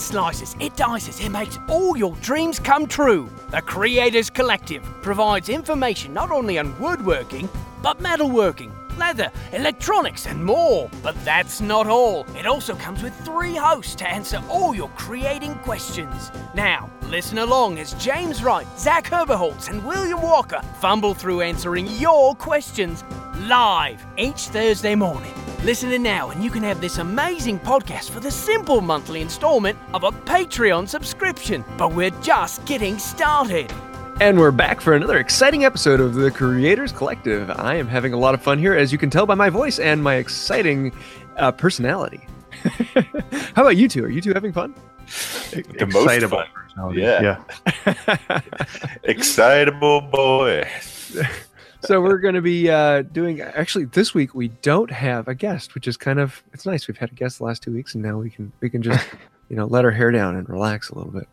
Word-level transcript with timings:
It 0.00 0.04
slices, 0.04 0.56
it 0.60 0.76
dices, 0.76 1.22
it 1.22 1.28
makes 1.28 1.58
all 1.68 1.94
your 1.94 2.16
dreams 2.22 2.58
come 2.58 2.86
true. 2.86 3.28
The 3.50 3.60
Creators 3.60 4.30
Collective 4.30 4.82
provides 5.02 5.50
information 5.50 6.14
not 6.14 6.30
only 6.30 6.58
on 6.58 6.72
woodworking, 6.80 7.50
but 7.82 7.98
metalworking, 7.98 8.72
leather, 8.96 9.30
electronics, 9.52 10.26
and 10.26 10.42
more. 10.42 10.88
But 11.02 11.22
that's 11.22 11.60
not 11.60 11.86
all. 11.86 12.24
It 12.34 12.46
also 12.46 12.74
comes 12.76 13.02
with 13.02 13.14
three 13.26 13.54
hosts 13.54 13.94
to 13.96 14.08
answer 14.08 14.42
all 14.48 14.74
your 14.74 14.88
creating 14.96 15.56
questions. 15.56 16.30
Now, 16.54 16.88
listen 17.10 17.36
along 17.36 17.78
as 17.78 17.92
James 18.02 18.42
Wright, 18.42 18.66
Zach 18.78 19.04
Herberholtz, 19.04 19.68
and 19.68 19.84
William 19.84 20.22
Walker 20.22 20.62
fumble 20.80 21.12
through 21.12 21.42
answering 21.42 21.86
your 21.98 22.34
questions 22.36 23.04
live 23.40 24.02
each 24.16 24.48
Thursday 24.48 24.94
morning. 24.94 25.34
Listen 25.62 25.92
in 25.92 26.02
now, 26.02 26.30
and 26.30 26.42
you 26.42 26.50
can 26.50 26.62
have 26.62 26.80
this 26.80 26.96
amazing 26.96 27.58
podcast 27.58 28.08
for 28.08 28.18
the 28.18 28.30
simple 28.30 28.80
monthly 28.80 29.20
installment 29.20 29.78
of 29.92 30.04
a 30.04 30.10
Patreon 30.10 30.88
subscription. 30.88 31.62
But 31.76 31.92
we're 31.92 32.08
just 32.22 32.64
getting 32.64 32.98
started. 32.98 33.70
And 34.22 34.38
we're 34.38 34.52
back 34.52 34.80
for 34.80 34.94
another 34.94 35.18
exciting 35.18 35.66
episode 35.66 36.00
of 36.00 36.14
the 36.14 36.30
Creators 36.30 36.92
Collective. 36.92 37.50
I 37.50 37.74
am 37.74 37.88
having 37.88 38.14
a 38.14 38.16
lot 38.16 38.32
of 38.32 38.42
fun 38.42 38.58
here, 38.58 38.74
as 38.74 38.90
you 38.90 38.96
can 38.96 39.10
tell 39.10 39.26
by 39.26 39.34
my 39.34 39.50
voice 39.50 39.78
and 39.78 40.02
my 40.02 40.14
exciting 40.14 40.94
uh, 41.36 41.52
personality. 41.52 42.26
How 43.54 43.60
about 43.62 43.76
you 43.76 43.86
two? 43.86 44.02
Are 44.04 44.10
you 44.10 44.22
two 44.22 44.32
having 44.32 44.54
fun? 44.54 44.74
The 45.50 45.86
most 45.92 46.04
Excitable 46.06 46.44
fun. 46.74 46.96
Yeah. 46.96 47.38
Yeah. 47.86 48.40
Excitable 49.04 50.00
boy. 50.00 50.66
so 51.82 52.00
we're 52.00 52.18
going 52.18 52.34
to 52.34 52.42
be 52.42 52.70
uh, 52.70 53.02
doing. 53.02 53.40
Actually, 53.40 53.86
this 53.86 54.14
week 54.14 54.34
we 54.34 54.48
don't 54.62 54.90
have 54.90 55.28
a 55.28 55.34
guest, 55.34 55.74
which 55.74 55.88
is 55.88 55.96
kind 55.96 56.18
of 56.18 56.42
it's 56.52 56.66
nice. 56.66 56.88
We've 56.88 56.96
had 56.96 57.12
a 57.12 57.14
guest 57.14 57.38
the 57.38 57.44
last 57.44 57.62
two 57.62 57.72
weeks, 57.72 57.94
and 57.94 58.02
now 58.02 58.18
we 58.18 58.30
can 58.30 58.52
we 58.60 58.70
can 58.70 58.82
just 58.82 59.06
you 59.48 59.56
know 59.56 59.66
let 59.66 59.84
our 59.84 59.90
hair 59.90 60.10
down 60.10 60.36
and 60.36 60.48
relax 60.48 60.90
a 60.90 60.94
little 60.96 61.12
bit. 61.12 61.28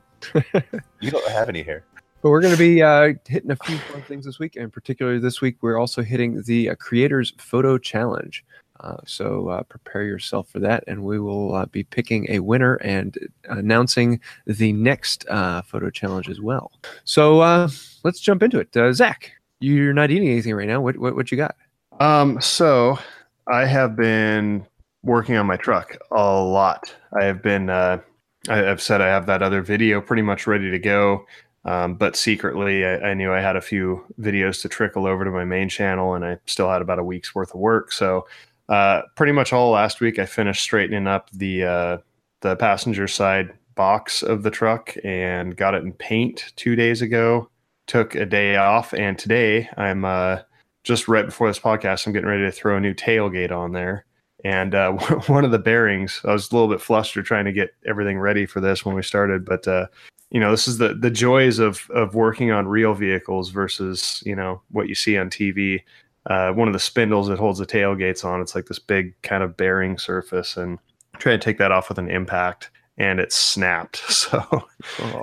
You 1.00 1.12
don't 1.12 1.30
have 1.30 1.48
any 1.48 1.62
hair. 1.62 1.84
But 2.24 2.32
we're 2.32 2.42
going 2.42 2.54
to 2.54 2.60
be 2.60 2.82
uh, 2.82 3.14
hitting 3.28 3.52
a 3.52 3.56
few 3.56 3.78
fun 3.78 4.02
things 4.02 4.26
this 4.26 4.40
week, 4.40 4.56
and 4.56 4.74
particularly 4.74 5.20
this 5.20 5.40
week, 5.40 5.58
we're 5.62 5.78
also 5.78 6.02
hitting 6.02 6.42
the 6.42 6.72
uh, 6.72 6.76
Creators 6.76 7.34
Photo 7.38 7.78
Challenge. 7.78 8.44
Uh, 8.80 8.98
so 9.06 9.50
uh, 9.50 9.64
prepare 9.64 10.04
yourself 10.04 10.50
for 10.50 10.60
that, 10.60 10.84
and 10.88 11.04
we 11.04 11.20
will 11.20 11.56
uh, 11.56 11.66
be 11.68 11.84
picking 11.84 12.26
a 12.30 12.40
winner 12.40 12.76
and 12.76 13.18
announcing 13.50 14.20
the 14.46 14.74
next 14.74 15.28
uh, 15.30 15.62
photo 15.62 15.90
challenge 15.90 16.30
as 16.30 16.42
well. 16.42 16.72
So 17.04 17.42
uh, 17.42 17.70
let's 18.04 18.20
jump 18.20 18.44
into 18.44 18.60
it. 18.60 18.76
Uh, 18.76 18.94
Zach, 18.94 19.32
you're 19.60 19.94
not 19.94 20.12
eating 20.12 20.30
anything 20.30 20.56
right 20.56 20.68
now. 20.68 20.82
What 20.82 20.98
what, 20.98 21.16
what 21.16 21.32
you 21.32 21.38
got? 21.38 21.56
Um, 22.00 22.40
so 22.42 22.98
I 23.48 23.66
have 23.66 23.96
been 23.96 24.66
working 25.04 25.36
on 25.38 25.46
my 25.46 25.58
truck 25.58 25.98
a 26.12 26.40
lot. 26.42 26.94
I 27.20 27.26
have 27.26 27.42
been, 27.42 27.70
uh, 27.70 28.00
I, 28.50 28.70
I've 28.70 28.82
said 28.82 29.02
I 29.02 29.08
have 29.08 29.26
that 29.28 29.42
other 29.42 29.62
video 29.62 30.02
pretty 30.02 30.22
much 30.22 30.48
ready 30.48 30.70
to 30.70 30.80
go. 30.80 31.26
Um, 31.66 31.96
but 31.96 32.16
secretly, 32.16 32.86
I, 32.86 33.10
I 33.10 33.14
knew 33.14 33.34
I 33.34 33.42
had 33.42 33.56
a 33.56 33.62
few 33.62 34.06
videos 34.20 34.62
to 34.62 34.70
trickle 34.70 35.06
over 35.06 35.26
to 35.26 35.32
my 35.32 35.44
main 35.44 35.68
channel, 35.68 36.14
and 36.14 36.24
I 36.24 36.38
still 36.46 36.70
had 36.70 36.82
about 36.82 37.00
a 37.00 37.04
week's 37.04 37.36
worth 37.36 37.54
of 37.54 37.60
work. 37.60 37.92
So, 37.92 38.26
uh, 38.70 39.02
pretty 39.16 39.34
much 39.34 39.52
all 39.52 39.72
last 39.72 40.00
week, 40.00 40.18
I 40.18 40.26
finished 40.26 40.62
straightening 40.62 41.08
up 41.08 41.30
the 41.32 41.64
uh, 41.66 41.98
the 42.40 42.56
passenger 42.56 43.08
side 43.08 43.54
box 43.76 44.24
of 44.24 44.44
the 44.44 44.52
truck 44.52 44.96
and 45.04 45.58
got 45.58 45.74
it 45.74 45.84
in 45.84 45.92
paint 45.92 46.54
two 46.56 46.76
days 46.76 47.02
ago. 47.02 47.50
Took 47.88 48.16
a 48.16 48.26
day 48.26 48.58
off, 48.58 48.94
and 48.94 49.18
today 49.18 49.70
I'm 49.78 50.06
uh, 50.06 50.40
just 50.84 51.08
right 51.08 51.26
before 51.26 51.48
this 51.48 51.60
podcast, 51.60 52.06
I'm 52.06 52.14
getting 52.14 52.30
ready 52.30 52.44
to 52.44 52.52
throw 52.52 52.78
a 52.78 52.82
new 52.82 52.94
tailgate 52.94 53.52
on 53.52 53.72
there. 53.72 54.06
And 54.44 54.76
uh, 54.76 54.92
one 55.28 55.46
of 55.46 55.52
the 55.52 55.60
bearings, 55.60 56.22
I 56.26 56.34
was 56.34 56.52
a 56.52 56.56
little 56.56 56.70
bit 56.70 56.82
flustered 56.82 57.26
trying 57.26 57.46
to 57.46 57.52
get 57.52 57.72
everything 57.86 58.20
ready 58.20 58.46
for 58.46 58.62
this 58.62 58.86
when 58.86 58.96
we 58.96 59.04
started, 59.04 59.46
but 59.46 59.68
uh, 59.68 59.88
you 60.30 60.40
know, 60.40 60.52
this 60.52 60.68
is 60.68 60.78
the 60.78 60.94
the 60.94 61.10
joys 61.10 61.60
of 61.60 61.90
of 61.92 62.16
working 62.16 62.52
on 62.52 62.68
real 62.68 62.94
vehicles 62.94 63.50
versus 63.50 64.22
you 64.26 64.36
know 64.36 64.62
what 64.72 64.90
you 64.90 64.96
see 64.96 65.18
on 65.18 65.30
TV. 65.30 65.82
Uh, 66.26 66.52
one 66.52 66.68
of 66.68 66.74
the 66.74 66.80
spindles 66.80 67.28
that 67.28 67.40
holds 67.40 67.60
the 67.60 67.66
tailgates 67.66 68.26
on, 68.26 68.42
it's 68.42 68.54
like 68.54 68.66
this 68.66 68.80
big 68.80 69.20
kind 69.22 69.44
of 69.44 69.56
bearing 69.56 69.98
surface, 69.98 70.58
and 70.58 70.80
try 71.18 71.32
to 71.32 71.38
take 71.38 71.58
that 71.58 71.72
off 71.72 71.88
with 71.88 71.98
an 71.98 72.10
impact, 72.10 72.70
and 72.98 73.20
it 73.20 73.32
snapped. 73.32 74.02
So, 74.12 74.68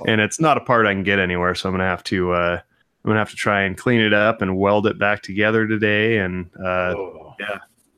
and 0.07 0.21
it's 0.21 0.39
not 0.39 0.57
a 0.57 0.61
part 0.61 0.85
I 0.85 0.93
can 0.93 1.03
get 1.03 1.19
anywhere, 1.19 1.55
so 1.55 1.67
I'm 1.69 1.73
gonna 1.73 1.85
have 1.85 2.03
to 2.05 2.31
uh, 2.33 2.59
I'm 3.03 3.09
gonna 3.09 3.19
have 3.19 3.29
to 3.31 3.35
try 3.35 3.61
and 3.61 3.77
clean 3.77 4.01
it 4.01 4.13
up 4.13 4.41
and 4.41 4.57
weld 4.57 4.87
it 4.87 4.97
back 4.97 5.21
together 5.21 5.67
today, 5.67 6.17
and 6.19 6.49
uh, 6.59 6.93
Oh. 6.95 7.35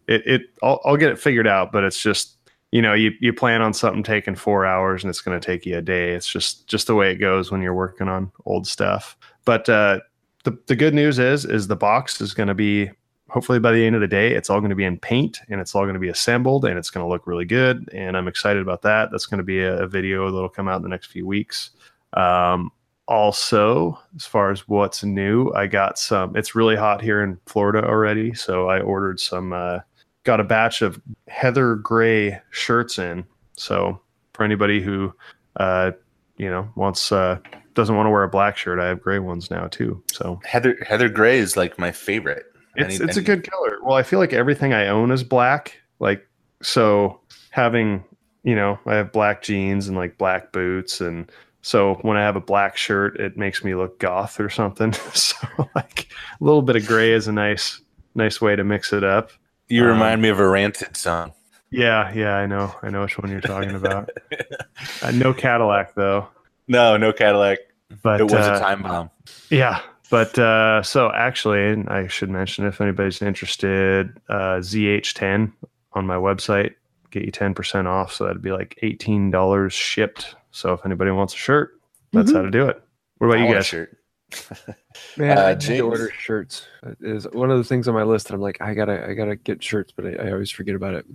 it, 0.07 0.25
it 0.25 0.41
I'll, 0.63 0.79
I'll 0.85 0.97
get 0.97 1.11
it 1.11 1.19
figured 1.19 1.47
out 1.47 1.71
but 1.71 1.83
it's 1.83 2.01
just 2.01 2.37
you 2.71 2.81
know 2.81 2.93
you, 2.93 3.11
you 3.21 3.31
plan 3.33 3.61
on 3.61 3.73
something 3.73 4.03
taking 4.03 4.35
four 4.35 4.65
hours 4.65 5.03
and 5.03 5.09
it's 5.09 5.21
going 5.21 5.39
to 5.39 5.45
take 5.45 5.65
you 5.65 5.77
a 5.77 5.81
day. 5.81 6.11
It's 6.13 6.27
just 6.27 6.67
just 6.67 6.87
the 6.87 6.95
way 6.95 7.11
it 7.11 7.15
goes 7.17 7.51
when 7.51 7.61
you're 7.61 7.73
working 7.73 8.07
on 8.07 8.31
old 8.45 8.67
stuff. 8.67 9.17
But 9.45 9.69
uh 9.69 9.99
the, 10.43 10.57
the 10.67 10.75
good 10.75 10.93
news 10.93 11.19
is 11.19 11.45
is 11.45 11.67
the 11.67 11.75
box 11.75 12.19
is 12.21 12.33
going 12.33 12.47
to 12.47 12.53
be 12.55 12.89
hopefully 13.29 13.59
by 13.59 13.71
the 13.71 13.85
end 13.85 13.95
of 13.95 14.01
the 14.01 14.07
day 14.07 14.33
it's 14.33 14.49
all 14.49 14.59
going 14.59 14.69
to 14.69 14.75
be 14.75 14.85
in 14.85 14.97
paint 14.97 15.39
and 15.49 15.59
it's 15.59 15.75
all 15.75 15.83
going 15.83 15.93
to 15.93 15.99
be 15.99 16.09
assembled 16.09 16.65
and 16.65 16.77
it's 16.77 16.89
going 16.89 17.05
to 17.05 17.09
look 17.09 17.27
really 17.27 17.45
good. 17.45 17.89
And 17.93 18.15
i'm 18.15 18.27
excited 18.27 18.61
about 18.61 18.81
that. 18.83 19.11
That's 19.11 19.25
going 19.25 19.39
to 19.39 19.43
be 19.43 19.61
a, 19.61 19.83
a 19.83 19.87
video 19.87 20.31
that'll 20.31 20.49
come 20.49 20.67
out 20.67 20.77
in 20.77 20.83
the 20.83 20.89
next 20.89 21.07
few 21.07 21.25
weeks. 21.25 21.71
Um 22.13 22.71
also 23.09 23.97
as 24.17 24.25
far 24.25 24.51
as 24.51 24.67
what's 24.67 25.01
new 25.01 25.49
i 25.53 25.65
got 25.65 25.97
some 25.97 26.35
it's 26.35 26.55
really 26.55 26.75
hot 26.75 27.01
here 27.01 27.23
in 27.23 27.39
florida 27.45 27.85
already. 27.87 28.33
So 28.33 28.67
i 28.69 28.79
ordered 28.79 29.19
some 29.19 29.53
uh 29.53 29.79
got 30.23 30.39
a 30.39 30.43
batch 30.43 30.81
of 30.81 30.99
heather 31.27 31.75
gray 31.75 32.39
shirts 32.51 32.99
in. 32.99 33.25
So 33.53 34.01
for 34.33 34.43
anybody 34.43 34.81
who 34.81 35.13
uh 35.57 35.91
you 36.37 36.49
know 36.49 36.69
wants 36.75 37.11
uh 37.11 37.39
doesn't 37.73 37.95
want 37.95 38.07
to 38.07 38.11
wear 38.11 38.23
a 38.23 38.29
black 38.29 38.57
shirt 38.57 38.79
i 38.79 38.87
have 38.87 39.01
gray 39.01 39.19
ones 39.19 39.51
now 39.51 39.67
too. 39.67 40.01
So 40.11 40.39
Heather 40.43 40.77
Heather 40.85 41.09
Gray 41.09 41.37
is 41.37 41.55
like 41.55 41.77
my 41.77 41.91
favorite. 41.91 42.45
It's 42.77 42.95
Any- 42.99 43.05
it's 43.09 43.17
a 43.17 43.21
good 43.21 43.49
color. 43.49 43.77
Well 43.83 43.95
i 43.95 44.03
feel 44.03 44.19
like 44.19 44.33
everything 44.33 44.73
i 44.73 44.87
own 44.87 45.11
is 45.11 45.23
black. 45.23 45.77
Like 45.99 46.27
so 46.61 47.19
having 47.49 48.03
you 48.43 48.55
know 48.55 48.79
i 48.85 48.95
have 48.95 49.11
black 49.11 49.41
jeans 49.41 49.87
and 49.87 49.97
like 49.97 50.17
black 50.17 50.51
boots. 50.51 51.01
And 51.01 51.31
so 51.61 51.95
when 52.03 52.15
i 52.17 52.21
have 52.21 52.35
a 52.35 52.41
black 52.41 52.77
shirt 52.77 53.19
it 53.19 53.37
makes 53.37 53.63
me 53.63 53.75
look 53.75 53.99
goth 53.99 54.39
or 54.39 54.49
something. 54.49 54.93
So 55.13 55.35
like 55.75 56.07
a 56.39 56.43
little 56.43 56.61
bit 56.61 56.75
of 56.75 56.85
gray 56.87 57.11
is 57.13 57.27
a 57.27 57.31
nice 57.33 57.81
nice 58.15 58.39
way 58.41 58.55
to 58.55 58.63
mix 58.63 58.93
it 58.93 59.03
up. 59.03 59.31
You 59.67 59.83
Um, 59.83 59.89
remind 59.89 60.21
me 60.21 60.29
of 60.29 60.39
a 60.39 60.47
ranted 60.47 60.95
song. 60.97 61.33
yeah 61.71 62.13
yeah 62.13 62.35
i 62.35 62.45
know. 62.45 62.73
I 62.81 62.89
know 62.89 63.01
which 63.01 63.17
one 63.17 63.29
you're 63.31 63.41
talking 63.41 63.75
about. 63.75 64.09
Uh, 65.01 65.11
no 65.11 65.33
cadillac 65.33 65.93
though. 65.95 66.27
No, 66.69 66.97
no 66.97 67.13
Cadillac. 67.13 67.59
but 68.03 68.19
It 68.19 68.25
was 68.25 68.33
uh, 68.45 68.55
a 68.57 68.59
time 68.59 68.81
bomb. 68.83 69.09
Yeah, 69.49 69.79
but 70.09 70.37
uh, 70.39 70.81
so 70.83 71.11
actually, 71.13 71.83
I 71.87 72.07
should 72.07 72.29
mention 72.29 72.65
if 72.65 72.81
anybody's 72.81 73.21
interested, 73.21 74.19
uh, 74.29 74.57
ZH10 74.59 75.51
on 75.93 76.05
my 76.05 76.15
website 76.15 76.73
get 77.11 77.23
you 77.23 77.31
ten 77.31 77.53
percent 77.53 77.87
off. 77.87 78.13
So 78.13 78.25
that'd 78.25 78.41
be 78.41 78.51
like 78.51 78.77
eighteen 78.81 79.31
dollars 79.31 79.73
shipped. 79.73 80.35
So 80.51 80.73
if 80.73 80.85
anybody 80.85 81.11
wants 81.11 81.33
a 81.33 81.37
shirt, 81.37 81.79
that's 82.13 82.31
how 82.31 82.41
to 82.41 82.51
do 82.51 82.67
it. 82.67 82.81
What 83.17 83.27
about 83.27 83.37
I 83.37 83.41
you 83.41 83.45
want 83.45 83.55
a 83.55 83.59
guys? 83.59 83.65
shirt. 83.65 83.97
Man, 85.17 85.37
Uh, 85.37 85.41
I 85.41 85.53
need 85.53 85.61
to 85.61 85.79
order 85.81 86.11
shirts. 86.11 86.67
It 86.83 86.97
is 87.01 87.27
one 87.31 87.49
of 87.49 87.57
the 87.57 87.63
things 87.63 87.87
on 87.87 87.93
my 87.93 88.03
list 88.03 88.27
that 88.27 88.33
I'm 88.33 88.41
like, 88.41 88.59
I 88.61 88.73
gotta, 88.73 89.07
I 89.07 89.13
gotta 89.13 89.35
get 89.37 89.63
shirts, 89.63 89.93
but 89.95 90.05
I, 90.05 90.27
I 90.27 90.31
always 90.33 90.51
forget 90.51 90.75
about 90.75 90.95
it. 90.95 91.05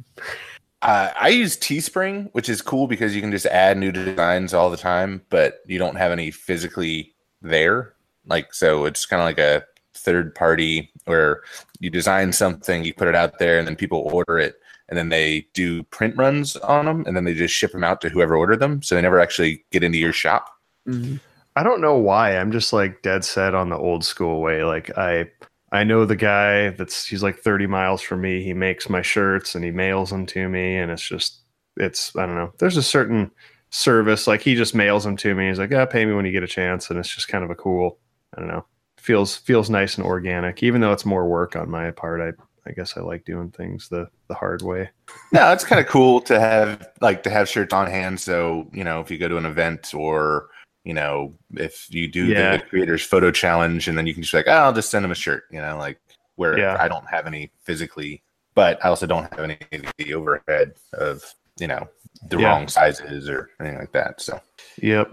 Uh, 0.80 1.10
I 1.20 1.28
use 1.28 1.56
Teespring, 1.56 2.30
which 2.32 2.48
is 2.48 2.62
cool 2.62 2.86
because 2.86 3.14
you 3.14 3.20
can 3.20 3.30
just 3.30 3.46
add 3.46 3.76
new 3.76 3.92
designs 3.92 4.54
all 4.54 4.70
the 4.70 4.76
time, 4.76 5.22
but 5.28 5.60
you 5.66 5.78
don't 5.78 5.96
have 5.96 6.10
any 6.10 6.30
physically 6.30 7.14
there. 7.42 7.94
Like, 8.26 8.54
so 8.54 8.84
it's 8.84 9.06
kind 9.06 9.20
of 9.20 9.26
like 9.26 9.38
a 9.38 9.64
third 9.94 10.34
party 10.34 10.90
where 11.04 11.42
you 11.80 11.90
design 11.90 12.32
something, 12.32 12.84
you 12.84 12.94
put 12.94 13.08
it 13.08 13.14
out 13.14 13.38
there, 13.38 13.58
and 13.58 13.66
then 13.66 13.76
people 13.76 14.08
order 14.12 14.38
it, 14.38 14.56
and 14.88 14.98
then 14.98 15.08
they 15.08 15.46
do 15.54 15.82
print 15.84 16.16
runs 16.16 16.56
on 16.56 16.86
them, 16.86 17.04
and 17.06 17.16
then 17.16 17.24
they 17.24 17.34
just 17.34 17.54
ship 17.54 17.72
them 17.72 17.84
out 17.84 18.00
to 18.00 18.08
whoever 18.08 18.36
ordered 18.36 18.60
them. 18.60 18.82
So 18.82 18.94
they 18.94 19.02
never 19.02 19.20
actually 19.20 19.64
get 19.70 19.82
into 19.84 19.98
your 19.98 20.12
shop. 20.12 20.48
Mhm. 20.88 21.20
I 21.56 21.62
don't 21.62 21.80
know 21.80 21.96
why. 21.96 22.36
I'm 22.36 22.50
just 22.52 22.72
like 22.72 23.02
dead 23.02 23.24
set 23.24 23.54
on 23.54 23.68
the 23.68 23.76
old 23.76 24.04
school 24.04 24.40
way. 24.40 24.64
Like 24.64 24.96
I 24.96 25.30
I 25.70 25.84
know 25.84 26.04
the 26.04 26.16
guy 26.16 26.70
that's 26.70 27.04
he's 27.06 27.22
like 27.22 27.38
30 27.38 27.66
miles 27.66 28.02
from 28.02 28.20
me. 28.22 28.42
He 28.42 28.54
makes 28.54 28.88
my 28.88 29.02
shirts 29.02 29.54
and 29.54 29.64
he 29.64 29.70
mails 29.70 30.10
them 30.10 30.26
to 30.26 30.48
me 30.48 30.76
and 30.76 30.90
it's 30.90 31.06
just 31.06 31.40
it's 31.76 32.14
I 32.16 32.26
don't 32.26 32.36
know. 32.36 32.52
There's 32.58 32.76
a 32.76 32.82
certain 32.82 33.30
service 33.70 34.26
like 34.26 34.42
he 34.42 34.54
just 34.54 34.74
mails 34.74 35.04
them 35.04 35.16
to 35.18 35.34
me. 35.34 35.48
He's 35.48 35.58
like, 35.58 35.70
"Yeah, 35.70 35.84
pay 35.86 36.04
me 36.04 36.14
when 36.14 36.26
you 36.26 36.32
get 36.32 36.42
a 36.42 36.46
chance." 36.46 36.90
And 36.90 36.98
it's 36.98 37.14
just 37.14 37.28
kind 37.28 37.44
of 37.44 37.50
a 37.50 37.54
cool, 37.54 37.98
I 38.36 38.40
don't 38.40 38.48
know. 38.48 38.64
Feels 38.98 39.36
feels 39.36 39.68
nice 39.68 39.96
and 39.96 40.06
organic 40.06 40.62
even 40.62 40.80
though 40.80 40.92
it's 40.92 41.04
more 41.04 41.26
work 41.28 41.56
on 41.56 41.68
my 41.70 41.90
part. 41.90 42.20
I 42.20 42.32
I 42.68 42.72
guess 42.72 42.96
I 42.96 43.00
like 43.00 43.24
doing 43.24 43.50
things 43.50 43.88
the 43.88 44.08
the 44.28 44.34
hard 44.34 44.62
way. 44.62 44.88
No, 45.32 45.52
it's 45.52 45.64
kind 45.64 45.80
of 45.80 45.88
cool 45.88 46.20
to 46.22 46.38
have 46.38 46.88
like 47.00 47.22
to 47.24 47.30
have 47.30 47.48
shirts 47.48 47.74
on 47.74 47.88
hand. 47.88 48.20
So 48.20 48.68
you 48.72 48.84
know, 48.84 49.00
if 49.00 49.10
you 49.10 49.18
go 49.18 49.26
to 49.28 49.36
an 49.38 49.46
event 49.46 49.92
or 49.94 50.48
you 50.84 50.94
know, 50.94 51.34
if 51.54 51.86
you 51.90 52.06
do 52.08 52.26
Yeah. 52.26 52.56
the 52.56 52.62
creators 52.64 53.02
photo 53.04 53.30
challenge, 53.30 53.88
and 53.88 53.96
then 53.98 54.06
you 54.06 54.14
can 54.14 54.22
just 54.22 54.32
be 54.32 54.38
like, 54.38 54.48
oh, 54.48 54.52
I'll 54.52 54.72
just 54.72 54.90
send 54.90 55.04
them 55.04 55.10
a 55.12 55.16
shirt. 55.16 55.44
You 55.50 55.60
know, 55.60 55.76
like 55.78 55.98
where 56.36 56.56
Yeah. 56.58 56.76
I 56.78 56.86
don't 56.88 57.08
have 57.10 57.26
any 57.26 57.50
physically, 57.64 58.22
but 58.54 58.84
I 58.84 58.88
also 58.88 59.06
don't 59.06 59.28
have 59.34 59.40
any 59.40 59.58
of 59.72 59.92
the 59.98 60.14
overhead 60.14 60.74
of 60.92 61.24
you 61.58 61.66
know 61.66 61.88
the 62.28 62.38
Yeah. 62.38 62.46
wrong 62.48 62.68
sizes 62.68 63.28
or 63.28 63.50
anything 63.60 63.78
like 63.80 63.92
that. 63.92 64.20
So, 64.20 64.40
Yep. 64.80 65.10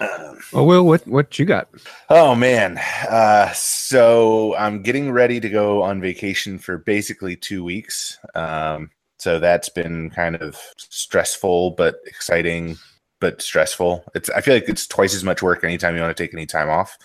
Um, 0.00 0.38
Well, 0.52 0.66
Will, 0.66 0.86
what 0.86 1.06
what 1.06 1.38
you 1.38 1.44
got? 1.44 1.68
oh 2.10 2.34
man, 2.34 2.78
uh, 3.08 3.52
so 3.52 4.54
I'm 4.56 4.82
getting 4.82 5.10
ready 5.12 5.40
to 5.40 5.48
go 5.48 5.82
on 5.82 6.00
vacation 6.00 6.58
for 6.58 6.78
basically 6.78 7.36
two 7.36 7.64
weeks. 7.64 8.18
Um, 8.34 8.90
so 9.18 9.38
that's 9.38 9.68
been 9.68 10.10
kind 10.10 10.36
of 10.36 10.56
stressful, 10.76 11.72
but 11.72 11.96
exciting, 12.06 12.76
but 13.20 13.42
stressful. 13.42 14.04
It's 14.14 14.30
I 14.30 14.40
feel 14.40 14.54
like 14.54 14.68
it's 14.68 14.86
twice 14.86 15.14
as 15.14 15.24
much 15.24 15.42
work 15.42 15.64
anytime 15.64 15.94
you 15.96 16.02
want 16.02 16.16
to 16.16 16.22
take 16.22 16.34
any 16.34 16.46
time 16.46 16.68
off. 16.68 16.96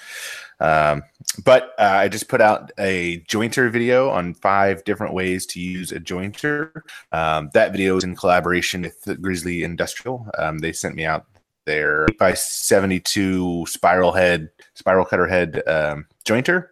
Um, 0.59 1.03
but 1.43 1.73
uh, 1.79 1.83
I 1.83 2.07
just 2.07 2.29
put 2.29 2.39
out 2.39 2.71
a 2.77 3.19
jointer 3.21 3.71
video 3.71 4.09
on 4.09 4.33
five 4.35 4.83
different 4.85 5.13
ways 5.13 5.45
to 5.47 5.59
use 5.59 5.91
a 5.91 5.99
jointer. 5.99 6.71
Um, 7.11 7.49
that 7.53 7.71
video 7.71 7.97
is 7.97 8.03
in 8.03 8.15
collaboration 8.15 8.83
with 8.83 9.21
Grizzly 9.21 9.63
Industrial. 9.63 10.25
Um, 10.37 10.59
they 10.59 10.71
sent 10.71 10.95
me 10.95 11.05
out 11.05 11.25
their 11.65 12.05
8 12.11 12.17
by 12.17 12.33
72 12.33 13.65
spiral 13.67 14.11
head, 14.11 14.49
spiral 14.75 15.05
cutter 15.05 15.27
head 15.27 15.61
um, 15.67 16.05
jointer. 16.25 16.67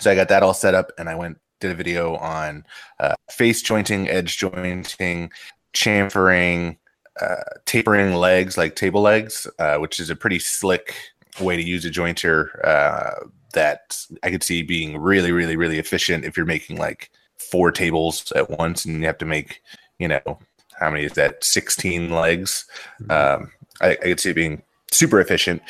So 0.00 0.10
I 0.10 0.14
got 0.14 0.28
that 0.28 0.42
all 0.42 0.54
set 0.54 0.74
up 0.74 0.92
and 0.98 1.08
I 1.08 1.14
went, 1.14 1.38
did 1.60 1.70
a 1.70 1.74
video 1.74 2.16
on 2.16 2.64
uh, 2.98 3.14
face 3.30 3.62
jointing, 3.62 4.08
edge 4.08 4.36
jointing, 4.36 5.30
chamfering, 5.74 6.78
uh, 7.20 7.36
tapering 7.66 8.14
legs 8.14 8.56
like 8.56 8.74
table 8.74 9.02
legs, 9.02 9.46
uh, 9.58 9.76
which 9.76 10.00
is 10.00 10.10
a 10.10 10.16
pretty 10.16 10.38
slick 10.38 10.94
way 11.40 11.56
to 11.56 11.62
use 11.62 11.84
a 11.84 11.90
jointer 11.90 12.48
uh, 12.64 13.26
that 13.52 13.96
I 14.22 14.30
could 14.30 14.42
see 14.42 14.62
being 14.62 14.98
really, 14.98 15.32
really, 15.32 15.56
really 15.56 15.78
efficient 15.78 16.24
if 16.24 16.36
you're 16.36 16.46
making 16.46 16.78
like 16.78 17.10
four 17.38 17.70
tables 17.70 18.32
at 18.32 18.50
once 18.50 18.84
and 18.84 19.00
you 19.00 19.06
have 19.06 19.18
to 19.18 19.26
make, 19.26 19.60
you 19.98 20.08
know, 20.08 20.38
how 20.78 20.90
many 20.90 21.04
is 21.04 21.12
that? 21.12 21.44
16 21.44 22.10
legs. 22.10 22.64
Um, 23.10 23.52
I, 23.82 23.90
I 23.90 23.96
could 23.96 24.20
see 24.20 24.30
it 24.30 24.34
being 24.34 24.62
super 24.90 25.20
efficient. 25.20 25.62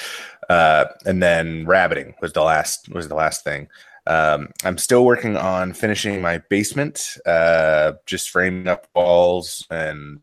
Uh, 0.48 0.86
and 1.06 1.22
then 1.22 1.66
rabbeting 1.66 2.14
was 2.20 2.32
the 2.32 2.42
last 2.42 2.88
was 2.90 3.08
the 3.08 3.14
last 3.14 3.44
thing. 3.44 3.68
Um, 4.06 4.48
I'm 4.64 4.78
still 4.78 5.04
working 5.04 5.36
on 5.36 5.72
finishing 5.74 6.20
my 6.20 6.38
basement, 6.50 7.16
uh, 7.24 7.92
just 8.04 8.30
framing 8.30 8.66
up 8.66 8.88
walls 8.94 9.64
and 9.70 10.20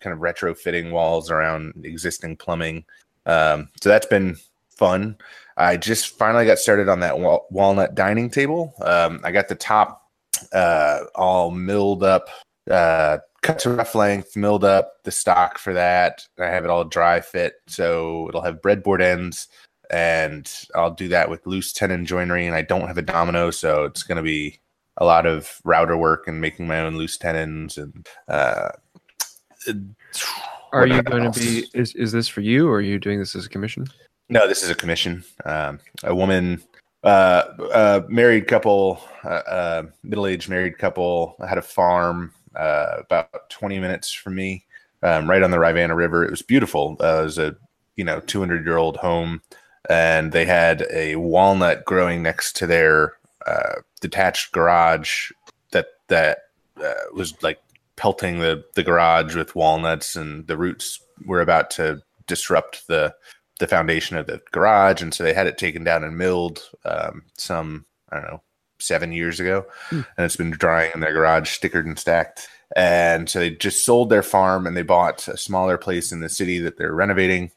kind 0.00 0.14
of 0.14 0.20
retrofitting 0.20 0.92
walls 0.92 1.30
around 1.30 1.74
existing 1.82 2.36
plumbing. 2.36 2.84
Um, 3.26 3.70
so 3.82 3.88
that's 3.88 4.06
been 4.06 4.36
fun. 4.70 5.16
I 5.56 5.76
just 5.76 6.16
finally 6.16 6.46
got 6.46 6.58
started 6.58 6.88
on 6.88 7.00
that 7.00 7.18
wal- 7.18 7.46
walnut 7.50 7.96
dining 7.96 8.30
table. 8.30 8.72
Um, 8.80 9.20
I 9.24 9.32
got 9.32 9.48
the 9.48 9.56
top 9.56 10.08
uh, 10.52 11.00
all 11.16 11.50
milled 11.50 12.04
up, 12.04 12.28
uh, 12.70 13.18
cut 13.42 13.58
to 13.60 13.70
rough 13.70 13.94
length, 13.94 14.36
milled 14.36 14.64
up 14.64 15.02
the 15.04 15.10
stock 15.10 15.58
for 15.58 15.72
that. 15.74 16.26
I 16.38 16.46
have 16.46 16.64
it 16.64 16.70
all 16.70 16.84
dry 16.84 17.20
fit, 17.20 17.54
so 17.66 18.26
it'll 18.28 18.42
have 18.42 18.62
breadboard 18.62 19.00
ends, 19.00 19.48
and 19.90 20.50
I'll 20.74 20.94
do 20.94 21.08
that 21.08 21.30
with 21.30 21.46
loose 21.46 21.72
tenon 21.72 22.04
joinery. 22.06 22.46
And 22.46 22.54
I 22.54 22.62
don't 22.62 22.88
have 22.88 22.98
a 22.98 23.02
domino, 23.02 23.50
so 23.50 23.84
it's 23.84 24.02
going 24.02 24.16
to 24.16 24.22
be 24.22 24.60
a 24.96 25.04
lot 25.04 25.26
of 25.26 25.60
router 25.64 25.96
work 25.96 26.26
and 26.26 26.40
making 26.40 26.66
my 26.66 26.80
own 26.80 26.96
loose 26.96 27.16
tenons 27.16 27.78
and. 27.78 28.06
Uh, 28.28 28.70
Are 30.72 30.86
you 30.86 31.02
going 31.02 31.30
to 31.30 31.38
be? 31.38 31.66
Is 31.74 31.94
is 31.94 32.12
this 32.12 32.28
for 32.28 32.42
you, 32.42 32.68
or 32.68 32.76
are 32.76 32.80
you 32.80 32.98
doing 32.98 33.18
this 33.18 33.34
as 33.34 33.46
a 33.46 33.48
commission? 33.48 33.86
No, 34.28 34.46
this 34.46 34.62
is 34.62 34.70
a 34.70 34.74
commission. 34.74 35.24
Um, 35.44 35.80
a 36.04 36.14
woman, 36.14 36.62
uh, 37.02 37.44
uh, 37.72 38.02
married 38.08 38.46
couple, 38.46 39.00
uh, 39.24 39.28
uh, 39.28 39.82
middle-aged 40.02 40.48
married 40.50 40.76
couple, 40.78 41.36
had 41.46 41.56
a 41.56 41.62
farm 41.62 42.32
uh, 42.58 42.96
about 42.98 43.50
20 43.50 43.78
minutes 43.78 44.12
from 44.12 44.34
me, 44.34 44.64
um, 45.02 45.30
right 45.30 45.42
on 45.42 45.50
the 45.50 45.58
Rivanna 45.58 45.94
River. 45.94 46.24
It 46.24 46.30
was 46.30 46.42
beautiful. 46.42 46.96
Uh, 47.00 47.20
it 47.20 47.24
was 47.24 47.38
a 47.38 47.56
you 47.96 48.04
know 48.04 48.20
200-year-old 48.20 48.96
home, 48.98 49.40
and 49.88 50.32
they 50.32 50.44
had 50.44 50.86
a 50.92 51.16
walnut 51.16 51.84
growing 51.84 52.22
next 52.22 52.56
to 52.56 52.66
their 52.66 53.14
uh, 53.46 53.76
detached 54.00 54.52
garage 54.52 55.30
that 55.72 55.86
that 56.08 56.38
uh, 56.82 56.92
was 57.14 57.40
like 57.42 57.60
pelting 57.96 58.40
the 58.40 58.64
the 58.74 58.82
garage 58.82 59.34
with 59.36 59.54
walnuts, 59.54 60.16
and 60.16 60.46
the 60.46 60.56
roots 60.56 61.00
were 61.26 61.40
about 61.40 61.70
to 61.70 62.02
disrupt 62.26 62.86
the 62.88 63.14
the 63.60 63.66
foundation 63.66 64.16
of 64.16 64.26
the 64.26 64.40
garage, 64.52 65.02
and 65.02 65.14
so 65.14 65.22
they 65.22 65.32
had 65.32 65.46
it 65.46 65.58
taken 65.58 65.84
down 65.84 66.04
and 66.04 66.18
milled 66.18 66.62
um, 66.84 67.22
some 67.34 67.84
I 68.10 68.16
don't 68.16 68.30
know 68.30 68.42
seven 68.78 69.12
years 69.12 69.40
ago, 69.40 69.66
Hmm. 69.90 70.02
and 70.16 70.24
it's 70.24 70.36
been 70.36 70.50
drying 70.50 70.90
in 70.94 71.00
their 71.00 71.12
garage, 71.12 71.48
stickered 71.56 71.86
and 71.86 71.98
stacked. 71.98 72.48
And 72.76 73.28
so 73.28 73.38
they 73.38 73.50
just 73.50 73.84
sold 73.84 74.10
their 74.10 74.22
farm 74.22 74.66
and 74.66 74.76
they 74.76 74.82
bought 74.82 75.26
a 75.28 75.36
smaller 75.38 75.78
place 75.78 76.12
in 76.12 76.20
the 76.20 76.28
city 76.28 76.58
that 76.60 76.76
they're 76.76 76.94
renovating, 76.94 77.50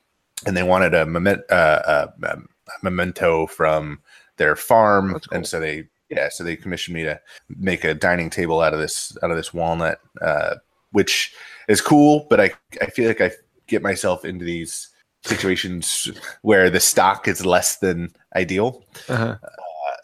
and 0.45 0.55
they 0.55 0.63
wanted 0.63 0.93
a, 0.93 1.05
moment, 1.05 1.41
uh, 1.49 1.81
uh, 1.85 2.07
um, 2.31 2.47
a 2.67 2.83
memento 2.83 3.45
from 3.47 3.99
their 4.37 4.55
farm, 4.55 5.11
cool. 5.11 5.21
and 5.31 5.45
so 5.47 5.59
they 5.59 5.87
yeah, 6.09 6.27
so 6.27 6.43
they 6.43 6.57
commissioned 6.57 6.95
me 6.95 7.03
to 7.03 7.19
make 7.47 7.85
a 7.85 7.93
dining 7.93 8.29
table 8.29 8.59
out 8.59 8.73
of 8.73 8.79
this 8.79 9.15
out 9.23 9.31
of 9.31 9.37
this 9.37 9.53
walnut, 9.53 9.99
uh, 10.21 10.55
which 10.91 11.33
is 11.69 11.79
cool, 11.81 12.27
but 12.29 12.39
I 12.41 12.51
I 12.81 12.87
feel 12.87 13.07
like 13.07 13.21
I 13.21 13.31
get 13.67 13.81
myself 13.81 14.25
into 14.25 14.43
these 14.43 14.89
situations 15.23 16.09
where 16.41 16.69
the 16.69 16.79
stock 16.79 17.27
is 17.27 17.45
less 17.45 17.77
than 17.77 18.11
ideal. 18.35 18.83
Uh-huh. 19.07 19.35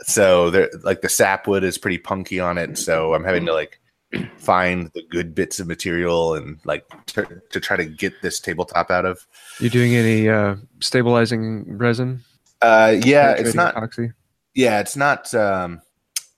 So 0.03 0.49
there, 0.49 0.69
like 0.83 1.01
the 1.01 1.09
sapwood 1.09 1.63
is 1.63 1.77
pretty 1.77 1.97
punky 1.97 2.39
on 2.39 2.57
it. 2.57 2.77
So 2.77 3.13
I'm 3.13 3.23
having 3.23 3.45
to 3.45 3.53
like 3.53 3.79
find 4.37 4.91
the 4.93 5.03
good 5.09 5.35
bits 5.35 5.59
of 5.59 5.67
material 5.67 6.35
and 6.35 6.59
like 6.65 6.85
to, 7.07 7.41
to 7.51 7.59
try 7.59 7.77
to 7.77 7.85
get 7.85 8.21
this 8.21 8.39
tabletop 8.39 8.91
out 8.91 9.05
of. 9.05 9.25
You 9.59 9.69
doing 9.69 9.95
any 9.95 10.29
uh, 10.29 10.55
stabilizing 10.79 11.77
resin? 11.77 12.23
Uh, 12.61 12.95
yeah, 13.03 13.31
it's 13.31 13.53
not. 13.53 13.75
epoxy. 13.75 14.13
Yeah, 14.53 14.79
it's 14.79 14.95
not. 14.95 15.33
Um, 15.33 15.81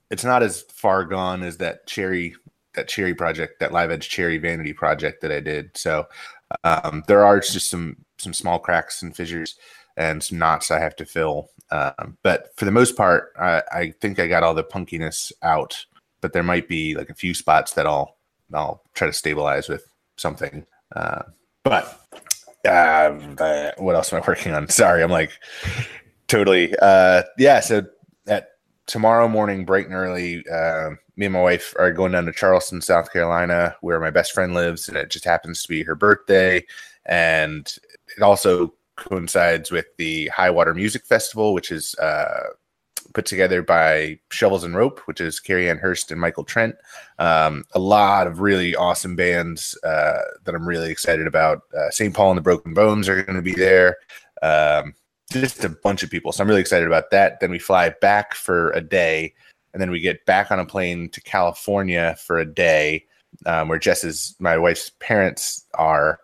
it's 0.09 0.23
not 0.23 0.43
as 0.43 0.63
far 0.63 1.05
gone 1.05 1.43
as 1.43 1.57
that 1.57 1.87
cherry 1.87 2.35
that 2.75 2.87
cherry 2.87 3.13
project, 3.13 3.59
that 3.59 3.71
live 3.71 3.91
edge 3.91 4.09
cherry 4.09 4.37
vanity 4.37 4.73
project 4.73 5.21
that 5.21 5.31
I 5.31 5.39
did. 5.39 5.75
So 5.77 6.07
um, 6.63 7.03
there 7.07 7.25
are 7.25 7.39
just 7.39 7.69
some 7.69 7.97
some 8.17 8.33
small 8.33 8.59
cracks 8.59 9.01
and 9.01 9.15
fissures 9.15 9.55
and 9.99 10.23
some 10.23 10.39
knots 10.39 10.71
I 10.71 10.79
have 10.79 10.95
to 10.95 11.05
fill. 11.05 11.49
Um, 11.69 12.17
but 12.23 12.55
for 12.55 12.65
the 12.65 12.71
most 12.71 12.95
part, 12.95 13.33
I, 13.39 13.61
I 13.71 13.93
think 14.01 14.17
I 14.17 14.27
got 14.27 14.41
all 14.41 14.55
the 14.55 14.63
punkiness 14.63 15.31
out. 15.43 15.85
But 16.21 16.33
there 16.33 16.43
might 16.43 16.67
be 16.67 16.95
like 16.95 17.09
a 17.09 17.15
few 17.15 17.33
spots 17.33 17.73
that 17.73 17.85
I'll 17.85 18.17
I'll 18.53 18.81
try 18.95 19.07
to 19.07 19.13
stabilize 19.13 19.69
with 19.69 19.85
something. 20.17 20.65
Uh, 20.95 21.21
but 21.63 22.01
uh, 22.65 22.69
uh, 23.39 23.71
what 23.77 23.95
else 23.95 24.11
am 24.11 24.21
I 24.21 24.25
working 24.27 24.53
on? 24.53 24.67
Sorry, 24.69 25.03
I'm 25.03 25.11
like 25.11 25.31
totally. 26.27 26.73
Uh, 26.81 27.23
yeah, 27.37 27.59
so 27.59 27.85
at 28.27 28.49
tomorrow 28.85 29.27
morning, 29.27 29.65
bright 29.65 29.85
and 29.85 29.95
early, 29.95 30.43
uh, 30.49 30.91
me 31.15 31.27
and 31.27 31.33
my 31.33 31.41
wife 31.41 31.73
are 31.77 31.91
going 31.91 32.11
down 32.11 32.25
to 32.25 32.33
Charleston, 32.33 32.81
South 32.81 33.13
Carolina, 33.13 33.75
where 33.81 33.99
my 33.99 34.09
best 34.09 34.33
friend 34.33 34.53
lives, 34.53 34.89
and 34.89 34.97
it 34.97 35.09
just 35.09 35.25
happens 35.25 35.61
to 35.61 35.69
be 35.69 35.83
her 35.83 35.95
birthday, 35.95 36.65
and 37.05 37.75
it 38.17 38.23
also 38.23 38.73
coincides 38.99 39.71
with 39.71 39.87
the 39.97 40.27
High 40.27 40.49
Water 40.49 40.73
Music 40.73 41.05
Festival, 41.05 41.53
which 41.53 41.71
is 41.71 41.95
uh, 41.95 42.49
put 43.13 43.25
together 43.25 43.61
by 43.61 44.19
Shovels 44.29 44.63
and 44.63 44.75
Rope, 44.75 44.99
which 45.05 45.21
is 45.21 45.39
Cary 45.39 45.69
Ann 45.69 45.77
Hearst 45.77 46.11
and 46.11 46.21
Michael 46.21 46.43
Trent. 46.43 46.75
Um, 47.17 47.63
a 47.73 47.79
lot 47.79 48.27
of 48.27 48.39
really 48.39 48.75
awesome 48.75 49.15
bands 49.15 49.77
uh, 49.83 50.21
that 50.43 50.55
I'm 50.55 50.67
really 50.67 50.91
excited 50.91 51.27
about. 51.27 51.61
Uh, 51.75 51.89
St. 51.89 52.13
Paul 52.13 52.31
and 52.31 52.37
the 52.37 52.43
Broken 52.43 52.73
Bones 52.73 53.09
are 53.09 53.21
going 53.23 53.35
to 53.35 53.41
be 53.41 53.53
there. 53.53 53.97
Um, 54.41 54.93
just 55.31 55.63
a 55.63 55.69
bunch 55.69 56.03
of 56.03 56.09
people. 56.09 56.31
So 56.31 56.43
I'm 56.43 56.47
really 56.47 56.61
excited 56.61 56.87
about 56.87 57.11
that. 57.11 57.39
Then 57.39 57.51
we 57.51 57.59
fly 57.59 57.89
back 58.01 58.33
for 58.33 58.71
a 58.71 58.81
day, 58.81 59.33
and 59.73 59.81
then 59.81 59.91
we 59.91 59.99
get 59.99 60.25
back 60.25 60.51
on 60.51 60.59
a 60.59 60.65
plane 60.65 61.09
to 61.09 61.21
California 61.21 62.15
for 62.25 62.39
a 62.39 62.45
day, 62.45 63.05
um, 63.45 63.67
where 63.67 63.79
Jess's 63.79 64.35
my 64.39 64.57
wife's 64.57 64.91
parents 64.99 65.65
are. 65.75 66.19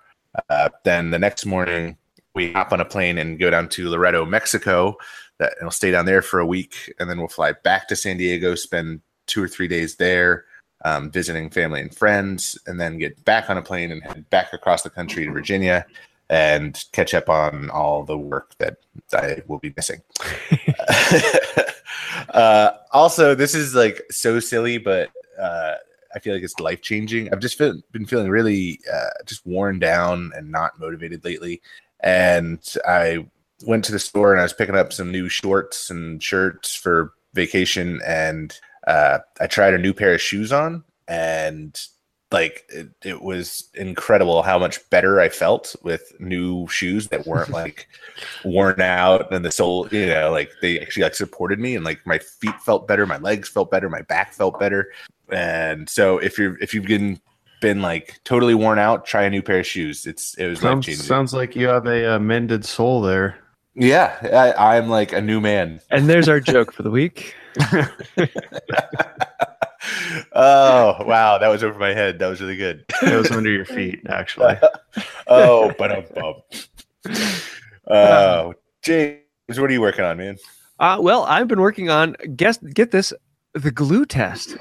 Uh, 0.50 0.70
then 0.84 1.12
the 1.12 1.20
next 1.20 1.46
morning, 1.46 1.98
we 2.36 2.52
hop 2.52 2.72
on 2.72 2.82
a 2.82 2.86
plane 2.86 3.18
and 3.18 3.40
go 3.40 3.50
down 3.50 3.70
to 3.70 3.90
Loreto, 3.90 4.26
Mexico. 4.26 4.98
That 5.40 5.54
and 5.58 5.64
we'll 5.64 5.72
stay 5.72 5.92
down 5.92 6.06
there 6.06 6.22
for 6.22 6.40
a 6.40 6.46
week, 6.46 6.94
and 7.00 7.10
then 7.10 7.18
we'll 7.18 7.28
fly 7.28 7.54
back 7.64 7.88
to 7.88 7.96
San 7.96 8.18
Diego, 8.18 8.56
spend 8.56 9.02
two 9.28 9.44
or 9.44 9.48
three 9.48 9.68
days 9.68 9.96
there, 9.96 10.46
um, 10.86 11.12
visiting 11.12 11.50
family 11.50 11.82
and 11.82 11.94
friends, 11.96 12.58
and 12.68 12.80
then 12.80 12.98
get 12.98 13.24
back 13.26 13.50
on 13.50 13.58
a 13.58 13.62
plane 13.62 13.92
and 13.92 14.04
head 14.04 14.30
back 14.30 14.54
across 14.54 14.84
the 14.84 14.90
country 14.90 15.26
to 15.26 15.32
Virginia 15.32 15.86
and 16.30 16.86
catch 16.92 17.14
up 17.14 17.30
on 17.30 17.70
all 17.70 18.04
the 18.04 18.18
work 18.18 18.56
that 18.58 18.78
I 19.14 19.44
will 19.48 19.60
be 19.60 19.74
missing. 19.76 20.02
uh, 22.30 22.72
also, 22.92 23.36
this 23.36 23.54
is 23.54 23.76
like 23.76 24.02
so 24.10 24.40
silly, 24.40 24.78
but 24.78 25.12
uh, 25.40 25.76
I 26.16 26.20
feel 26.20 26.34
like 26.34 26.44
it's 26.44 26.60
life 26.60 26.82
changing. 26.82 27.32
I've 27.32 27.40
just 27.40 27.58
feel, 27.58 27.80
been 27.92 28.06
feeling 28.06 28.30
really 28.30 28.80
uh, 28.92 29.10
just 29.26 29.46
worn 29.46 29.80
down 29.80 30.32
and 30.36 30.50
not 30.50 30.80
motivated 30.80 31.24
lately. 31.26 31.62
And 32.06 32.64
I 32.88 33.26
went 33.66 33.84
to 33.86 33.92
the 33.92 34.00
store 34.00 34.32
and 34.32 34.40
I 34.40 34.44
was 34.44 34.54
picking 34.54 34.76
up 34.76 34.94
some 34.94 35.12
new 35.12 35.28
shorts 35.28 35.90
and 35.90 36.22
shirts 36.22 36.74
for 36.76 37.14
vacation. 37.34 38.00
And 38.06 38.58
uh, 38.88 39.20
I 39.42 39.48
tried 39.48 39.74
a 39.74 39.80
new 39.80 39.94
pair 39.94 40.14
of 40.14 40.22
shoes 40.22 40.54
on, 40.54 40.84
and 41.08 41.80
like 42.32 42.66
it, 42.70 42.90
it 43.04 43.22
was 43.22 43.70
incredible 43.76 44.44
how 44.44 44.60
much 44.60 44.88
better 44.90 45.20
I 45.20 45.30
felt 45.30 45.76
with 45.84 46.12
new 46.20 46.68
shoes 46.68 47.08
that 47.08 47.26
weren't 47.26 47.50
like 47.62 47.88
worn 48.44 48.82
out 48.82 49.32
and 49.32 49.44
the 49.44 49.52
sole, 49.52 49.88
you 49.92 50.06
know, 50.06 50.32
like 50.32 50.52
they 50.62 50.80
actually 50.80 51.04
like 51.04 51.16
supported 51.16 51.60
me 51.60 51.76
and 51.76 51.86
like 51.86 52.06
my 52.06 52.20
feet 52.20 52.60
felt 52.62 52.88
better, 52.88 53.06
my 53.06 53.18
legs 53.18 53.50
felt 53.50 53.72
better, 53.72 53.90
my 53.90 54.02
back 54.04 54.34
felt 54.34 54.60
better. 54.60 54.92
And 55.32 55.90
so 55.90 56.20
if 56.20 56.38
you're 56.38 56.58
if 56.60 56.74
you've 56.74 56.86
been 56.86 57.20
been 57.66 57.82
like 57.82 58.20
totally 58.24 58.54
worn 58.54 58.78
out, 58.78 59.08
try 59.08 59.24
a 59.24 59.30
new 59.30 59.42
pair 59.42 59.60
of 59.60 59.66
shoes. 59.66 60.06
It's 60.06 60.36
it 60.36 60.46
was 60.48 60.62
life 60.62 60.70
Sounds, 60.70 60.86
changing. 60.86 61.04
sounds 61.04 61.34
like 61.34 61.56
you 61.56 61.68
have 61.68 61.88
a, 61.88 62.14
uh 62.16 62.20
mended 62.20 62.64
soul 62.64 63.02
there. 63.02 63.40
Yeah, 63.74 64.16
I, 64.22 64.78
I'm 64.78 64.88
like 64.88 65.14
a 65.14 65.22
new 65.22 65.42
man. 65.42 65.82
And 65.90 66.08
there's 66.08 66.30
our 66.30 66.40
joke 66.40 66.72
for 66.72 66.84
the 66.84 66.92
week. 66.92 67.34
oh 70.34 71.04
wow, 71.06 71.40
that 71.40 71.48
was 71.48 71.64
over 71.64 71.80
my 71.80 71.96
head. 71.96 72.20
That 72.20 72.28
was 72.28 72.40
really 72.40 72.56
good. 72.56 72.86
It 73.02 73.16
was 73.16 73.32
under 73.32 73.50
your 73.50 73.66
feet, 73.66 74.00
actually. 74.10 74.60
oh, 75.28 75.74
but 75.80 75.92
I'm 75.92 76.06
bummed. 76.14 76.68
Oh, 77.90 78.54
James, 78.84 79.20
what 79.50 79.72
are 79.72 79.74
you 79.74 79.82
working 79.82 80.06
on, 80.06 80.18
man? 80.18 80.38
Uh, 80.80 81.00
well, 81.02 81.24
I've 81.24 81.48
been 81.48 81.62
working 81.62 81.90
on 81.90 82.16
guess 82.36 82.58
get 82.58 82.92
this 82.92 83.12
the 83.56 83.72
glue 83.72 84.06
test. 84.06 84.58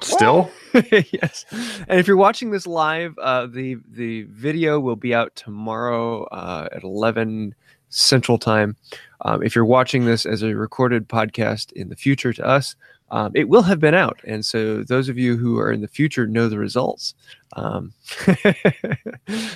Still? 0.00 0.50
yes. 0.90 1.44
And 1.88 1.98
if 1.98 2.06
you're 2.06 2.16
watching 2.16 2.50
this 2.50 2.66
live, 2.66 3.18
uh, 3.18 3.46
the 3.46 3.76
the 3.90 4.22
video 4.30 4.78
will 4.78 4.96
be 4.96 5.14
out 5.14 5.34
tomorrow 5.34 6.24
uh, 6.26 6.68
at 6.72 6.84
11 6.84 7.54
Central 7.88 8.38
Time. 8.38 8.76
Um, 9.22 9.42
if 9.42 9.54
you're 9.54 9.64
watching 9.64 10.04
this 10.04 10.24
as 10.24 10.42
a 10.42 10.54
recorded 10.54 11.08
podcast 11.08 11.72
in 11.72 11.88
the 11.88 11.96
future 11.96 12.32
to 12.32 12.46
us, 12.46 12.76
um, 13.10 13.32
it 13.34 13.48
will 13.48 13.62
have 13.62 13.80
been 13.80 13.94
out. 13.94 14.20
And 14.24 14.46
so 14.46 14.84
those 14.84 15.08
of 15.08 15.18
you 15.18 15.36
who 15.36 15.58
are 15.58 15.72
in 15.72 15.80
the 15.80 15.88
future 15.88 16.26
know 16.26 16.48
the 16.48 16.58
results. 16.58 17.14
Um, 17.54 17.92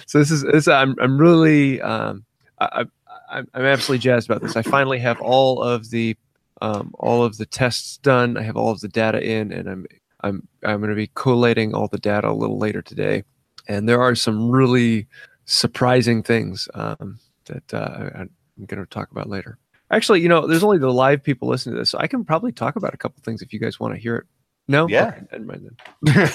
so 0.07 0.19
this 0.19 0.33
is 0.33 0.43
this, 0.43 0.67
I'm 0.67 0.97
I'm 1.01 1.17
really 1.17 1.81
um, 1.81 2.25
I, 2.59 2.67
I, 2.67 3.39
I'm 3.39 3.49
I'm 3.55 3.65
absolutely 3.65 4.01
jazzed 4.01 4.29
about 4.29 4.43
this. 4.43 4.57
I 4.57 4.63
finally 4.63 4.99
have 4.99 5.21
all 5.21 5.63
of 5.63 5.91
the 5.91 6.17
um, 6.61 6.93
all 6.99 7.23
of 7.23 7.37
the 7.37 7.47
tests 7.47 7.99
done. 7.99 8.37
I 8.37 8.43
have 8.43 8.57
all 8.57 8.71
of 8.71 8.81
the 8.81 8.89
data 8.89 9.23
in, 9.23 9.53
and 9.53 9.69
I'm 9.69 9.87
I'm 10.21 10.49
I'm 10.65 10.79
going 10.79 10.91
to 10.91 10.97
be 10.97 11.11
collating 11.15 11.75
all 11.75 11.89
the 11.89 11.99
data 11.99 12.29
a 12.29 12.33
little 12.33 12.59
later 12.59 12.83
today. 12.83 13.25
And 13.69 13.89
there 13.89 14.01
are 14.01 14.15
some 14.15 14.51
really 14.51 15.07
surprising 15.47 16.23
things 16.23 16.69
um, 16.75 17.19
that 17.47 17.75
uh, 17.75 18.11
I'm 18.15 18.31
going 18.67 18.83
to 18.83 18.87
talk 18.87 19.11
about 19.11 19.29
later. 19.29 19.59
Actually, 19.91 20.21
you 20.21 20.29
know, 20.29 20.47
there's 20.47 20.65
only 20.65 20.79
the 20.79 20.93
live 20.93 21.23
people 21.23 21.49
listening 21.49 21.75
to 21.75 21.81
this, 21.81 21.91
so 21.91 21.99
I 21.99 22.07
can 22.07 22.25
probably 22.25 22.53
talk 22.53 22.77
about 22.77 22.95
a 22.95 22.97
couple 22.97 23.23
things 23.23 23.43
if 23.43 23.53
you 23.53 23.61
guys 23.61 23.79
want 23.79 23.95
to 23.95 24.01
hear 24.01 24.17
it. 24.17 24.27
No, 24.67 24.89
Yeah. 24.89 25.09
Okay, 25.09 25.23
never 25.33 25.45
mind 25.45 25.71
then. 26.03 26.31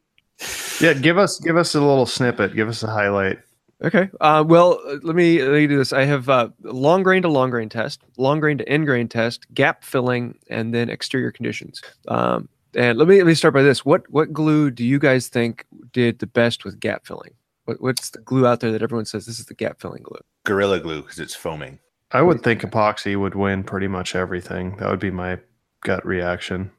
yeah, 0.80 0.94
give 0.94 1.18
us 1.18 1.38
give 1.40 1.56
us 1.56 1.74
a 1.74 1.80
little 1.80 2.06
snippet. 2.06 2.54
Give 2.54 2.68
us 2.68 2.82
a 2.82 2.86
highlight. 2.86 3.38
Okay. 3.84 4.08
Uh, 4.20 4.42
well, 4.46 4.80
uh, 4.86 4.96
let 5.02 5.14
me 5.16 5.42
let 5.42 5.52
me 5.52 5.66
do 5.66 5.76
this. 5.76 5.92
I 5.92 6.04
have 6.04 6.28
uh, 6.28 6.48
long 6.62 7.02
grain 7.02 7.22
to 7.22 7.28
long 7.28 7.50
grain 7.50 7.68
test, 7.68 8.00
long 8.16 8.40
grain 8.40 8.56
to 8.58 8.68
end 8.68 8.86
grain 8.86 9.06
test, 9.08 9.46
gap 9.52 9.84
filling, 9.84 10.38
and 10.48 10.72
then 10.74 10.88
exterior 10.88 11.30
conditions. 11.30 11.82
Um, 12.08 12.48
and 12.74 12.98
let 12.98 13.06
me 13.06 13.18
let 13.18 13.26
me 13.26 13.34
start 13.34 13.52
by 13.54 13.62
this. 13.62 13.84
What 13.84 14.08
what 14.10 14.32
glue 14.32 14.70
do 14.70 14.82
you 14.84 14.98
guys 14.98 15.28
think 15.28 15.66
did 15.92 16.20
the 16.20 16.26
best 16.26 16.64
with 16.64 16.80
gap 16.80 17.06
filling? 17.06 17.34
What, 17.66 17.80
what's 17.82 18.10
the 18.10 18.20
glue 18.20 18.46
out 18.46 18.60
there 18.60 18.72
that 18.72 18.82
everyone 18.82 19.04
says 19.06 19.26
this 19.26 19.38
is 19.38 19.46
the 19.46 19.54
gap 19.54 19.80
filling 19.80 20.02
glue? 20.04 20.20
Gorilla 20.44 20.80
glue 20.80 21.02
because 21.02 21.18
it's 21.18 21.34
foaming. 21.34 21.78
I 22.12 22.22
would 22.22 22.42
think 22.42 22.62
epoxy 22.62 23.18
would 23.18 23.34
win 23.34 23.62
pretty 23.64 23.88
much 23.88 24.14
everything. 24.14 24.76
That 24.76 24.88
would 24.88 25.00
be 25.00 25.10
my 25.10 25.38
gut 25.82 26.06
reaction. 26.06 26.70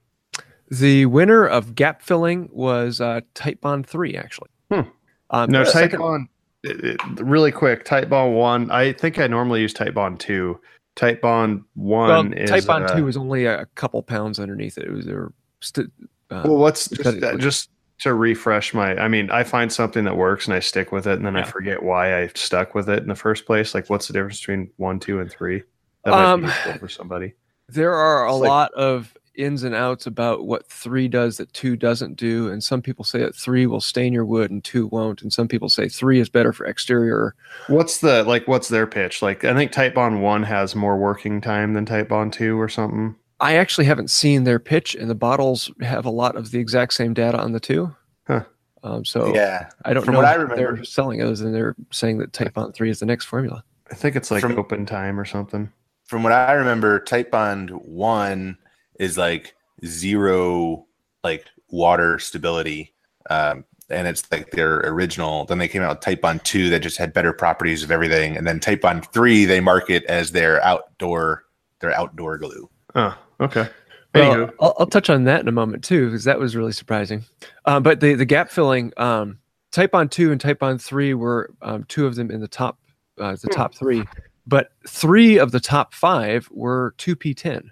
The 0.71 1.05
winner 1.05 1.45
of 1.45 1.75
gap 1.75 2.01
filling 2.01 2.49
was 2.51 2.99
uh, 3.01 3.21
Titebond 3.35 3.85
three, 3.85 4.15
actually. 4.15 4.49
Hmm. 4.71 4.81
Um, 5.29 5.51
No, 5.51 5.59
the 5.59 5.65
Type 5.71 5.73
second- 5.91 5.99
Bond, 5.99 6.27
it- 6.63 6.83
it- 6.83 7.01
really 7.19 7.51
quick. 7.51 7.85
Titebond 7.85 8.33
one. 8.35 8.71
I 8.71 8.93
think 8.93 9.19
I 9.19 9.27
normally 9.27 9.61
use 9.61 9.73
Titebond 9.73 10.19
two. 10.19 10.59
Titebond 10.95 11.63
Well, 11.75 12.07
one 12.17 12.33
is 12.33 12.49
Titebond 12.49 12.89
uh, 12.89 12.95
two 12.95 13.05
was 13.05 13.17
only 13.17 13.45
a 13.45 13.65
couple 13.75 14.01
pounds 14.01 14.39
underneath 14.39 14.77
it. 14.77 14.85
It 14.85 14.91
was 14.91 15.05
there. 15.05 15.31
st- 15.61 15.91
uh, 16.31 16.41
Well, 16.45 16.57
what's 16.57 16.89
Just 16.89 17.23
uh, 17.23 17.37
just 17.37 17.69
to 17.99 18.13
refresh 18.13 18.73
my? 18.73 18.95
I 18.97 19.07
mean, 19.07 19.29
I 19.31 19.43
find 19.43 19.71
something 19.71 20.03
that 20.05 20.17
works 20.17 20.45
and 20.47 20.53
I 20.55 20.59
stick 20.59 20.91
with 20.91 21.05
it, 21.07 21.13
and 21.17 21.25
then 21.25 21.35
I 21.35 21.43
forget 21.43 21.81
why 21.83 22.21
I 22.23 22.27
stuck 22.35 22.73
with 22.75 22.89
it 22.89 22.99
in 23.03 23.07
the 23.07 23.15
first 23.15 23.45
place. 23.45 23.73
Like, 23.75 23.89
what's 23.89 24.07
the 24.07 24.13
difference 24.13 24.39
between 24.39 24.69
one, 24.77 24.99
two, 24.99 25.19
and 25.19 25.31
three? 25.31 25.63
That 26.05 26.11
might 26.11 26.25
Um, 26.25 26.41
be 26.41 26.47
useful 26.47 26.73
for 26.79 26.89
somebody. 26.89 27.33
There 27.69 27.93
are 27.93 28.25
a 28.25 28.31
It's 28.31 28.39
like- 28.39 28.49
lot 28.49 28.73
of 28.75 29.13
ins 29.37 29.63
and 29.63 29.73
outs 29.75 30.05
about 30.07 30.45
what 30.45 30.67
three 30.67 31.07
does 31.07 31.37
that 31.37 31.53
two 31.53 31.75
doesn't 31.75 32.15
do, 32.15 32.49
and 32.49 32.63
some 32.63 32.81
people 32.81 33.05
say 33.05 33.19
that 33.19 33.35
three 33.35 33.65
will 33.67 33.81
stain 33.81 34.11
your 34.13 34.25
wood 34.25 34.51
and 34.51 34.63
two 34.63 34.87
won't, 34.87 35.21
and 35.21 35.31
some 35.31 35.47
people 35.47 35.69
say 35.69 35.87
three 35.87 36.19
is 36.19 36.29
better 36.29 36.51
for 36.51 36.65
exterior. 36.65 37.35
What's 37.67 37.99
the 37.99 38.23
like? 38.23 38.47
What's 38.47 38.67
their 38.69 38.87
pitch? 38.87 39.21
Like, 39.21 39.43
I 39.45 39.53
think 39.53 39.71
Titebond 39.71 40.21
one 40.21 40.43
has 40.43 40.75
more 40.75 40.97
working 40.97 41.39
time 41.41 41.73
than 41.73 41.85
Titebond 41.85 42.31
two 42.33 42.59
or 42.59 42.67
something. 42.69 43.15
I 43.39 43.55
actually 43.55 43.85
haven't 43.85 44.09
seen 44.09 44.43
their 44.45 44.59
pitch, 44.59 44.95
and 44.95 45.09
the 45.09 45.15
bottles 45.15 45.71
have 45.81 46.05
a 46.05 46.09
lot 46.09 46.35
of 46.35 46.51
the 46.51 46.59
exact 46.59 46.93
same 46.93 47.13
data 47.13 47.37
on 47.39 47.51
the 47.51 47.59
two. 47.59 47.95
Huh. 48.25 48.43
Um, 48.83 49.05
so 49.05 49.33
yeah, 49.33 49.69
I 49.85 49.93
don't 49.93 50.03
From 50.03 50.13
know 50.13 50.19
what 50.19 50.27
I 50.27 50.37
what 50.37 50.55
they're 50.55 50.67
remember- 50.67 50.85
selling 50.85 51.21
other 51.21 51.35
than 51.35 51.51
they're 51.53 51.75
saying 51.91 52.17
that 52.19 52.31
Titebond 52.31 52.73
three 52.73 52.89
is 52.89 52.99
the 52.99 53.05
next 53.05 53.25
formula. 53.25 53.63
I 53.91 53.95
think 53.95 54.15
it's 54.15 54.31
like 54.31 54.41
From- 54.41 54.57
open 54.57 54.85
time 54.85 55.19
or 55.19 55.25
something. 55.25 55.71
from 56.05 56.23
what 56.23 56.31
I 56.33 56.53
remember, 56.53 56.99
Titebond 57.01 57.69
one 57.85 58.57
is 58.99 59.17
like 59.17 59.55
zero 59.85 60.85
like 61.23 61.45
water 61.69 62.19
stability. 62.19 62.93
Um, 63.29 63.65
and 63.89 64.07
it's 64.07 64.29
like 64.31 64.51
their 64.51 64.79
original. 64.79 65.45
Then 65.45 65.57
they 65.59 65.67
came 65.67 65.81
out 65.81 65.89
with 66.05 66.19
Titebond 66.19 66.43
two 66.43 66.69
that 66.69 66.79
just 66.81 66.97
had 66.97 67.13
better 67.13 67.31
properties 67.33 67.83
of 67.83 67.91
everything. 67.91 68.35
And 68.35 68.45
then 68.45 68.59
Titebond 68.59 69.11
three 69.11 69.45
they 69.45 69.59
market 69.59 70.03
as 70.05 70.31
their 70.31 70.61
outdoor 70.63 71.45
their 71.79 71.93
outdoor 71.93 72.37
glue. 72.37 72.69
Oh, 72.95 73.17
okay. 73.39 73.69
Well, 74.15 74.49
I'll, 74.59 74.73
I'll 74.79 74.87
touch 74.87 75.09
on 75.11 75.25
that 75.25 75.41
in 75.41 75.47
a 75.47 75.51
moment 75.51 75.83
too, 75.83 76.05
because 76.05 76.23
that 76.23 76.39
was 76.39 76.55
really 76.55 76.71
surprising. 76.71 77.23
Um, 77.65 77.83
but 77.83 77.99
the 77.99 78.15
the 78.15 78.25
gap 78.25 78.49
filling, 78.49 78.91
um, 78.97 79.37
Titebond 79.71 80.09
two 80.11 80.31
and 80.31 80.41
Titebond 80.41 80.81
three 80.81 81.13
were 81.13 81.51
um, 81.61 81.83
two 81.83 82.07
of 82.07 82.15
them 82.15 82.31
in 82.31 82.41
the 82.41 82.47
top, 82.47 82.79
uh, 83.19 83.33
the 83.33 83.47
Hmm. 83.47 83.53
top 83.53 83.75
three. 83.75 84.03
But 84.47 84.71
three 84.87 85.37
of 85.37 85.51
the 85.51 85.59
top 85.59 85.93
five 85.93 86.47
were 86.51 86.95
two 86.97 87.15
P10. 87.15 87.69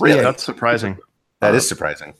Really? 0.00 0.20
that's 0.22 0.44
surprising. 0.44 0.98
That 1.40 1.52
Uh, 1.54 1.56
is 1.56 1.68
surprising. 1.68 2.14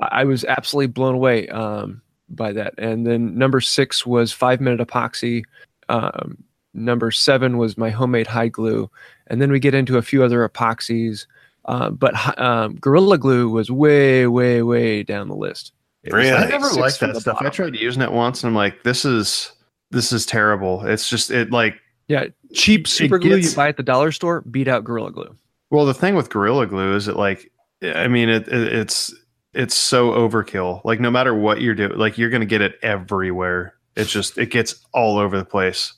I 0.00 0.22
I 0.22 0.24
was 0.24 0.44
absolutely 0.44 0.88
blown 0.88 1.14
away 1.14 1.48
um, 1.48 2.00
by 2.28 2.52
that. 2.52 2.74
And 2.78 3.06
then 3.06 3.36
number 3.36 3.60
six 3.60 4.04
was 4.06 4.32
five 4.32 4.60
minute 4.60 4.86
epoxy. 4.86 5.42
Um, 5.88 6.38
number 6.74 7.10
seven 7.10 7.58
was 7.58 7.76
my 7.76 7.90
homemade 7.90 8.26
hide 8.26 8.52
glue. 8.52 8.90
And 9.28 9.40
then 9.40 9.50
we 9.50 9.58
get 9.60 9.74
into 9.74 9.98
a 9.98 10.02
few 10.02 10.22
other 10.24 10.46
epoxies. 10.48 11.26
Uh, 11.66 11.90
but 11.90 12.14
um, 12.40 12.74
Gorilla 12.76 13.18
Glue 13.18 13.48
was 13.48 13.70
way, 13.70 14.26
way, 14.26 14.62
way 14.62 15.02
down 15.02 15.28
the 15.28 15.36
list. 15.36 15.72
It 16.02 16.12
was 16.12 16.24
Really? 16.24 16.32
I 16.36 16.48
never 16.48 16.68
liked 16.70 16.98
that 17.00 17.14
the 17.14 17.20
stuff. 17.20 17.38
I 17.40 17.48
tried 17.50 17.76
using 17.76 18.02
it 18.02 18.10
once, 18.10 18.42
and 18.42 18.48
I'm 18.48 18.56
like, 18.56 18.82
this 18.82 19.04
is 19.04 19.52
this 19.92 20.12
is 20.12 20.26
terrible. 20.26 20.84
It's 20.84 21.08
just 21.08 21.30
it 21.30 21.50
like 21.52 21.76
Yeah, 22.08 22.26
cheap 22.52 22.88
super 22.88 23.18
glue 23.18 23.36
gets- 23.36 23.50
you 23.52 23.56
buy 23.56 23.68
at 23.68 23.76
the 23.76 23.82
dollar 23.84 24.10
store 24.10 24.40
beat 24.40 24.66
out 24.66 24.82
Gorilla 24.82 25.12
Glue. 25.12 25.36
Well, 25.72 25.86
the 25.86 25.94
thing 25.94 26.14
with 26.14 26.28
Gorilla 26.28 26.66
Glue 26.66 26.94
is 26.94 27.08
it 27.08 27.16
like, 27.16 27.50
I 27.82 28.06
mean, 28.06 28.28
it, 28.28 28.46
it 28.46 28.72
it's 28.74 29.14
it's 29.54 29.74
so 29.74 30.10
overkill. 30.10 30.84
Like 30.84 31.00
no 31.00 31.10
matter 31.10 31.34
what 31.34 31.62
you're 31.62 31.74
doing, 31.74 31.96
like 31.96 32.18
you're 32.18 32.28
gonna 32.28 32.44
get 32.44 32.60
it 32.60 32.74
everywhere. 32.82 33.74
It's 33.96 34.10
just 34.12 34.36
it 34.36 34.50
gets 34.50 34.84
all 34.92 35.16
over 35.16 35.38
the 35.38 35.46
place. 35.46 35.94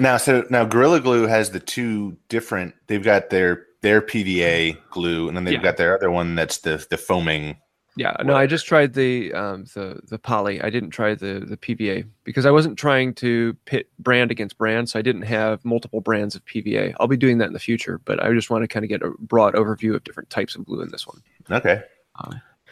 Now, 0.00 0.16
so 0.16 0.44
now 0.50 0.64
Gorilla 0.64 0.98
Glue 1.00 1.28
has 1.28 1.52
the 1.52 1.60
two 1.60 2.16
different. 2.28 2.74
They've 2.88 3.02
got 3.04 3.30
their 3.30 3.66
their 3.82 4.02
PVA 4.02 4.76
glue, 4.90 5.28
and 5.28 5.36
then 5.36 5.44
they've 5.44 5.54
Yeah. 5.54 5.62
got 5.62 5.76
their 5.76 5.94
other 5.94 6.10
one 6.10 6.34
that's 6.34 6.58
the 6.58 6.84
the 6.90 6.96
foaming. 6.98 7.56
Yeah, 7.94 8.16
no, 8.24 8.34
I 8.34 8.46
just 8.46 8.66
tried 8.66 8.94
the 8.94 9.34
um, 9.34 9.64
the 9.74 10.00
the 10.08 10.18
poly. 10.18 10.62
I 10.62 10.70
didn't 10.70 10.90
try 10.90 11.14
the 11.14 11.40
the 11.40 11.58
PVA 11.58 12.06
because 12.24 12.46
I 12.46 12.50
wasn't 12.50 12.78
trying 12.78 13.12
to 13.16 13.54
pit 13.66 13.90
brand 13.98 14.30
against 14.30 14.56
brand, 14.56 14.88
so 14.88 14.98
I 14.98 15.02
didn't 15.02 15.22
have 15.22 15.62
multiple 15.62 16.00
brands 16.00 16.34
of 16.34 16.42
PVA. 16.46 16.94
I'll 16.98 17.06
be 17.06 17.18
doing 17.18 17.36
that 17.38 17.48
in 17.48 17.52
the 17.52 17.58
future, 17.58 18.00
but 18.04 18.22
I 18.22 18.32
just 18.32 18.48
want 18.48 18.62
to 18.62 18.68
kind 18.68 18.82
of 18.82 18.88
get 18.88 19.02
a 19.02 19.10
broad 19.18 19.54
overview 19.54 19.94
of 19.94 20.04
different 20.04 20.30
types 20.30 20.54
of 20.54 20.64
glue 20.64 20.80
in 20.80 20.88
this 20.90 21.06
one. 21.06 21.22
Okay. 21.50 21.82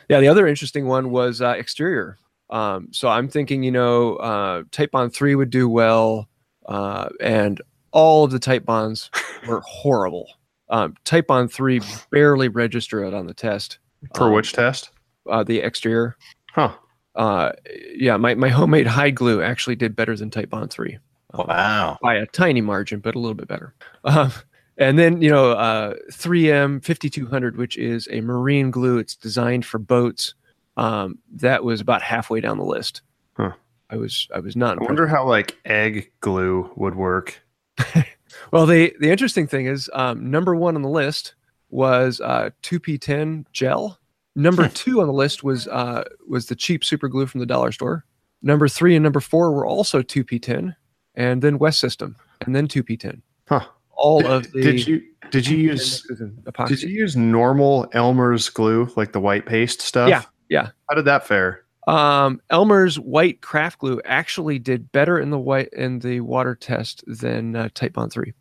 Yeah, 0.09 0.21
the 0.21 0.29
other 0.29 0.47
interesting 0.47 0.87
one 0.87 1.11
was 1.11 1.43
uh, 1.43 1.51
exterior. 1.51 2.19
Um, 2.49 2.89
so 2.91 3.09
I'm 3.09 3.29
thinking, 3.29 3.63
you 3.63 3.71
know, 3.71 4.17
uh, 4.17 4.63
Titebond 4.71 5.13
three 5.13 5.35
would 5.35 5.51
do 5.51 5.69
well, 5.69 6.29
uh, 6.67 7.11
and 7.21 7.61
all 7.93 8.25
of 8.25 8.31
the 8.31 8.41
Titebonds 8.41 9.11
were 9.47 9.61
horrible. 9.61 10.29
Um, 10.71 10.95
Titebond 11.05 11.53
three 11.53 11.81
barely 12.11 12.49
registered 12.49 13.13
on 13.13 13.27
the 13.27 13.35
test 13.35 13.79
For 14.15 14.29
Um, 14.29 14.33
which 14.33 14.53
test? 14.53 14.91
Uh, 15.29 15.43
the 15.45 15.59
exterior. 15.61 16.17
Huh. 16.53 16.73
Uh, 17.15 17.53
yeah, 17.95 18.17
my, 18.17 18.35
my 18.35 18.49
homemade 18.49 18.87
hide 18.87 19.15
glue 19.15 19.43
actually 19.43 19.77
did 19.77 19.97
better 19.97 20.17
than 20.17 20.31
Titebond 20.31 20.71
three 20.71 20.99
um, 21.35 21.47
Wow. 21.49 21.99
by 22.01 22.15
a 22.15 22.27
tiny 22.27 22.61
margin, 22.61 23.01
but 23.01 23.15
a 23.15 23.19
little 23.19 23.35
bit 23.35 23.49
better. 23.49 23.75
Um, 24.05 24.33
and 24.79 24.99
then 24.99 25.21
you 25.21 25.29
know, 25.31 25.53
uh, 25.53 25.95
3M 26.13 26.83
5200, 26.85 27.57
which 27.57 27.77
is 27.77 28.09
a 28.11 28.21
marine 28.21 28.71
glue. 28.71 28.99
It's 28.99 29.15
designed 29.17 29.67
for 29.67 29.79
boats. 29.79 30.35
Um, 30.77 31.19
that 31.33 31.65
was 31.65 31.81
about 31.81 32.01
halfway 32.01 32.41
down 32.41 32.57
the 32.59 32.65
list. 32.65 33.03
Huh. 33.35 33.53
I 33.91 33.97
was 33.97 34.29
I 34.35 34.39
was 34.39 34.57
not. 34.57 34.79
I 34.81 34.85
wonder 34.85 35.07
how 35.07 35.27
like 35.27 35.59
egg 35.65 36.11
glue 36.21 36.71
would 36.77 36.95
work. 36.95 37.41
Well, 38.53 38.65
the 38.65 38.95
the 39.01 39.11
interesting 39.11 39.47
thing 39.49 39.67
is, 39.67 39.91
um, 39.93 40.31
number 40.31 40.55
one 40.55 40.77
on 40.77 40.83
the 40.83 40.89
list 40.89 41.35
was 41.71 42.21
uh, 42.21 42.51
2P10 42.63 43.45
gel. 43.53 43.99
Number 44.37 44.69
two 44.69 45.01
on 45.01 45.07
the 45.07 45.13
list 45.13 45.43
was 45.43 45.67
uh, 45.69 46.05
was 46.29 46.47
the 46.47 46.57
cheap 46.57 46.85
super 46.85 47.09
glue 47.09 47.27
from 47.27 47.41
the 47.41 47.47
dollar 47.47 47.73
store. 47.73 48.05
Number 48.43 48.69
three 48.69 48.97
and 48.97 49.03
number 49.03 49.21
four 49.21 49.53
were 49.53 49.67
also 49.67 50.01
2P10, 50.03 50.75
and 51.15 51.43
then 51.43 51.59
West 51.59 51.79
System, 51.79 52.17
and 52.41 52.57
then 52.57 52.67
2P10. 52.69 53.21
Huh. 53.49 53.67
All 53.93 54.25
of 54.27 54.51
the 54.53 54.63
Did 54.63 54.87
you 54.87 55.03
did 55.31 55.47
you 55.47 55.59
use 55.59 56.03
did 56.67 56.83
you 56.83 56.89
use 56.89 57.17
normal 57.17 57.87
Elmer's 57.93 58.49
glue 58.49 58.91
like 58.97 59.13
the 59.13 59.21
white 59.21 59.45
paste 59.45 59.83
stuff? 59.83 60.09
Yeah, 60.09 60.23
yeah. 60.49 60.71
How 60.89 60.95
did 60.95 61.05
that 61.05 61.27
fare? 61.27 61.65
Um, 61.87 62.41
Elmer's 62.51 62.99
white 62.99 63.43
craft 63.43 63.81
glue 63.81 64.01
actually 64.05 64.59
did 64.59 64.91
better 64.93 65.19
in 65.19 65.31
the 65.31 65.39
white 65.39 65.69
in 65.73 65.99
the 65.99 66.21
water 66.21 66.55
test 66.55 67.05
than 67.07 67.57
uh, 67.57 67.69
Titebond 67.75 68.13
three 68.13 68.33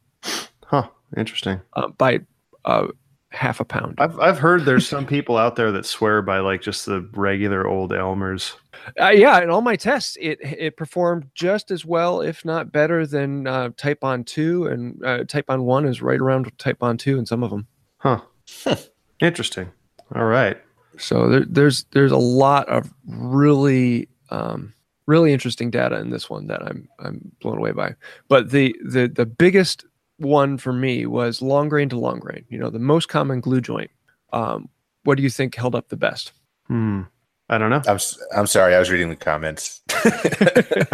Huh. 0.66 0.88
Interesting. 1.18 1.60
uh, 1.74 1.88
by 1.90 2.20
uh, 2.66 2.88
half 3.32 3.60
a 3.60 3.66
pound. 3.66 3.96
I've 4.00 4.20
I've 4.20 4.40
heard 4.40 4.66
there's 4.66 4.88
some 4.88 5.06
people 5.06 5.38
out 5.38 5.56
there 5.56 5.72
that 5.72 5.86
swear 5.86 6.22
by 6.22 6.40
like 6.40 6.62
just 6.62 6.86
the 6.86 7.08
regular 7.14 7.68
old 7.68 7.94
Elmer's. 7.94 8.56
Uh, 9.00 9.10
yeah, 9.10 9.42
in 9.42 9.50
all 9.50 9.62
my 9.62 9.76
tests, 9.76 10.18
it 10.20 10.40
it 10.42 10.78
performed 10.78 11.30
just 11.36 11.72
as 11.72 11.86
well, 11.86 12.22
if 12.22 12.44
not 12.44 12.72
better, 12.72 13.06
than 13.06 13.48
uh, 13.48 13.70
Titebond 13.70 14.26
two, 14.26 14.68
and 14.68 15.04
uh, 15.04 15.20
Titebond 15.26 15.64
one 15.64 15.86
is 15.86 16.02
right 16.02 16.20
around 16.20 16.56
Titebond 16.58 17.00
two 17.00 17.20
in 17.20 17.26
some 17.26 17.44
of 17.44 17.52
them. 17.52 17.68
Huh. 17.98 18.22
Interesting. 19.20 19.70
All 20.16 20.26
right. 20.26 20.58
So 20.98 21.30
there, 21.30 21.46
there's 21.48 21.86
there's 21.92 22.12
a 22.12 22.18
lot 22.18 22.68
of 22.68 22.92
really 23.06 24.10
um, 24.32 24.74
really 25.06 25.34
interesting 25.34 25.70
data 25.70 25.98
in 26.00 26.10
this 26.10 26.30
one 26.30 26.48
that 26.48 26.64
I'm 26.64 26.88
I'm 27.00 27.32
blown 27.42 27.58
away 27.58 27.72
by. 27.72 27.96
But 28.28 28.52
the 28.52 28.76
the 28.84 29.08
the 29.08 29.26
biggest 29.26 29.86
one 30.20 30.58
for 30.58 30.74
me 30.74 31.06
was 31.06 31.42
long 31.42 31.70
grain 31.70 31.90
to 31.90 31.98
long 32.00 32.20
grain. 32.20 32.46
You 32.50 32.60
know, 32.60 32.70
the 32.70 32.80
most 32.80 33.10
common 33.10 33.40
glue 33.42 33.62
joint. 33.62 33.92
Um, 34.34 34.70
what 35.04 35.16
do 35.18 35.24
you 35.24 35.30
think 35.30 35.56
held 35.56 35.76
up 35.76 35.90
the 35.90 35.98
best? 35.98 36.34
Hmm. 36.68 37.02
I 37.50 37.58
don't 37.58 37.72
know. 37.72 37.82
I'm 37.88 37.96
s- 37.96 38.20
I'm 38.36 38.46
sorry, 38.46 38.76
I 38.76 38.80
was 38.80 38.92
reading 38.92 39.10
the 39.10 39.16
comments. 39.16 39.82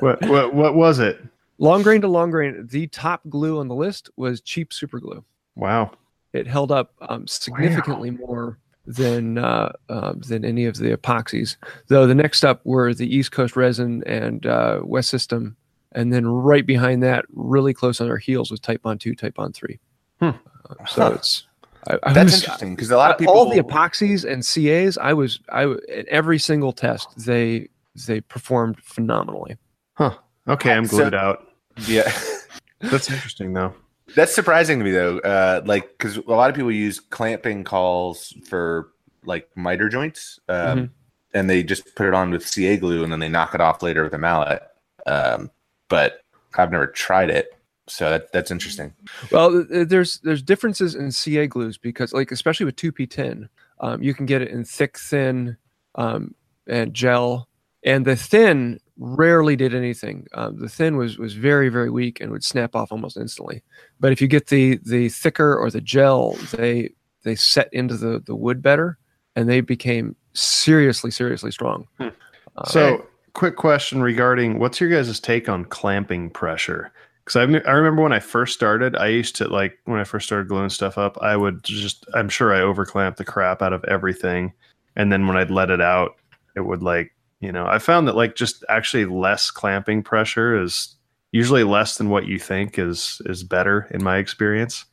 What 0.00 0.20
what 0.26 0.52
what 0.54 0.74
was 0.74 0.98
it? 0.98 1.22
Long 1.58 1.82
grain 1.82 2.00
to 2.00 2.08
long 2.08 2.30
grain. 2.32 2.66
The 2.68 2.88
top 2.88 3.20
glue 3.28 3.60
on 3.60 3.68
the 3.68 3.74
list 3.74 4.10
was 4.16 4.40
cheap 4.40 4.72
super 4.72 4.98
glue. 4.98 5.24
Wow. 5.54 5.92
It 6.32 6.48
held 6.48 6.72
up 6.72 6.94
um, 7.02 7.28
significantly 7.28 8.10
more 8.10 8.58
than 8.84 9.38
uh, 9.38 9.72
uh, 9.88 10.14
than 10.16 10.44
any 10.44 10.64
of 10.64 10.76
the 10.78 10.96
epoxies. 10.96 11.56
Though 11.86 12.06
the 12.08 12.16
next 12.16 12.44
up 12.44 12.62
were 12.64 12.92
the 12.94 13.06
East 13.14 13.30
Coast 13.30 13.54
resin 13.54 14.02
and 14.06 14.44
uh, 14.44 14.80
West 14.82 15.08
System, 15.08 15.56
and 15.94 16.12
then 16.12 16.26
right 16.26 16.66
behind 16.66 17.02
that, 17.02 17.24
really 17.32 17.74
close 17.74 18.00
on 18.00 18.08
our 18.10 18.16
heels, 18.18 18.50
was 18.50 18.60
Titebond 18.60 19.00
Two, 19.00 19.14
Titebond 19.14 19.54
Three. 19.54 19.78
Hmm. 20.20 20.30
Uh, 20.68 20.84
so 20.86 21.02
Huh. 21.02 21.12
it's 21.14 21.46
I, 21.88 21.98
I 22.04 22.12
That's 22.12 22.32
was- 22.32 22.42
interesting 22.44 22.74
because 22.76 22.90
a 22.90 22.96
lot 22.96 23.10
of 23.10 23.18
people 23.18 23.34
all 23.34 23.50
the 23.50 23.60
epoxies 23.60 24.24
and 24.24 24.44
CAs. 24.46 24.96
I 24.98 25.12
was 25.12 25.40
I 25.48 25.64
in 25.64 26.04
every 26.08 26.38
single 26.38 26.72
test 26.72 27.08
they 27.24 27.68
they 28.06 28.20
performed 28.20 28.78
phenomenally. 28.82 29.56
Huh. 29.94 30.14
Okay, 30.48 30.72
I'm 30.72 30.86
So- 30.86 30.98
glued 30.98 31.14
out. 31.14 31.46
yeah. 31.86 32.10
That's 32.80 33.10
interesting 33.10 33.52
though. 33.52 33.74
That's 34.14 34.34
surprising 34.34 34.78
to 34.78 34.84
me 34.84 34.90
though. 34.92 35.18
Uh, 35.20 35.62
like 35.64 35.88
because 35.98 36.16
a 36.18 36.22
lot 36.22 36.50
of 36.50 36.56
people 36.56 36.70
use 36.72 37.00
clamping 37.00 37.64
cauls 37.64 38.32
for 38.48 38.88
like 39.24 39.48
miter 39.56 39.88
joints, 39.88 40.38
um, 40.48 40.78
Mhm. 40.78 40.90
and 41.34 41.48
they 41.50 41.62
just 41.62 41.94
put 41.96 42.06
it 42.08 42.14
on 42.14 42.30
with 42.30 42.46
CA 42.46 42.76
glue 42.76 43.02
and 43.04 43.12
then 43.12 43.20
they 43.20 43.28
knock 43.28 43.54
it 43.54 43.60
off 43.60 43.82
later 43.82 44.02
with 44.04 44.12
a 44.14 44.18
mallet. 44.18 44.62
Um, 45.06 45.50
but 45.92 46.22
I've 46.56 46.72
never 46.72 46.86
tried 46.86 47.28
it, 47.28 47.48
so 47.86 48.08
that 48.08 48.32
that's 48.32 48.50
interesting. 48.50 48.94
Well, 49.30 49.50
th- 49.50 49.68
th- 49.68 49.88
there's 49.88 50.20
there's 50.20 50.42
differences 50.42 50.94
in 50.94 51.12
CA 51.12 51.46
glues 51.46 51.76
because, 51.76 52.14
like, 52.14 52.32
especially 52.32 52.64
with 52.64 52.76
2P10, 52.76 53.50
um, 53.80 54.02
you 54.02 54.14
can 54.14 54.24
get 54.24 54.40
it 54.40 54.48
in 54.48 54.64
thick, 54.64 54.98
thin, 54.98 55.58
um, 55.96 56.34
and 56.66 56.94
gel. 56.94 57.46
And 57.84 58.06
the 58.06 58.16
thin 58.16 58.80
rarely 58.96 59.54
did 59.54 59.74
anything. 59.74 60.28
Um, 60.32 60.58
the 60.58 60.68
thin 60.70 60.96
was 60.96 61.18
was 61.18 61.34
very 61.34 61.68
very 61.68 61.90
weak 61.90 62.22
and 62.22 62.32
would 62.32 62.44
snap 62.44 62.74
off 62.74 62.90
almost 62.90 63.18
instantly. 63.18 63.62
But 64.00 64.12
if 64.12 64.22
you 64.22 64.28
get 64.28 64.46
the 64.46 64.78
the 64.82 65.10
thicker 65.10 65.54
or 65.54 65.70
the 65.70 65.82
gel, 65.82 66.38
they 66.52 66.94
they 67.22 67.34
set 67.34 67.68
into 67.70 67.98
the 67.98 68.18
the 68.24 68.34
wood 68.34 68.62
better, 68.62 68.96
and 69.36 69.46
they 69.46 69.60
became 69.60 70.16
seriously 70.32 71.10
seriously 71.10 71.50
strong. 71.50 71.86
Hmm. 71.98 72.08
Uh, 72.56 72.64
So, 72.66 73.06
quick 73.34 73.56
question 73.56 74.02
regarding 74.02 74.58
what's 74.58 74.80
your 74.80 74.90
guys' 74.90 75.20
take 75.20 75.48
on 75.48 75.64
clamping 75.64 76.30
pressure? 76.30 76.92
Because 77.24 77.36
I, 77.36 77.42
I 77.42 77.72
remember 77.72 78.02
when 78.02 78.12
I 78.12 78.18
first 78.20 78.54
started, 78.54 78.96
I 78.96 79.06
used 79.08 79.36
to 79.36 79.48
like 79.48 79.78
when 79.84 80.00
I 80.00 80.04
first 80.04 80.26
started 80.26 80.48
gluing 80.48 80.70
stuff 80.70 80.98
up, 80.98 81.16
I 81.22 81.36
would 81.36 81.62
just, 81.62 82.04
I'm 82.14 82.28
sure 82.28 82.52
I 82.52 82.60
overclamp 82.60 83.16
the 83.16 83.24
crap 83.24 83.62
out 83.62 83.72
of 83.72 83.84
everything. 83.84 84.52
And 84.96 85.12
then 85.12 85.26
when 85.26 85.36
I'd 85.36 85.50
let 85.50 85.70
it 85.70 85.80
out, 85.80 86.16
it 86.56 86.62
would 86.62 86.82
like, 86.82 87.14
you 87.40 87.52
know, 87.52 87.66
I 87.66 87.78
found 87.78 88.08
that 88.08 88.16
like 88.16 88.34
just 88.34 88.64
actually 88.68 89.04
less 89.06 89.50
clamping 89.50 90.02
pressure 90.02 90.60
is 90.60 90.96
usually 91.30 91.64
less 91.64 91.96
than 91.96 92.10
what 92.10 92.26
you 92.26 92.38
think 92.38 92.78
is 92.78 93.22
is 93.26 93.42
better 93.42 93.88
in 93.90 94.02
my 94.02 94.18
experience. 94.18 94.84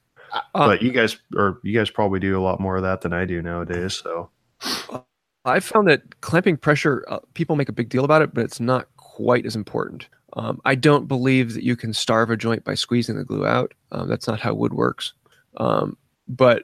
uh, 0.54 0.67
but 0.67 0.82
you 0.82 0.91
guys, 0.91 1.17
or 1.36 1.60
you 1.63 1.78
guys 1.78 1.89
probably 1.89 2.19
do 2.19 2.39
a 2.39 2.43
lot 2.43 2.60
more 2.60 2.78
of 2.78 2.84
that 2.84 3.02
than 3.02 3.13
I 3.13 3.25
do 3.25 3.41
nowadays. 3.41 3.95
So, 3.95 4.30
I 5.50 5.60
found 5.60 5.88
that 5.88 6.22
clamping 6.22 6.58
pressure, 6.58 7.06
uh, 7.08 7.20
people 7.34 7.56
make 7.56 7.70
a 7.70 7.74
big 7.74 7.90
deal 7.90 8.06
about 8.06 8.22
it, 8.22 8.34
but 8.34 8.44
it's 8.44 8.60
not 8.60 8.88
quite 8.98 9.46
as 9.46 9.56
important. 9.56 10.08
Um, 10.34 10.62
I 10.66 10.76
don't 10.76 11.08
believe 11.08 11.54
that 11.54 11.64
you 11.64 11.76
can 11.76 11.94
starve 11.94 12.30
a 12.30 12.38
joint 12.38 12.64
by 12.64 12.76
squeezing 12.76 13.18
the 13.18 13.26
glue 13.26 13.46
out. 13.46 13.74
Um, 13.92 14.08
that's 14.08 14.28
not 14.28 14.40
how 14.40 14.54
wood 14.54 14.74
works. 14.74 15.14
Um, 15.58 15.98
but 16.28 16.64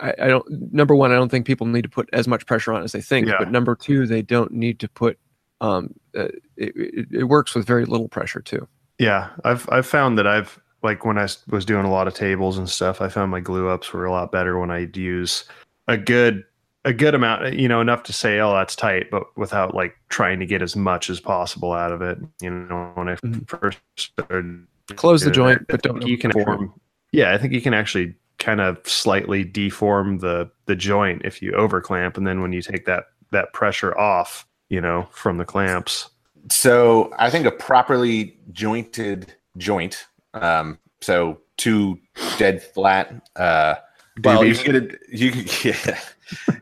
I, 0.00 0.14
I 0.22 0.26
don't. 0.26 0.44
Number 0.72 0.94
one, 0.94 1.12
I 1.12 1.14
don't 1.14 1.28
think 1.28 1.46
people 1.46 1.66
need 1.66 1.82
to 1.82 1.88
put 1.88 2.08
as 2.12 2.26
much 2.26 2.44
pressure 2.46 2.72
on 2.72 2.82
as 2.82 2.92
they 2.92 3.00
think. 3.00 3.28
Yeah. 3.28 3.36
But 3.38 3.52
number 3.52 3.76
two, 3.76 4.06
they 4.06 4.22
don't 4.22 4.50
need 4.52 4.80
to 4.80 4.88
put. 4.88 5.18
Um, 5.60 5.94
uh, 6.16 6.24
it, 6.56 6.72
it, 6.76 7.06
it 7.12 7.24
works 7.24 7.54
with 7.54 7.66
very 7.66 7.84
little 7.84 8.08
pressure 8.08 8.40
too. 8.40 8.66
Yeah, 8.98 9.30
I've 9.44 9.68
I've 9.70 9.86
found 9.86 10.18
that 10.18 10.26
I've 10.26 10.58
like 10.82 11.04
when 11.04 11.18
I 11.18 11.28
was 11.48 11.64
doing 11.64 11.84
a 11.84 11.90
lot 11.90 12.08
of 12.08 12.14
tables 12.14 12.58
and 12.58 12.68
stuff, 12.68 13.00
I 13.00 13.08
found 13.08 13.30
my 13.30 13.40
glue 13.40 13.68
ups 13.68 13.92
were 13.92 14.04
a 14.04 14.10
lot 14.10 14.32
better 14.32 14.58
when 14.58 14.70
I'd 14.70 14.96
use 14.96 15.44
a 15.86 15.96
good 15.96 16.44
a 16.86 16.92
good 16.92 17.14
amount, 17.16 17.54
you 17.54 17.68
know, 17.68 17.80
enough 17.80 18.04
to 18.04 18.12
say, 18.12 18.38
oh, 18.38 18.54
that's 18.54 18.76
tight, 18.76 19.10
but 19.10 19.36
without 19.36 19.74
like 19.74 19.96
trying 20.08 20.38
to 20.38 20.46
get 20.46 20.62
as 20.62 20.76
much 20.76 21.10
as 21.10 21.18
possible 21.18 21.72
out 21.72 21.90
of 21.90 22.00
it. 22.00 22.16
You 22.40 22.50
know, 22.50 22.92
when 22.94 23.08
I 23.08 23.16
Mhm. 23.16 23.46
first 23.48 23.78
started, 23.96 24.66
Close 24.94 25.22
the 25.22 25.32
doing 25.32 25.48
it, 25.48 25.54
joint, 25.56 25.68
but 25.68 25.82
don't 25.82 26.06
you 26.06 26.16
can 26.16 26.30
form. 26.30 26.72
Yeah, 27.10 27.34
I 27.34 27.38
think 27.38 27.52
you 27.52 27.60
can 27.60 27.74
actually 27.74 28.14
kind 28.38 28.60
of 28.60 28.78
slightly 28.88 29.42
deform 29.42 30.18
the 30.18 30.48
the 30.66 30.76
joint 30.76 31.22
if 31.24 31.42
you 31.42 31.52
over 31.54 31.80
clamp, 31.80 32.16
and 32.16 32.24
then 32.24 32.40
when 32.40 32.52
you 32.52 32.62
take 32.62 32.86
that 32.86 33.06
that 33.32 33.52
pressure 33.52 33.98
off, 33.98 34.46
you 34.68 34.80
know, 34.80 35.08
from 35.10 35.38
the 35.38 35.44
clamps. 35.44 36.08
So 36.50 37.12
I 37.18 37.30
think 37.30 37.46
a 37.46 37.50
properly 37.50 38.38
jointed 38.52 39.34
joint, 39.56 40.06
um, 40.34 40.78
so 41.00 41.40
two 41.56 41.98
dead 42.38 42.62
flat. 42.62 43.28
Uh, 43.34 43.74
well, 44.24 44.44
you 44.44 44.54
can 44.54 44.72
get 44.72 44.74
it. 44.76 45.00
You 45.10 45.32
can 45.32 45.44
yeah, 45.64 46.00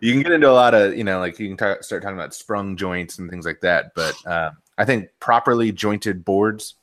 you 0.01 0.13
can 0.13 0.23
get 0.23 0.33
into 0.33 0.51
a 0.51 0.53
lot 0.53 0.75
of 0.75 0.97
you 0.97 1.05
know 1.05 1.19
like 1.21 1.39
you 1.39 1.49
can 1.49 1.57
ta- 1.57 1.81
start 1.81 2.03
talking 2.03 2.17
about 2.17 2.35
sprung 2.35 2.77
joints 2.77 3.19
and 3.19 3.31
things 3.31 3.47
like 3.47 3.61
that. 3.61 3.95
But 3.95 4.15
uh, 4.27 4.51
I 4.79 4.85
think 4.85 5.09
properly 5.21 5.73
jointed 5.73 6.25
boards, 6.25 6.75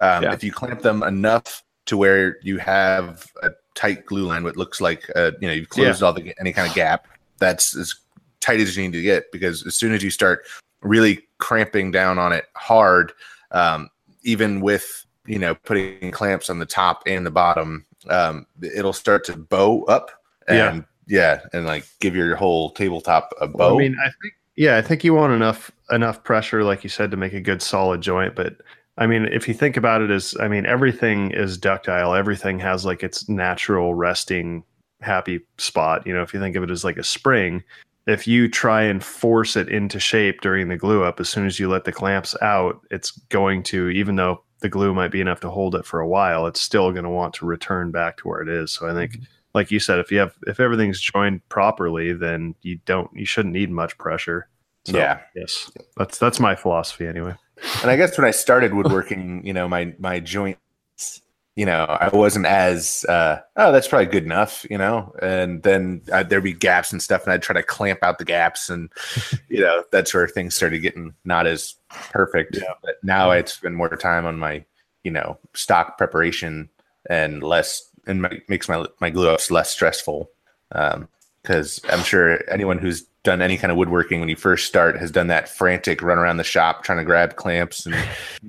um, 0.00 0.24
Yeah. 0.24 0.32
if 0.32 0.44
you 0.44 0.52
clamp 0.52 0.82
them 0.82 1.02
enough 1.02 1.62
to 1.86 1.96
where 1.96 2.38
you 2.42 2.58
have 2.58 3.26
a 3.42 3.50
tight 3.74 4.04
glue 4.04 4.24
line, 4.26 4.44
what 4.44 4.56
looks 4.56 4.80
like 4.80 5.10
uh, 5.16 5.32
you 5.40 5.48
know 5.48 5.54
you've 5.54 5.68
closed 5.70 6.02
all 6.02 6.12
the 6.12 6.34
any 6.38 6.52
kind 6.52 6.68
of 6.68 6.74
gap, 6.74 7.08
that's 7.38 7.76
as 7.76 7.94
tight 8.40 8.60
as 8.60 8.76
you 8.76 8.84
need 8.84 8.92
to 8.92 9.02
get 9.02 9.30
because 9.32 9.66
as 9.66 9.74
soon 9.74 9.92
as 9.92 10.02
you 10.02 10.10
start 10.10 10.44
really 10.82 11.26
cramping 11.38 11.90
down 11.90 12.18
on 12.18 12.32
it 12.32 12.44
hard, 12.54 13.12
um, 13.52 13.88
even 14.22 14.60
with 14.60 15.06
you 15.26 15.38
know 15.38 15.54
putting 15.54 16.10
clamps 16.10 16.50
on 16.50 16.58
the 16.58 16.66
top 16.66 17.02
and 17.06 17.24
the 17.24 17.30
bottom, 17.30 17.84
um, 18.08 18.46
it'll 18.62 18.92
start 18.92 19.24
to 19.24 19.36
bow 19.36 19.84
up. 19.84 20.10
Yeah. 20.48 20.70
And, 20.72 20.84
yeah, 21.08 21.40
and 21.52 21.66
like 21.66 21.86
give 22.00 22.14
your 22.14 22.36
whole 22.36 22.70
tabletop 22.70 23.32
a 23.40 23.46
bow. 23.48 23.58
Well, 23.58 23.74
I 23.74 23.78
mean, 23.78 23.96
I 24.00 24.10
think 24.22 24.34
yeah, 24.56 24.76
I 24.76 24.82
think 24.82 25.04
you 25.04 25.14
want 25.14 25.32
enough 25.32 25.70
enough 25.90 26.22
pressure, 26.22 26.64
like 26.64 26.84
you 26.84 26.90
said, 26.90 27.10
to 27.10 27.16
make 27.16 27.32
a 27.32 27.40
good 27.40 27.62
solid 27.62 28.00
joint. 28.00 28.34
But 28.34 28.56
I 28.98 29.06
mean, 29.06 29.26
if 29.26 29.48
you 29.48 29.54
think 29.54 29.76
about 29.76 30.02
it 30.02 30.10
as, 30.10 30.36
I 30.40 30.48
mean, 30.48 30.66
everything 30.66 31.30
is 31.30 31.56
ductile. 31.56 32.14
Everything 32.14 32.58
has 32.58 32.84
like 32.84 33.02
its 33.02 33.28
natural 33.28 33.94
resting 33.94 34.64
happy 35.00 35.40
spot. 35.56 36.06
You 36.06 36.12
know, 36.12 36.22
if 36.22 36.34
you 36.34 36.40
think 36.40 36.56
of 36.56 36.62
it 36.62 36.70
as 36.70 36.84
like 36.84 36.98
a 36.98 37.04
spring, 37.04 37.62
if 38.06 38.26
you 38.26 38.48
try 38.48 38.82
and 38.82 39.02
force 39.02 39.56
it 39.56 39.68
into 39.68 40.00
shape 40.00 40.40
during 40.40 40.68
the 40.68 40.76
glue 40.76 41.04
up, 41.04 41.20
as 41.20 41.28
soon 41.28 41.46
as 41.46 41.58
you 41.60 41.68
let 41.68 41.84
the 41.84 41.92
clamps 41.92 42.34
out, 42.42 42.80
it's 42.90 43.12
going 43.28 43.62
to, 43.64 43.88
even 43.90 44.16
though 44.16 44.42
the 44.60 44.68
glue 44.68 44.94
might 44.94 45.10
be 45.10 45.20
enough 45.20 45.40
to 45.40 45.50
hold 45.50 45.74
it 45.74 45.84
for 45.84 46.00
a 46.00 46.08
while, 46.08 46.46
it's 46.46 46.60
still 46.60 46.92
going 46.92 47.04
to 47.04 47.10
want 47.10 47.34
to 47.34 47.46
return 47.46 47.90
back 47.90 48.16
to 48.18 48.28
where 48.28 48.40
it 48.40 48.48
is. 48.48 48.72
So 48.72 48.88
I 48.88 48.94
think 48.94 49.12
mm-hmm. 49.12 49.24
like 49.54 49.70
you 49.70 49.80
said, 49.80 49.98
if 49.98 50.10
you 50.10 50.18
have 50.18 50.34
if 50.46 50.60
everything's 50.60 51.00
joined 51.00 51.46
properly, 51.48 52.12
then 52.12 52.54
you 52.62 52.78
don't 52.84 53.10
you 53.14 53.26
shouldn't 53.26 53.54
need 53.54 53.70
much 53.70 53.96
pressure 53.98 54.48
So, 54.84 54.96
Yeah. 54.96 55.20
Yes. 55.34 55.70
That's 55.96 56.18
that's 56.18 56.40
my 56.40 56.54
philosophy 56.54 57.06
anyway. 57.06 57.34
and 57.82 57.90
I 57.90 57.96
guess 57.96 58.16
when 58.16 58.26
I 58.26 58.30
started 58.30 58.74
woodworking, 58.74 59.46
you 59.46 59.52
know, 59.52 59.68
my 59.68 59.94
my 59.98 60.20
joints, 60.20 61.22
you 61.58 61.66
know, 61.66 61.86
I 61.86 62.08
wasn't 62.10 62.46
as 62.46 63.04
uh, 63.08 63.40
oh, 63.56 63.72
that's 63.72 63.88
probably 63.88 64.06
good 64.06 64.22
enough, 64.22 64.64
you 64.70 64.78
know. 64.78 65.12
And 65.20 65.60
then 65.64 66.02
uh, 66.12 66.22
there'd 66.22 66.44
be 66.44 66.52
gaps 66.52 66.92
and 66.92 67.02
stuff, 67.02 67.24
and 67.24 67.32
I'd 67.32 67.42
try 67.42 67.54
to 67.54 67.64
clamp 67.64 67.98
out 68.04 68.18
the 68.18 68.24
gaps, 68.24 68.70
and 68.70 68.92
you 69.48 69.62
know, 69.62 69.82
that's 69.90 70.14
where 70.14 70.28
things 70.28 70.54
started 70.54 70.78
getting 70.78 71.14
not 71.24 71.48
as 71.48 71.74
perfect. 71.90 72.58
Yeah. 72.62 72.74
But 72.80 73.02
now 73.02 73.32
I 73.32 73.42
spend 73.42 73.74
more 73.74 73.88
time 73.96 74.24
on 74.24 74.38
my, 74.38 74.64
you 75.02 75.10
know, 75.10 75.36
stock 75.52 75.98
preparation 75.98 76.68
and 77.10 77.42
less, 77.42 77.90
and 78.06 78.22
my, 78.22 78.40
makes 78.48 78.68
my 78.68 78.86
my 79.00 79.10
glue 79.10 79.30
ups 79.30 79.50
less 79.50 79.68
stressful. 79.68 80.30
Um, 80.70 81.08
because 81.42 81.80
I'm 81.88 82.04
sure 82.04 82.40
anyone 82.48 82.78
who's 82.78 83.04
done 83.28 83.42
any 83.42 83.58
kind 83.58 83.70
of 83.70 83.76
woodworking 83.76 84.20
when 84.20 84.30
you 84.30 84.36
first 84.36 84.66
start 84.66 84.98
has 84.98 85.10
done 85.10 85.26
that 85.26 85.50
frantic 85.50 86.00
run 86.00 86.16
around 86.16 86.38
the 86.38 86.44
shop 86.44 86.82
trying 86.82 86.96
to 86.96 87.04
grab 87.04 87.36
clamps 87.36 87.84
and 87.84 87.94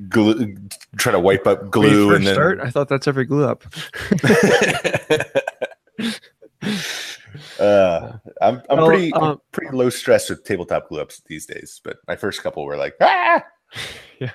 glue, 0.07 0.55
try 0.95 1.11
to 1.11 1.19
wipe 1.19 1.45
up 1.45 1.69
glue 1.69 2.07
first 2.07 2.15
and 2.15 2.27
then 2.27 2.33
start, 2.33 2.61
I 2.61 2.69
thought 2.69 2.87
that's 2.87 3.05
every 3.05 3.25
glue 3.25 3.43
up. 3.43 3.65
uh, 7.59 8.13
I'm 8.41 8.61
I'm 8.69 8.77
Well, 8.77 8.87
pretty 8.87 9.13
I'm 9.13 9.23
um, 9.23 9.41
pretty 9.51 9.75
low 9.75 9.89
stress 9.89 10.29
with 10.29 10.45
tabletop 10.45 10.87
glue 10.87 11.01
ups 11.01 11.21
these 11.25 11.45
days, 11.45 11.81
but 11.83 11.97
my 12.07 12.15
first 12.15 12.41
couple 12.41 12.63
were 12.63 12.77
like 12.77 12.95
ah 13.01 13.43
Yeah. 14.21 14.31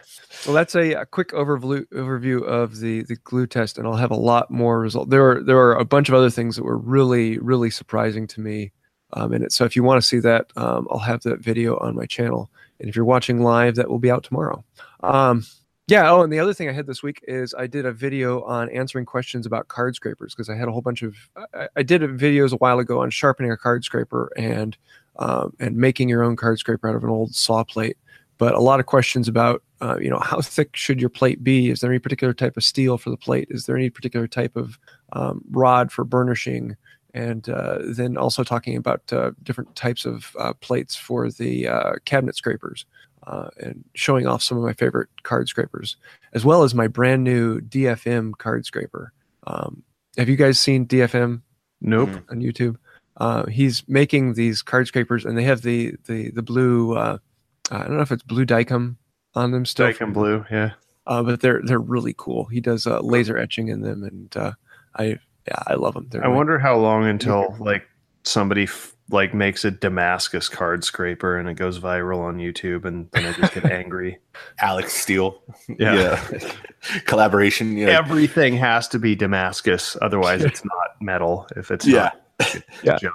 Well, 0.46 0.54
that's 0.54 0.74
a, 0.74 0.92
a 0.92 1.06
quick 1.06 1.32
overview 1.32 1.84
overview 1.88 2.42
of 2.42 2.80
the 2.80 3.02
the 3.02 3.16
glue 3.16 3.46
test, 3.46 3.76
and 3.78 3.86
I'll 3.86 3.96
have 3.96 4.10
a 4.10 4.16
lot 4.16 4.50
more 4.50 4.80
result. 4.80 5.08
There 5.10 5.30
are 5.30 5.42
there 5.42 5.58
are 5.58 5.74
a 5.74 5.84
bunch 5.84 6.08
of 6.08 6.14
other 6.14 6.30
things 6.30 6.56
that 6.56 6.64
were 6.64 6.78
really 6.78 7.38
really 7.38 7.70
surprising 7.70 8.26
to 8.28 8.40
me 8.40 8.72
um, 9.14 9.32
in 9.32 9.42
it. 9.42 9.52
So 9.52 9.64
if 9.64 9.74
you 9.74 9.82
want 9.82 10.00
to 10.00 10.06
see 10.06 10.18
that, 10.20 10.50
um, 10.56 10.86
I'll 10.90 10.98
have 10.98 11.22
that 11.22 11.40
video 11.40 11.76
on 11.78 11.96
my 11.96 12.06
channel, 12.06 12.50
and 12.78 12.88
if 12.88 12.96
you're 12.96 13.04
watching 13.04 13.42
live, 13.42 13.76
that 13.76 13.88
will 13.88 13.98
be 13.98 14.10
out 14.10 14.24
tomorrow. 14.24 14.64
Um, 15.02 15.44
yeah. 15.86 16.10
Oh, 16.10 16.22
and 16.22 16.32
the 16.32 16.38
other 16.38 16.54
thing 16.54 16.68
I 16.68 16.72
had 16.72 16.86
this 16.86 17.02
week 17.02 17.22
is 17.28 17.54
I 17.54 17.66
did 17.66 17.84
a 17.84 17.92
video 17.92 18.42
on 18.44 18.70
answering 18.70 19.04
questions 19.04 19.44
about 19.44 19.68
card 19.68 19.94
scrapers 19.94 20.34
because 20.34 20.48
I 20.48 20.56
had 20.56 20.66
a 20.66 20.72
whole 20.72 20.80
bunch 20.80 21.02
of 21.02 21.14
I, 21.54 21.68
I 21.76 21.82
did 21.82 22.00
videos 22.02 22.52
a 22.52 22.56
while 22.56 22.78
ago 22.78 23.02
on 23.02 23.10
sharpening 23.10 23.50
a 23.50 23.56
card 23.56 23.84
scraper 23.84 24.32
and 24.36 24.76
um, 25.16 25.54
and 25.60 25.76
making 25.76 26.08
your 26.08 26.22
own 26.22 26.36
card 26.36 26.58
scraper 26.58 26.88
out 26.88 26.96
of 26.96 27.04
an 27.04 27.10
old 27.10 27.34
saw 27.34 27.64
plate 27.64 27.98
but 28.38 28.54
a 28.54 28.60
lot 28.60 28.80
of 28.80 28.86
questions 28.86 29.28
about 29.28 29.62
uh, 29.80 29.98
you 29.98 30.10
know 30.10 30.18
how 30.18 30.40
thick 30.40 30.74
should 30.74 31.00
your 31.00 31.10
plate 31.10 31.44
be 31.44 31.70
is 31.70 31.80
there 31.80 31.90
any 31.90 31.98
particular 31.98 32.32
type 32.32 32.56
of 32.56 32.64
steel 32.64 32.96
for 32.98 33.10
the 33.10 33.16
plate 33.16 33.48
is 33.50 33.66
there 33.66 33.76
any 33.76 33.90
particular 33.90 34.26
type 34.26 34.56
of 34.56 34.78
um, 35.12 35.42
rod 35.50 35.92
for 35.92 36.04
burnishing 36.04 36.76
and 37.14 37.48
uh, 37.48 37.78
then 37.80 38.16
also 38.18 38.44
talking 38.44 38.76
about 38.76 39.00
uh, 39.12 39.30
different 39.42 39.74
types 39.76 40.04
of 40.04 40.34
uh, 40.38 40.52
plates 40.54 40.94
for 40.96 41.30
the 41.30 41.66
uh, 41.68 41.92
cabinet 42.04 42.36
scrapers 42.36 42.84
uh, 43.26 43.48
and 43.58 43.82
showing 43.94 44.26
off 44.26 44.42
some 44.42 44.58
of 44.58 44.64
my 44.64 44.74
favorite 44.74 45.08
card 45.22 45.48
scrapers 45.48 45.96
as 46.34 46.44
well 46.44 46.62
as 46.64 46.74
my 46.74 46.86
brand 46.88 47.24
new 47.24 47.60
dfm 47.60 48.36
card 48.36 48.66
scraper 48.66 49.12
um, 49.46 49.82
have 50.18 50.28
you 50.28 50.36
guys 50.36 50.58
seen 50.58 50.84
dfm 50.86 51.40
Nope. 51.80 52.10
Mm. 52.10 52.30
on 52.30 52.40
youtube 52.40 52.76
uh, 53.16 53.46
he's 53.46 53.82
making 53.88 54.34
these 54.34 54.60
card 54.60 54.86
scrapers 54.88 55.24
and 55.24 55.38
they 55.38 55.44
have 55.44 55.62
the 55.62 55.94
the 56.06 56.30
the 56.32 56.42
blue 56.42 56.94
uh, 56.96 57.16
I 57.70 57.78
don't 57.78 57.96
know 57.96 58.02
if 58.02 58.12
it's 58.12 58.22
blue 58.22 58.44
Dykem 58.44 58.96
on 59.34 59.50
them 59.52 59.64
still, 59.64 59.86
Dykem 59.86 60.12
blue. 60.12 60.44
Yeah. 60.50 60.72
uh, 61.06 61.22
but 61.22 61.40
they're 61.40 61.62
they're 61.64 61.78
really 61.78 62.14
cool. 62.18 62.44
He 62.44 62.60
does 62.60 62.86
uh, 62.86 63.00
laser 63.00 63.38
etching 63.38 63.68
in 63.68 63.80
them, 63.80 64.04
and 64.04 64.36
uh, 64.36 64.52
I 64.98 65.18
yeah 65.46 65.62
I 65.66 65.74
love 65.74 65.94
them. 65.94 66.06
They're 66.10 66.22
I 66.22 66.26
really- 66.26 66.36
wonder 66.36 66.58
how 66.58 66.76
long 66.76 67.06
until 67.06 67.56
like 67.58 67.86
somebody 68.24 68.64
f- 68.64 68.94
like 69.10 69.34
makes 69.34 69.66
a 69.66 69.70
Damascus 69.70 70.48
card 70.48 70.82
scraper 70.82 71.36
and 71.36 71.46
it 71.48 71.54
goes 71.54 71.78
viral 71.78 72.20
on 72.20 72.38
YouTube 72.38 72.86
and 72.86 73.08
then 73.12 73.26
I 73.26 73.32
just 73.32 73.52
get 73.52 73.64
angry. 73.70 74.18
Alec 74.60 74.88
Steele 74.88 75.42
Yeah. 75.78 75.94
yeah. 76.32 76.52
collaboration 77.04 77.76
you 77.76 77.86
know, 77.86 77.92
Everything 77.92 78.56
has 78.56 78.88
to 78.88 78.98
be 78.98 79.14
Damascus, 79.14 79.96
otherwise 80.00 80.42
it's 80.42 80.64
not 80.64 81.00
metal. 81.02 81.46
If 81.56 81.70
it's 81.70 81.86
Yeah. 81.86 82.10
not, 82.12 82.20
it's 82.40 82.64
Yeah. 82.82 82.96
junk. 82.96 83.14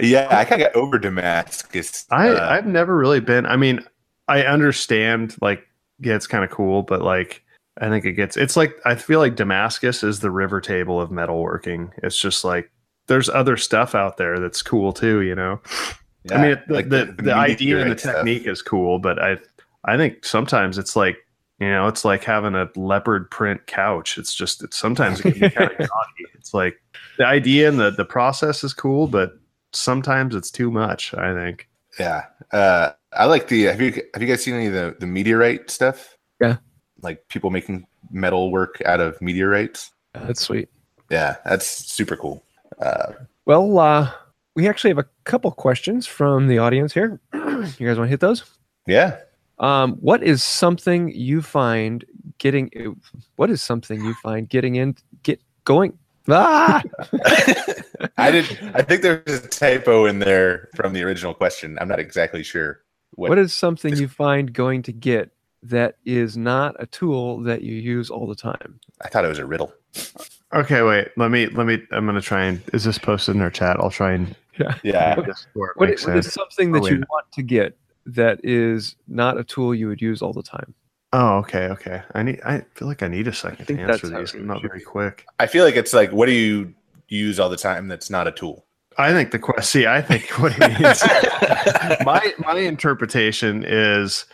yeah 0.00 0.26
I 0.30 0.44
kind 0.44 0.60
of 0.62 0.72
got 0.72 0.76
over 0.80 0.98
Damascus 0.98 2.04
I 2.10 2.28
uh, 2.30 2.48
I've 2.50 2.66
never 2.66 2.96
really 2.96 3.20
been. 3.20 3.46
I 3.46 3.56
mean, 3.56 3.80
I 4.28 4.42
understand 4.42 5.36
like 5.40 5.66
yeah, 6.00 6.14
it's 6.16 6.26
kind 6.26 6.44
of 6.44 6.50
cool, 6.50 6.82
but 6.82 7.00
like 7.02 7.42
I 7.78 7.88
think 7.88 8.04
it 8.04 8.12
gets. 8.12 8.36
It's 8.36 8.56
like 8.56 8.74
I 8.84 8.94
feel 8.94 9.20
like 9.20 9.36
Damascus 9.36 10.02
is 10.02 10.20
the 10.20 10.30
river 10.30 10.60
table 10.60 11.00
of 11.00 11.10
metalworking. 11.10 11.90
It's 12.02 12.18
just 12.18 12.44
like 12.44 12.70
there's 13.06 13.28
other 13.28 13.56
stuff 13.56 13.94
out 13.94 14.16
there 14.16 14.38
that's 14.38 14.62
cool 14.62 14.92
too. 14.92 15.22
You 15.22 15.34
know. 15.34 15.60
I 16.30 16.42
mean, 16.42 16.50
it, 16.52 16.66
the, 16.66 16.74
like 16.74 16.88
the, 16.88 17.14
the, 17.22 17.34
idea 17.34 17.76
and 17.76 17.82
the 17.82 17.94
meteorite 17.94 18.00
stuff. 18.00 18.14
technique 18.16 18.46
is 18.46 18.62
cool, 18.62 18.98
but 18.98 19.22
I 19.22 19.38
I 19.84 19.96
think 19.96 20.24
sometimes 20.24 20.78
it's 20.78 20.96
like 20.96 21.18
you 21.60 21.68
know 21.68 21.86
it's 21.86 22.04
like 22.04 22.24
having 22.24 22.54
a 22.54 22.68
leopard 22.76 23.30
print 23.30 23.66
couch. 23.66 24.18
It's 24.18 24.34
just 24.34 24.64
it's, 24.64 24.76
sometimes 24.76 25.20
it 25.20 25.32
can 25.32 25.40
be 25.40 25.50
kind 25.50 25.70
of 25.70 25.78
naughty. 25.78 26.26
It's 26.34 26.54
like 26.54 26.80
the 27.18 27.26
idea 27.26 27.68
and 27.68 27.78
the 27.78 27.90
the 27.90 28.04
process 28.04 28.64
is 28.64 28.74
cool, 28.74 29.06
but 29.06 29.32
sometimes 29.72 30.34
it's 30.34 30.50
too 30.50 30.70
much. 30.70 31.14
I 31.14 31.34
think. 31.34 31.68
Yeah. 31.98 32.24
Uh, 32.52 32.90
I 33.12 33.26
like 33.26 33.48
the. 33.48 33.64
Have 33.64 33.80
you 33.80 33.92
have 34.14 34.22
you 34.22 34.28
guys 34.28 34.42
seen 34.42 34.54
any 34.54 34.66
of 34.66 34.72
the 34.72 34.96
the 34.98 35.06
meteorite 35.06 35.70
stuff? 35.70 36.16
Yeah. 36.40 36.56
Like 37.06 37.26
people 37.28 37.50
making 37.50 37.86
metal 38.10 38.50
work 38.50 38.82
out 38.84 38.98
of 39.00 39.20
meteorites. 39.22 39.92
that's 40.12 40.40
sweet. 40.40 40.68
Yeah, 41.08 41.36
that's 41.44 41.66
super 41.66 42.16
cool. 42.16 42.42
Uh, 42.80 43.12
Well, 43.44 43.78
uh, 43.78 44.10
we 44.56 44.66
actually 44.68 44.90
have 44.90 44.98
a 44.98 45.06
couple 45.22 45.52
questions 45.52 46.04
from 46.04 46.48
the 46.48 46.58
audience 46.58 46.92
here. 46.92 47.20
you 47.32 47.86
guys 47.86 47.96
want 47.96 48.08
to 48.08 48.08
hit 48.08 48.18
those? 48.20 48.42
yeah. 48.88 49.18
Um, 49.58 49.92
what 50.00 50.22
is 50.22 50.42
something 50.44 51.08
you 51.14 51.40
find 51.42 52.04
getting? 52.38 52.70
What 53.36 53.50
is 53.50 53.62
something 53.62 54.04
you 54.04 54.14
find 54.14 54.48
getting 54.48 54.74
in 54.74 54.96
get 55.22 55.40
going? 55.64 55.96
Ah, 56.28 56.82
I 58.18 58.30
did. 58.32 58.44
I 58.74 58.82
think 58.82 59.00
there's 59.02 59.22
a 59.26 59.48
typo 59.48 60.04
in 60.06 60.18
there 60.18 60.68
from 60.74 60.92
the 60.92 61.02
original 61.04 61.32
question. 61.34 61.78
I'm 61.80 61.88
not 61.88 62.00
exactly 62.00 62.42
sure 62.42 62.80
what. 63.14 63.30
what 63.30 63.38
is 63.38 63.54
something 63.54 63.96
you 63.96 64.08
find 64.08 64.52
going 64.52 64.82
to 64.82 64.92
get 64.92 65.30
that 65.68 65.96
is 66.04 66.36
not 66.36 66.74
a 66.78 66.86
tool 66.86 67.40
that 67.42 67.62
you 67.62 67.74
use 67.74 68.10
all 68.10 68.26
the 68.26 68.34
time? 68.34 68.78
I 69.02 69.08
thought 69.08 69.24
it 69.24 69.28
was 69.28 69.38
a 69.38 69.46
riddle. 69.46 69.72
Okay, 70.54 70.82
wait. 70.82 71.08
Let 71.16 71.30
me 71.30 71.46
let 71.48 71.66
me. 71.66 71.82
I'm 71.90 72.06
gonna 72.06 72.20
try 72.20 72.44
and. 72.44 72.62
Is 72.72 72.84
this 72.84 72.98
posted 72.98 73.34
in 73.36 73.42
our 73.42 73.50
chat? 73.50 73.76
I'll 73.80 73.90
try 73.90 74.12
and. 74.12 74.34
Yeah. 74.82 75.14
make 75.16 75.26
this 75.26 75.46
where 75.52 75.70
it 75.72 75.76
What 75.76 76.00
what 76.00 76.16
is 76.16 76.32
something 76.32 76.72
that 76.72 76.82
Oh, 76.82 76.86
you 76.86 76.94
wait. 76.94 77.04
want 77.10 77.30
to 77.32 77.42
get 77.42 77.76
that 78.06 78.40
is 78.42 78.96
not 79.06 79.38
a 79.38 79.44
tool 79.44 79.74
you 79.74 79.86
would 79.88 80.00
use 80.00 80.22
all 80.22 80.32
the 80.32 80.42
time? 80.42 80.72
Oh, 81.12 81.36
okay, 81.38 81.68
okay. 81.68 82.02
I 82.14 82.22
need. 82.22 82.40
I 82.44 82.64
feel 82.74 82.88
like 82.88 83.02
I 83.02 83.08
need 83.08 83.28
a 83.28 83.34
second 83.34 83.66
to 83.66 83.78
answer 83.78 84.08
that's 84.08 84.32
these. 84.32 84.40
I'm 84.40 84.46
not 84.46 84.62
very 84.62 84.80
quick. 84.80 85.26
I 85.38 85.46
feel 85.46 85.64
like 85.64 85.76
it's 85.76 85.92
like, 85.92 86.10
what 86.10 86.26
do 86.26 86.32
you 86.32 86.72
use 87.08 87.38
all 87.38 87.50
the 87.50 87.56
time 87.56 87.88
that's 87.88 88.08
not 88.08 88.26
a 88.26 88.32
tool? 88.32 88.64
I 88.98 89.12
think 89.12 89.30
the 89.30 89.38
question. 89.38 89.62
See, 89.62 89.86
I 89.86 90.00
think 90.00 90.24
what 90.40 90.54
he 90.54 90.60
means. 90.60 91.02
my 92.06 92.32
my 92.38 92.56
interpretation 92.58 93.62
is 93.66 94.24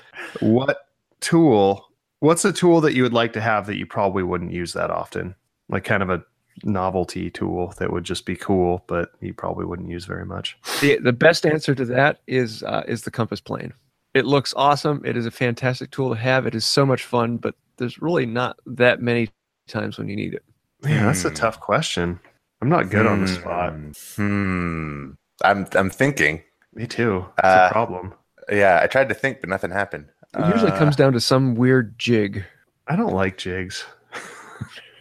what 0.40 0.86
tool? 1.22 1.88
What's 2.20 2.44
a 2.44 2.52
tool 2.52 2.80
that 2.82 2.94
you 2.94 3.02
would 3.02 3.12
like 3.14 3.32
to 3.32 3.40
have 3.40 3.66
that 3.66 3.76
you 3.76 3.86
probably 3.86 4.22
wouldn't 4.22 4.52
use 4.52 4.72
that 4.74 4.90
often? 4.90 5.34
Like 5.68 5.84
kind 5.84 6.02
of 6.02 6.10
a 6.10 6.22
novelty 6.64 7.30
tool 7.30 7.74
that 7.78 7.90
would 7.92 8.04
just 8.04 8.26
be 8.26 8.36
cool, 8.36 8.84
but 8.86 9.12
you 9.20 9.32
probably 9.34 9.64
wouldn't 9.64 9.88
use 9.88 10.04
very 10.04 10.26
much. 10.26 10.58
The, 10.80 10.98
the 10.98 11.12
best 11.12 11.46
answer 11.46 11.74
to 11.74 11.84
that 11.86 12.20
is 12.26 12.62
uh, 12.62 12.82
is 12.86 13.02
the 13.02 13.10
compass 13.10 13.40
plane. 13.40 13.72
It 14.14 14.26
looks 14.26 14.52
awesome. 14.56 15.00
It 15.04 15.16
is 15.16 15.24
a 15.24 15.30
fantastic 15.30 15.90
tool 15.90 16.10
to 16.10 16.16
have. 16.20 16.46
It 16.46 16.54
is 16.54 16.66
so 16.66 16.84
much 16.84 17.04
fun, 17.04 17.38
but 17.38 17.54
there's 17.78 18.02
really 18.02 18.26
not 18.26 18.58
that 18.66 19.00
many 19.00 19.30
times 19.66 19.96
when 19.98 20.08
you 20.08 20.16
need 20.16 20.34
it. 20.34 20.44
Man, 20.82 21.06
that's 21.06 21.24
a 21.24 21.30
Hmm. 21.30 21.34
tough 21.34 21.60
question. 21.60 22.20
I'm 22.60 22.68
not 22.68 22.90
good 22.90 23.06
on 23.06 23.20
the 23.22 23.26
spot. 23.28 23.72
Hmm. 24.16 25.12
I'm 25.42 25.66
I'm 25.74 25.90
thinking. 25.90 26.42
Me 26.74 26.86
too. 26.86 27.26
It's 27.38 27.44
Uh, 27.44 27.66
a 27.70 27.72
problem. 27.72 28.14
Yeah, 28.50 28.80
I 28.82 28.86
tried 28.86 29.08
to 29.08 29.14
think, 29.14 29.40
but 29.40 29.48
nothing 29.50 29.70
happened. 29.70 30.06
It 30.38 30.46
usually 30.52 30.72
Uh, 30.72 30.78
comes 30.78 30.96
down 30.96 31.12
to 31.12 31.20
some 31.20 31.54
weird 31.54 31.98
jig. 31.98 32.44
I 32.88 32.96
don't 32.96 33.14
like 33.14 33.36
jigs. 33.36 33.84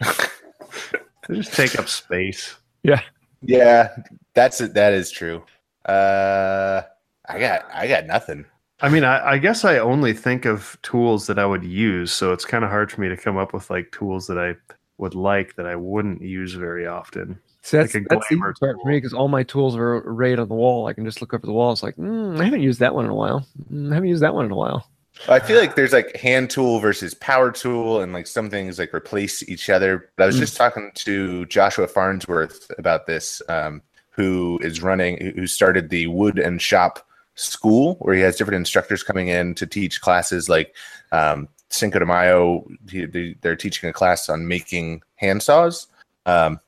they 1.28 1.34
just 1.34 1.54
take 1.54 1.78
up 1.78 1.88
space. 1.88 2.56
Yeah, 2.82 3.00
Yeah, 3.42 3.96
that's 4.34 4.60
it. 4.60 4.74
That 4.74 4.92
is 4.92 5.10
true. 5.10 5.42
Uh, 5.86 6.82
I 7.28 7.38
got 7.38 7.64
I 7.72 7.88
got 7.88 8.06
nothing. 8.06 8.44
I 8.80 8.88
mean, 8.88 9.04
I, 9.04 9.32
I 9.32 9.38
guess 9.38 9.64
I 9.64 9.78
only 9.78 10.12
think 10.12 10.44
of 10.44 10.76
tools 10.82 11.28
that 11.28 11.38
I 11.38 11.46
would 11.46 11.62
use, 11.62 12.10
so 12.12 12.32
it's 12.32 12.44
kind 12.44 12.64
of 12.64 12.70
hard 12.70 12.90
for 12.90 13.00
me 13.00 13.08
to 13.08 13.16
come 13.16 13.36
up 13.36 13.52
with 13.54 13.70
like 13.70 13.92
tools 13.92 14.26
that 14.26 14.38
I 14.38 14.56
would 14.98 15.14
like 15.14 15.54
that 15.56 15.66
I 15.66 15.76
wouldn't 15.76 16.20
use 16.20 16.54
very 16.54 16.86
often. 16.86 17.38
See, 17.62 17.76
that's, 17.76 17.94
like 17.94 18.02
a 18.02 18.06
that's 18.08 18.28
the 18.28 18.34
easy 18.34 18.40
glamour 18.40 18.54
part 18.58 18.76
for 18.82 18.88
me 18.88 18.96
because 18.96 19.14
all 19.14 19.28
my 19.28 19.44
tools 19.44 19.76
are 19.76 19.98
arrayed 19.98 20.40
on 20.40 20.48
the 20.48 20.54
wall. 20.54 20.88
I 20.88 20.92
can 20.92 21.04
just 21.04 21.20
look 21.20 21.32
over 21.32 21.46
the 21.46 21.52
wall. 21.52 21.72
It's 21.72 21.82
like, 21.82 21.96
mm, 21.96 22.40
I 22.40 22.44
haven't 22.44 22.62
used 22.62 22.80
that 22.80 22.94
one 22.94 23.04
in 23.04 23.10
a 23.12 23.14
while. 23.14 23.46
Mm, 23.72 23.92
I 23.92 23.94
haven't 23.94 24.08
used 24.08 24.22
that 24.22 24.34
one 24.34 24.46
in 24.46 24.50
a 24.50 24.56
while. 24.56 24.88
I 25.28 25.38
feel 25.38 25.58
like 25.58 25.76
there's 25.76 25.92
like 25.92 26.16
hand 26.16 26.50
tool 26.50 26.80
versus 26.80 27.14
power 27.14 27.50
tool, 27.52 28.00
and 28.00 28.12
like 28.12 28.26
some 28.26 28.50
things 28.50 28.78
like 28.78 28.92
replace 28.94 29.46
each 29.48 29.70
other. 29.70 30.08
But 30.16 30.24
I 30.24 30.26
was 30.26 30.36
Mm. 30.36 30.40
just 30.40 30.56
talking 30.56 30.90
to 30.94 31.46
Joshua 31.46 31.86
Farnsworth 31.86 32.70
about 32.78 33.06
this, 33.06 33.40
um, 33.48 33.82
who 34.10 34.58
is 34.62 34.82
running, 34.82 35.34
who- 35.34 35.46
started 35.46 35.90
the 35.90 36.06
Wood 36.08 36.38
and 36.38 36.60
Shop 36.60 37.06
school 37.34 37.94
where 38.00 38.14
he 38.14 38.20
has 38.20 38.36
different 38.36 38.56
instructors 38.58 39.02
coming 39.02 39.28
in 39.28 39.54
to 39.54 39.66
teach 39.66 40.00
classes 40.02 40.48
like 40.48 40.74
um, 41.12 41.48
Cinco 41.70 41.98
de 41.98 42.06
Mayo. 42.06 42.66
He, 42.90 43.06
they- 43.06 43.36
they're 43.40 43.56
teaching 43.56 43.88
a 43.88 43.92
class 43.92 44.28
on 44.28 44.48
making 44.48 45.02
handsaws. 45.22 45.86
Um, 46.26 46.60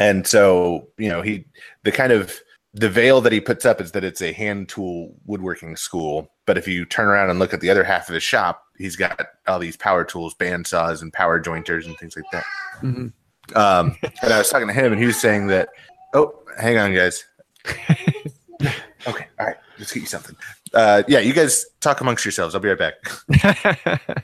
and 0.00 0.26
so, 0.26 0.88
you 0.98 1.08
know, 1.08 1.22
he, 1.22 1.44
the 1.82 1.92
kind 1.92 2.12
of, 2.12 2.40
the 2.78 2.88
veil 2.88 3.20
that 3.20 3.32
he 3.32 3.40
puts 3.40 3.64
up 3.64 3.80
is 3.80 3.92
that 3.92 4.04
it's 4.04 4.20
a 4.20 4.32
hand 4.32 4.68
tool 4.68 5.14
woodworking 5.26 5.76
school. 5.76 6.30
But 6.46 6.58
if 6.58 6.66
you 6.68 6.84
turn 6.84 7.08
around 7.08 7.30
and 7.30 7.38
look 7.38 7.52
at 7.52 7.60
the 7.60 7.70
other 7.70 7.84
half 7.84 8.08
of 8.08 8.14
his 8.14 8.22
shop, 8.22 8.64
he's 8.76 8.96
got 8.96 9.20
all 9.46 9.58
these 9.58 9.76
power 9.76 10.04
tools, 10.04 10.34
band 10.34 10.66
saws, 10.66 11.02
and 11.02 11.12
power 11.12 11.40
jointers 11.40 11.86
and 11.86 11.96
things 11.98 12.16
like 12.16 12.24
that. 12.32 12.44
Mhm. 12.82 13.12
Um, 13.54 13.96
and 14.22 14.32
I 14.32 14.38
was 14.38 14.48
talking 14.50 14.68
to 14.68 14.74
him, 14.74 14.92
and 14.92 15.00
he 15.00 15.06
was 15.06 15.20
saying 15.20 15.46
that. 15.48 15.70
Oh, 16.14 16.34
hang 16.58 16.78
on, 16.78 16.94
guys. 16.94 17.24
okay, 17.66 19.26
all 19.38 19.46
right, 19.46 19.56
let's 19.78 19.92
get 19.92 20.00
you 20.00 20.06
something. 20.06 20.36
Uh, 20.72 21.02
yeah, 21.08 21.18
you 21.18 21.32
guys 21.32 21.66
talk 21.80 22.00
amongst 22.00 22.24
yourselves. 22.24 22.54
I'll 22.54 22.60
be 22.60 22.68
right 22.68 22.78
back. 22.78 24.16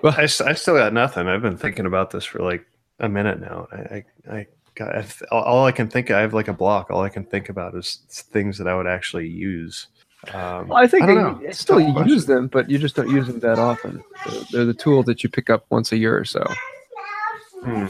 Well, 0.03 0.14
I 0.16 0.26
still 0.26 0.76
got 0.76 0.92
nothing. 0.92 1.29
I've 1.29 1.42
been 1.42 1.59
thinking 1.59 1.87
about 1.87 2.11
this 2.11 2.24
for 2.24 2.38
like 2.40 2.64
a 3.00 3.09
minute 3.09 3.40
now. 3.40 3.68
I, 3.70 3.76
I, 3.76 4.05
I 4.31 4.46
got 4.80 4.96
I 4.96 5.02
th- 5.02 5.22
all- 5.30 5.64
I 5.66 5.72
can 5.72 5.88
think. 5.88 6.10
I 6.10 6.20
have 6.20 6.34
like 6.34 6.48
a 6.48 6.52
block. 6.52 6.90
All 6.90 7.02
I 7.02 7.08
can 7.08 7.24
think 7.24 7.48
about 7.48 7.74
is 7.74 8.00
things 8.32 8.58
that 8.58 8.66
I 8.68 8.74
would 8.74 8.86
actually 8.86 9.28
use. 9.28 9.86
Um, 10.34 10.68
Well, 10.68 10.78
I 10.78 10.86
think 10.86 11.06
don't 11.06 11.16
you 11.16 11.22
know. 11.22 11.40
you 11.40 11.48
It's 11.48 11.58
a 11.60 11.62
still 11.62 11.80
use 12.06 12.26
them, 12.26 12.48
but 12.48 12.68
you 12.70 12.78
just 12.78 12.94
don't 12.96 13.08
use 13.10 13.26
them 13.26 13.40
that 13.40 13.58
often. 13.58 14.02
They're- 14.26 14.42
They're 14.50 14.64
the 14.66 14.74
tool 14.74 15.02
that 15.04 15.22
you 15.22 15.28
pick 15.30 15.48
up 15.50 15.64
once 15.70 15.92
a 15.92 15.96
year 15.96 16.16
or 16.18 16.24
so. 16.24 16.44
Hmm. 17.64 17.86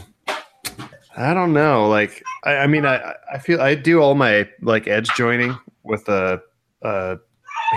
I 1.17 1.35
don't 1.35 1.53
know. 1.53 1.89
Like, 1.89 2.23
I, 2.45 2.57
I 2.59 2.67
mean, 2.67 2.87
I, 2.87 3.15
I 3.33 3.39
feel 3.39 3.61
I 3.61 3.75
do 3.75 4.01
all 4.01 4.15
my 4.15 4.49
like 4.63 4.87
edge 4.87 5.11
joining 5.17 5.57
with 5.83 6.09
a, 6.09 6.41
uh 6.83 7.17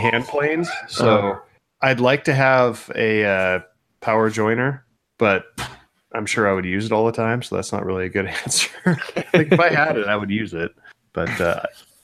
hand 0.01 0.25
planes. 0.25 0.69
So 0.87 1.07
Uh-huh. 1.17 1.39
I'd 1.81 1.99
like 1.99 2.23
to 2.25 2.33
have 2.33 2.89
a 2.95 3.25
uh, 3.25 3.59
power 4.01 4.29
joiner, 4.29 4.85
but 5.19 5.45
I'm 6.13 6.25
sure 6.25 6.47
I 6.49 6.53
would 6.53 6.65
use 6.65 6.85
it 6.85 6.91
all 6.91 7.05
the 7.05 7.11
time. 7.11 7.41
So 7.41 7.55
that's 7.55 7.71
not 7.71 7.85
really 7.85 8.05
a 8.05 8.09
good 8.09 8.27
answer. 8.43 8.69
like 9.33 9.51
if 9.51 9.59
I 9.59 9.69
had 9.69 9.97
it, 9.97 10.07
I 10.07 10.15
would 10.15 10.29
use 10.29 10.53
it. 10.53 10.71
But 11.13 11.41
uh, 11.41 11.63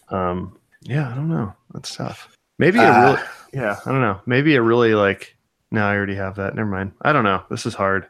um, 0.10 0.58
yeah, 0.82 1.10
I 1.12 1.16
don't 1.16 1.30
know. 1.30 1.54
That's 1.74 1.96
tough. 1.96 2.30
Maybe 2.58 2.80
a 2.80 2.84
Uh, 2.84 3.06
really, 3.12 3.22
yeah, 3.54 3.78
I 3.86 3.92
don't 3.92 4.02
know. 4.02 4.20
Maybe 4.26 4.56
a 4.56 4.62
really 4.62 4.94
like. 4.96 5.36
No, 5.72 5.86
I 5.86 5.96
already 5.96 6.16
have 6.16 6.36
that. 6.38 6.56
Never 6.56 6.70
mind. 6.70 6.92
I 7.04 7.14
don't 7.14 7.24
know. 7.24 7.44
This 7.50 7.66
is 7.66 7.74
hard. 7.76 8.08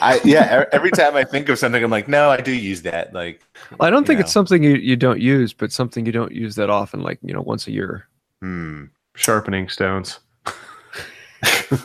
I 0.00 0.20
yeah. 0.24 0.64
Every 0.72 0.90
time 0.90 1.14
I 1.14 1.24
think 1.24 1.48
of 1.48 1.58
something, 1.58 1.82
I'm 1.84 1.90
like, 1.90 2.08
no, 2.08 2.30
I 2.30 2.40
do 2.40 2.52
use 2.52 2.82
that. 2.82 3.12
Like, 3.12 3.40
I 3.80 3.90
don't 3.90 4.06
think 4.06 4.18
know. 4.18 4.24
it's 4.24 4.32
something 4.32 4.62
you, 4.62 4.74
you 4.74 4.96
don't 4.96 5.20
use, 5.20 5.52
but 5.52 5.70
something 5.72 6.06
you 6.06 6.12
don't 6.12 6.32
use 6.32 6.54
that 6.56 6.70
often, 6.70 7.02
like 7.02 7.18
you 7.22 7.32
know, 7.34 7.42
once 7.42 7.66
a 7.66 7.72
year. 7.72 8.08
hmm. 8.40 8.84
Sharpening 9.14 9.68
stones. 9.68 10.20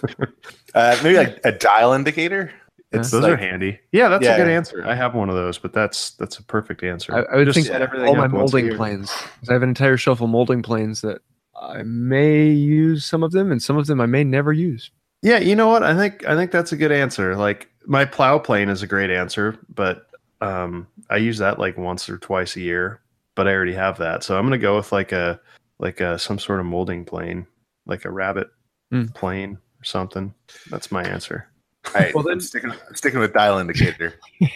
Uh, 0.76 0.98
maybe 1.04 1.18
like 1.18 1.40
a 1.44 1.52
dial 1.52 1.94
indicator. 1.94 2.52
It's 2.94 3.12
those 3.12 3.24
like, 3.24 3.34
are 3.34 3.38
handy. 3.38 3.80
Yeah, 3.92 4.08
that's 4.10 4.24
Yeah. 4.24 4.36
a 4.36 4.38
good 4.38 4.48
answer. 4.50 4.86
I 4.86 4.94
have 4.96 5.16
one 5.16 5.30
of 5.30 5.36
those, 5.36 5.58
but 5.58 5.74
that's 5.74 6.12
that's 6.12 6.38
a 6.38 6.44
perfect 6.44 6.84
answer. 6.84 7.14
I, 7.16 7.34
I 7.34 7.36
would 7.38 7.46
Just 7.46 7.56
think 7.56 7.68
set 7.68 7.82
everything 7.82 8.08
all 8.08 8.16
my 8.16 8.26
up 8.26 8.32
once 8.32 8.54
molding 8.54 8.76
planes. 8.76 9.12
I 9.50 9.54
have 9.54 9.64
an 9.64 9.70
entire 9.70 9.98
shelf 9.98 10.22
of 10.22 10.30
molding 10.30 10.62
planes 10.62 11.02
that 11.02 11.22
I 11.60 11.84
may 11.84 12.48
use 12.50 13.06
some 13.06 13.24
of 13.24 13.32
them, 13.32 13.52
and 13.52 13.62
some 13.62 13.78
of 13.78 13.88
them 13.88 14.00
I 14.02 14.06
may 14.06 14.24
never 14.24 14.54
use. 14.54 14.92
Yeah, 15.22 15.40
you 15.40 15.56
know 15.56 15.68
what? 15.70 15.84
I 15.84 15.96
think 15.96 16.26
I 16.28 16.36
think 16.36 16.52
that's 16.52 16.72
a 16.72 16.78
good 16.78 16.92
answer. 16.92 17.36
Like 17.36 17.70
my 17.86 18.06
plow 18.06 18.38
plane 18.40 18.70
is 18.70 18.84
a 18.84 18.88
great 18.88 19.10
answer, 19.10 19.58
but 19.74 20.08
um, 20.42 20.88
I 21.10 21.18
use 21.18 21.38
that 21.38 21.60
like 21.60 21.78
once 21.78 22.10
or 22.10 22.18
twice 22.18 22.56
a 22.56 22.62
year. 22.62 23.00
But 23.36 23.48
I 23.48 23.54
already 23.54 23.74
have 23.74 23.98
that, 23.98 24.24
so 24.24 24.38
I'm 24.38 24.46
gonna 24.46 24.58
go 24.60 24.76
with 24.76 24.92
like 24.92 25.12
a 25.12 25.40
like 25.80 26.00
a 26.02 26.20
some 26.20 26.38
sort 26.38 26.60
of 26.60 26.66
molding 26.68 27.06
plane, 27.06 27.48
like 27.88 28.06
a 28.06 28.12
rabbet 28.12 28.50
Hmm. 28.92 29.06
plane 29.08 29.58
or 29.82 29.84
something. 29.86 30.34
That's 30.70 30.92
my 30.92 31.04
answer. 31.04 31.48
All 31.88 31.92
right, 31.94 32.14
Well, 32.14 32.24
well, 32.24 32.24
then- 32.24 32.38
then 32.40 32.42
sticking, 32.48 32.74
sticking 32.94 33.20
with 33.20 33.34
dial 33.34 33.58
indicator. 33.58 34.14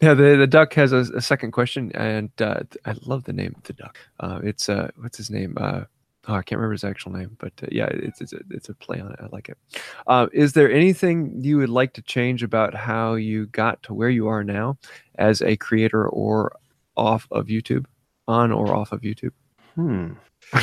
Yeah, 0.00 0.14
the, 0.14 0.36
the 0.36 0.46
duck 0.46 0.74
has 0.74 0.92
a, 0.92 1.00
a 1.14 1.20
second 1.20 1.52
question, 1.52 1.92
and 1.94 2.30
uh, 2.40 2.60
I 2.84 2.94
love 3.04 3.24
the 3.24 3.32
name 3.32 3.54
of 3.56 3.62
the 3.62 3.74
duck. 3.74 3.98
Uh, 4.18 4.40
it's 4.42 4.68
uh, 4.68 4.90
what's 4.96 5.16
his 5.16 5.30
name? 5.30 5.56
Uh, 5.58 5.82
oh, 6.26 6.34
I 6.34 6.42
can't 6.42 6.58
remember 6.58 6.72
his 6.72 6.84
actual 6.84 7.12
name, 7.12 7.36
but 7.38 7.52
uh, 7.62 7.66
yeah, 7.70 7.86
it's 7.90 8.20
it's 8.20 8.32
a, 8.32 8.40
it's 8.50 8.68
a 8.68 8.74
play 8.74 9.00
on 9.00 9.12
it. 9.12 9.18
I 9.22 9.26
like 9.32 9.48
it. 9.48 9.56
Uh, 10.06 10.26
is 10.32 10.54
there 10.54 10.70
anything 10.70 11.42
you 11.44 11.58
would 11.58 11.68
like 11.68 11.92
to 11.94 12.02
change 12.02 12.42
about 12.42 12.74
how 12.74 13.14
you 13.14 13.46
got 13.46 13.82
to 13.84 13.94
where 13.94 14.08
you 14.10 14.26
are 14.28 14.42
now 14.42 14.78
as 15.16 15.40
a 15.42 15.56
creator 15.56 16.08
or 16.08 16.56
off 16.96 17.28
of 17.30 17.46
YouTube, 17.46 17.84
on 18.26 18.50
or 18.50 18.74
off 18.74 18.92
of 18.92 19.02
YouTube? 19.02 19.32
Hmm. 19.74 20.12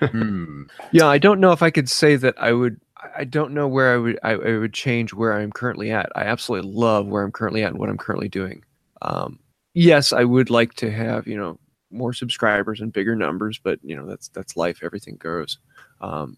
hmm. 0.00 0.62
Yeah, 0.92 1.06
I 1.06 1.18
don't 1.18 1.40
know 1.40 1.52
if 1.52 1.62
I 1.62 1.70
could 1.70 1.88
say 1.88 2.16
that 2.16 2.34
I 2.38 2.52
would. 2.52 2.80
I- 2.96 3.10
I 3.20 3.24
don't 3.24 3.52
know 3.52 3.68
where 3.68 3.92
I 3.94 3.96
would. 3.96 4.18
I, 4.22 4.32
I 4.32 4.58
would 4.58 4.72
change 4.72 5.12
where 5.12 5.32
I'm 5.34 5.52
currently 5.52 5.90
at. 5.90 6.10
I 6.14 6.22
absolutely 6.22 6.70
love 6.72 7.06
where 7.06 7.22
I'm 7.22 7.32
currently 7.32 7.62
at 7.62 7.70
and 7.70 7.78
what 7.78 7.88
I'm 7.88 7.98
currently 7.98 8.28
doing. 8.28 8.64
Um, 9.02 9.38
yes, 9.74 10.12
I 10.12 10.24
would 10.24 10.50
like 10.50 10.74
to 10.74 10.90
have 10.90 11.26
you 11.26 11.36
know 11.36 11.58
more 11.90 12.12
subscribers 12.12 12.80
and 12.80 12.92
bigger 12.92 13.14
numbers, 13.16 13.58
but 13.62 13.78
you 13.82 13.94
know 13.96 14.06
that's 14.06 14.28
that's 14.28 14.56
life. 14.56 14.80
Everything 14.82 15.16
grows. 15.16 15.58
Um, 16.00 16.36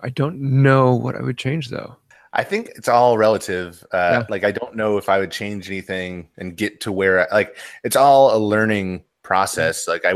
I 0.00 0.10
don't 0.10 0.40
know 0.40 0.94
what 0.94 1.16
I 1.16 1.22
would 1.22 1.38
change 1.38 1.68
though. 1.68 1.96
I 2.32 2.44
think 2.44 2.68
it's 2.76 2.88
all 2.88 3.18
relative. 3.18 3.84
Uh, 3.92 4.20
Yeah. 4.22 4.26
Like, 4.30 4.44
I 4.44 4.52
don't 4.52 4.76
know 4.76 4.96
if 4.98 5.08
I 5.08 5.18
would 5.18 5.32
change 5.32 5.68
anything 5.68 6.28
and 6.38 6.56
get 6.56 6.80
to 6.82 6.92
where, 6.92 7.26
like, 7.32 7.56
it's 7.82 7.96
all 7.96 8.36
a 8.36 8.38
learning 8.38 9.02
process. 9.24 9.88
Like, 9.88 10.04
I, 10.04 10.12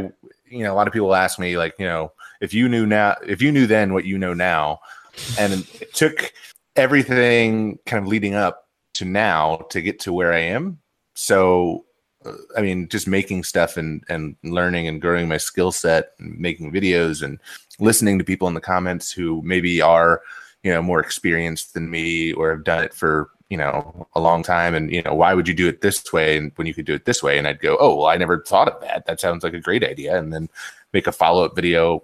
you 0.48 0.62
know, 0.62 0.72
a 0.72 0.76
lot 0.76 0.86
of 0.86 0.92
people 0.92 1.12
ask 1.16 1.40
me, 1.40 1.58
like, 1.58 1.74
you 1.76 1.86
know, 1.86 2.12
if 2.40 2.54
you 2.54 2.68
knew 2.68 2.86
now, 2.86 3.16
if 3.26 3.42
you 3.42 3.50
knew 3.50 3.66
then 3.66 3.92
what 3.94 4.04
you 4.04 4.16
know 4.16 4.32
now, 4.32 4.78
and 5.38 5.52
it 5.80 5.94
took 5.94 6.32
everything 6.76 7.78
kind 7.86 8.02
of 8.02 8.08
leading 8.08 8.34
up 8.34 8.68
to 8.94 9.04
now 9.04 9.66
to 9.70 9.82
get 9.82 9.98
to 10.00 10.12
where 10.12 10.32
I 10.32 10.40
am. 10.40 10.78
So, 11.14 11.84
uh, 12.24 12.32
I 12.56 12.62
mean, 12.62 12.88
just 12.88 13.06
making 13.06 13.44
stuff 13.44 13.76
and 13.76 14.02
and 14.08 14.36
learning 14.42 14.88
and 14.88 15.00
growing 15.00 15.28
my 15.28 15.36
skill 15.36 15.72
set 15.72 16.12
and 16.18 16.38
making 16.38 16.72
videos 16.72 17.22
and 17.22 17.38
listening 17.78 18.18
to 18.18 18.24
people 18.24 18.48
in 18.48 18.54
the 18.54 18.60
comments 18.60 19.12
who 19.12 19.42
maybe 19.42 19.80
are 19.80 20.22
you 20.62 20.72
know 20.72 20.82
more 20.82 21.00
experienced 21.00 21.74
than 21.74 21.90
me 21.90 22.32
or 22.32 22.50
have 22.50 22.64
done 22.64 22.82
it 22.82 22.94
for 22.94 23.30
you 23.50 23.56
know 23.56 24.06
a 24.14 24.20
long 24.20 24.42
time. 24.42 24.74
And 24.74 24.90
you 24.92 25.02
know 25.02 25.14
why 25.14 25.34
would 25.34 25.48
you 25.48 25.54
do 25.54 25.68
it 25.68 25.80
this 25.80 26.12
way 26.12 26.36
and 26.36 26.52
when 26.56 26.66
you 26.66 26.74
could 26.74 26.86
do 26.86 26.94
it 26.94 27.04
this 27.04 27.22
way? 27.22 27.38
And 27.38 27.46
i'd 27.46 27.60
go 27.60 27.76
oh 27.80 27.96
well 27.96 28.06
i 28.06 28.16
never 28.16 28.40
thought 28.42 28.68
of 28.68 28.80
that. 28.80 29.06
That 29.06 29.20
sounds 29.20 29.44
like 29.44 29.54
a 29.54 29.60
great 29.60 29.84
idea. 29.84 30.18
And 30.18 30.32
then 30.32 30.48
make 30.92 31.06
a 31.06 31.12
follow-up 31.12 31.54
video 31.56 32.00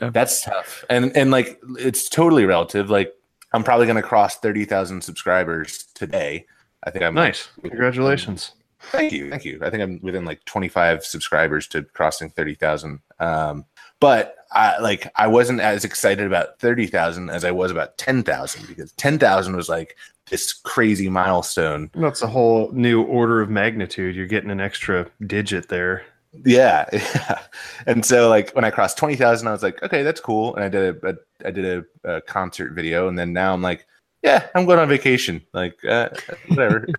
Yeah. 0.00 0.10
that's 0.10 0.42
tough 0.42 0.84
and 0.88 1.16
and 1.16 1.30
like 1.30 1.60
it's 1.78 2.08
totally 2.08 2.44
relative 2.44 2.90
like 2.90 3.12
i'm 3.52 3.64
probably 3.64 3.86
going 3.86 3.96
to 3.96 4.02
cross 4.02 4.36
30,000 4.36 5.02
subscribers 5.02 5.84
today 5.94 6.46
i 6.84 6.90
think 6.90 7.04
i'm 7.04 7.14
like, 7.14 7.28
nice. 7.28 7.48
Congratulations. 7.60 8.52
Thank 8.82 9.12
you, 9.12 9.28
thank 9.28 9.44
you. 9.44 9.58
I 9.62 9.68
think 9.70 9.82
I'm 9.82 10.00
within 10.02 10.24
like 10.24 10.44
25 10.46 11.04
subscribers 11.04 11.66
to 11.68 11.82
crossing 11.82 12.30
30,000. 12.30 13.00
Um, 13.18 13.66
but 14.00 14.36
I 14.52 14.78
like 14.78 15.10
I 15.16 15.26
wasn't 15.26 15.60
as 15.60 15.84
excited 15.84 16.26
about 16.26 16.58
30,000 16.58 17.28
as 17.28 17.44
I 17.44 17.50
was 17.50 17.70
about 17.70 17.98
10,000 17.98 18.66
because 18.66 18.92
10,000 18.92 19.54
was 19.54 19.68
like 19.68 19.96
this 20.30 20.52
crazy 20.52 21.08
milestone. 21.10 21.90
That's 21.94 22.22
a 22.22 22.26
whole 22.26 22.70
new 22.72 23.02
order 23.02 23.42
of 23.42 23.50
magnitude. 23.50 24.16
You're 24.16 24.26
getting 24.26 24.50
an 24.50 24.60
extra 24.60 25.06
digit 25.26 25.68
there. 25.68 26.02
Yeah, 26.44 26.86
yeah. 26.92 27.40
And 27.86 28.04
so 28.04 28.28
like 28.28 28.52
when 28.52 28.64
I 28.64 28.70
crossed 28.70 28.96
20,000, 28.98 29.48
I 29.48 29.52
was 29.52 29.62
like, 29.62 29.82
okay, 29.82 30.02
that's 30.02 30.20
cool. 30.20 30.54
And 30.54 30.64
I 30.64 30.68
did 30.68 31.02
a, 31.02 31.08
a 31.10 31.14
I 31.46 31.50
did 31.50 31.84
a, 32.04 32.14
a 32.16 32.20
concert 32.22 32.72
video, 32.72 33.08
and 33.08 33.18
then 33.18 33.32
now 33.32 33.52
I'm 33.52 33.62
like, 33.62 33.86
yeah, 34.22 34.46
I'm 34.54 34.66
going 34.66 34.78
on 34.78 34.88
vacation. 34.88 35.42
Like 35.52 35.82
uh, 35.84 36.10
whatever. 36.48 36.86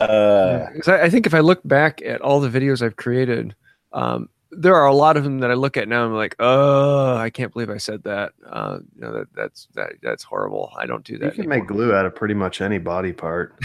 uh, 0.00 0.66
'Cause 0.74 0.88
I, 0.88 1.02
I 1.04 1.10
think 1.10 1.26
if 1.26 1.34
I 1.34 1.40
look 1.40 1.60
back 1.64 2.02
at 2.02 2.20
all 2.20 2.40
the 2.40 2.48
videos 2.50 2.82
I've 2.82 2.96
created, 2.96 3.54
um, 3.92 4.28
there 4.52 4.74
are 4.76 4.86
a 4.86 4.94
lot 4.94 5.16
of 5.16 5.24
them 5.24 5.40
that 5.40 5.50
I 5.50 5.54
look 5.54 5.76
at 5.76 5.88
now. 5.88 6.04
and 6.04 6.12
I'm 6.12 6.16
like, 6.16 6.36
oh, 6.38 7.16
I 7.16 7.30
can't 7.30 7.52
believe 7.52 7.68
I 7.70 7.78
said 7.78 8.04
that. 8.04 8.32
Uh, 8.48 8.78
you 8.94 9.00
know, 9.00 9.12
that 9.12 9.26
that's 9.34 9.68
that 9.74 9.94
that's 10.02 10.22
horrible. 10.22 10.72
I 10.78 10.86
don't 10.86 11.04
do 11.04 11.18
that. 11.18 11.24
You 11.26 11.30
can 11.32 11.40
anymore. 11.52 11.58
make 11.58 11.66
glue 11.68 11.94
out 11.94 12.06
of 12.06 12.14
pretty 12.14 12.34
much 12.34 12.60
any 12.60 12.78
body 12.78 13.12
part. 13.12 13.58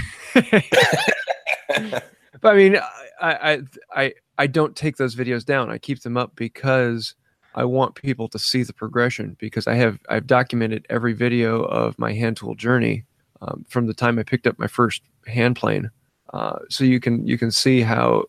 But 2.41 2.53
I 2.53 2.57
mean, 2.57 2.77
I, 3.21 3.33
I 3.51 3.61
I 3.95 4.13
I 4.37 4.47
don't 4.47 4.75
take 4.75 4.97
those 4.97 5.15
videos 5.15 5.45
down. 5.45 5.69
I 5.69 5.77
keep 5.77 6.01
them 6.01 6.17
up 6.17 6.35
because 6.35 7.15
I 7.55 7.65
want 7.65 7.95
people 7.95 8.27
to 8.29 8.39
see 8.39 8.63
the 8.63 8.73
progression. 8.73 9.37
Because 9.39 9.67
I 9.67 9.75
have 9.75 9.99
I've 10.09 10.27
documented 10.27 10.85
every 10.89 11.13
video 11.13 11.63
of 11.63 11.97
my 11.99 12.13
hand 12.13 12.37
tool 12.37 12.55
journey 12.55 13.05
um, 13.41 13.65
from 13.69 13.87
the 13.87 13.93
time 13.93 14.19
I 14.19 14.23
picked 14.23 14.47
up 14.47 14.59
my 14.59 14.67
first 14.67 15.01
hand 15.27 15.55
plane. 15.55 15.89
Uh, 16.33 16.59
so 16.69 16.83
you 16.83 16.99
can 16.99 17.25
you 17.27 17.37
can 17.37 17.51
see 17.51 17.81
how 17.81 18.25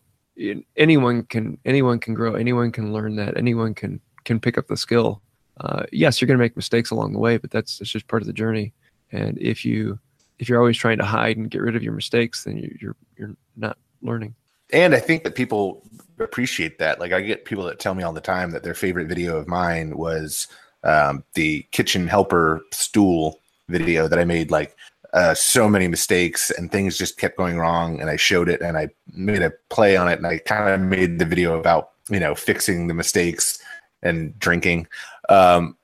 anyone 0.75 1.23
can 1.23 1.57
anyone 1.65 1.99
can 1.99 2.13
grow. 2.13 2.35
Anyone 2.35 2.71
can 2.71 2.93
learn 2.93 3.15
that. 3.15 3.37
Anyone 3.37 3.73
can 3.73 3.99
can 4.23 4.39
pick 4.39 4.57
up 4.57 4.67
the 4.67 4.77
skill. 4.77 5.21
Uh, 5.59 5.83
yes, 5.91 6.19
you're 6.19 6.27
going 6.27 6.37
to 6.37 6.43
make 6.43 6.55
mistakes 6.55 6.89
along 6.89 7.13
the 7.13 7.19
way, 7.19 7.37
but 7.37 7.51
that's 7.51 7.77
that's 7.77 7.91
just 7.91 8.07
part 8.07 8.21
of 8.21 8.27
the 8.27 8.33
journey. 8.33 8.73
And 9.11 9.37
if 9.39 9.63
you 9.63 9.99
if 10.39 10.49
you're 10.49 10.59
always 10.59 10.77
trying 10.77 10.97
to 10.97 11.05
hide 11.05 11.37
and 11.37 11.49
get 11.49 11.61
rid 11.61 11.75
of 11.75 11.83
your 11.83 11.93
mistakes, 11.93 12.43
then 12.43 12.57
you, 12.57 12.75
you're 12.81 12.95
you're 13.17 13.35
not 13.55 13.77
learning. 14.03 14.35
and 14.71 14.93
I 14.93 14.99
think 14.99 15.23
that 15.23 15.35
people 15.35 15.83
appreciate 16.19 16.79
that. 16.79 16.99
Like 16.99 17.13
I 17.13 17.21
get 17.21 17.45
people 17.45 17.63
that 17.65 17.79
tell 17.79 17.95
me 17.95 18.03
all 18.03 18.13
the 18.13 18.21
time 18.21 18.51
that 18.51 18.63
their 18.63 18.73
favorite 18.73 19.07
video 19.07 19.37
of 19.37 19.47
mine 19.47 19.97
was 19.97 20.47
um, 20.83 21.23
the 21.33 21.65
kitchen 21.71 22.07
helper 22.07 22.61
stool 22.71 23.39
video 23.69 24.07
that 24.07 24.19
I 24.19 24.25
made. 24.25 24.51
Like 24.51 24.75
uh, 25.13 25.33
so 25.33 25.69
many 25.69 25.87
mistakes 25.87 26.51
and 26.51 26.71
things 26.71 26.97
just 26.97 27.17
kept 27.17 27.37
going 27.37 27.57
wrong, 27.57 28.01
and 28.01 28.09
I 28.09 28.15
showed 28.15 28.49
it 28.49 28.61
and 28.61 28.77
I 28.77 28.89
made 29.13 29.41
a 29.41 29.53
play 29.69 29.95
on 29.95 30.07
it, 30.07 30.17
and 30.17 30.27
I 30.27 30.39
kind 30.39 30.69
of 30.69 30.89
made 30.89 31.19
the 31.19 31.25
video 31.25 31.59
about 31.59 31.91
you 32.09 32.19
know 32.19 32.35
fixing 32.35 32.87
the 32.87 32.93
mistakes 32.93 33.59
and 34.01 34.37
drinking. 34.39 34.87
Um, 35.29 35.77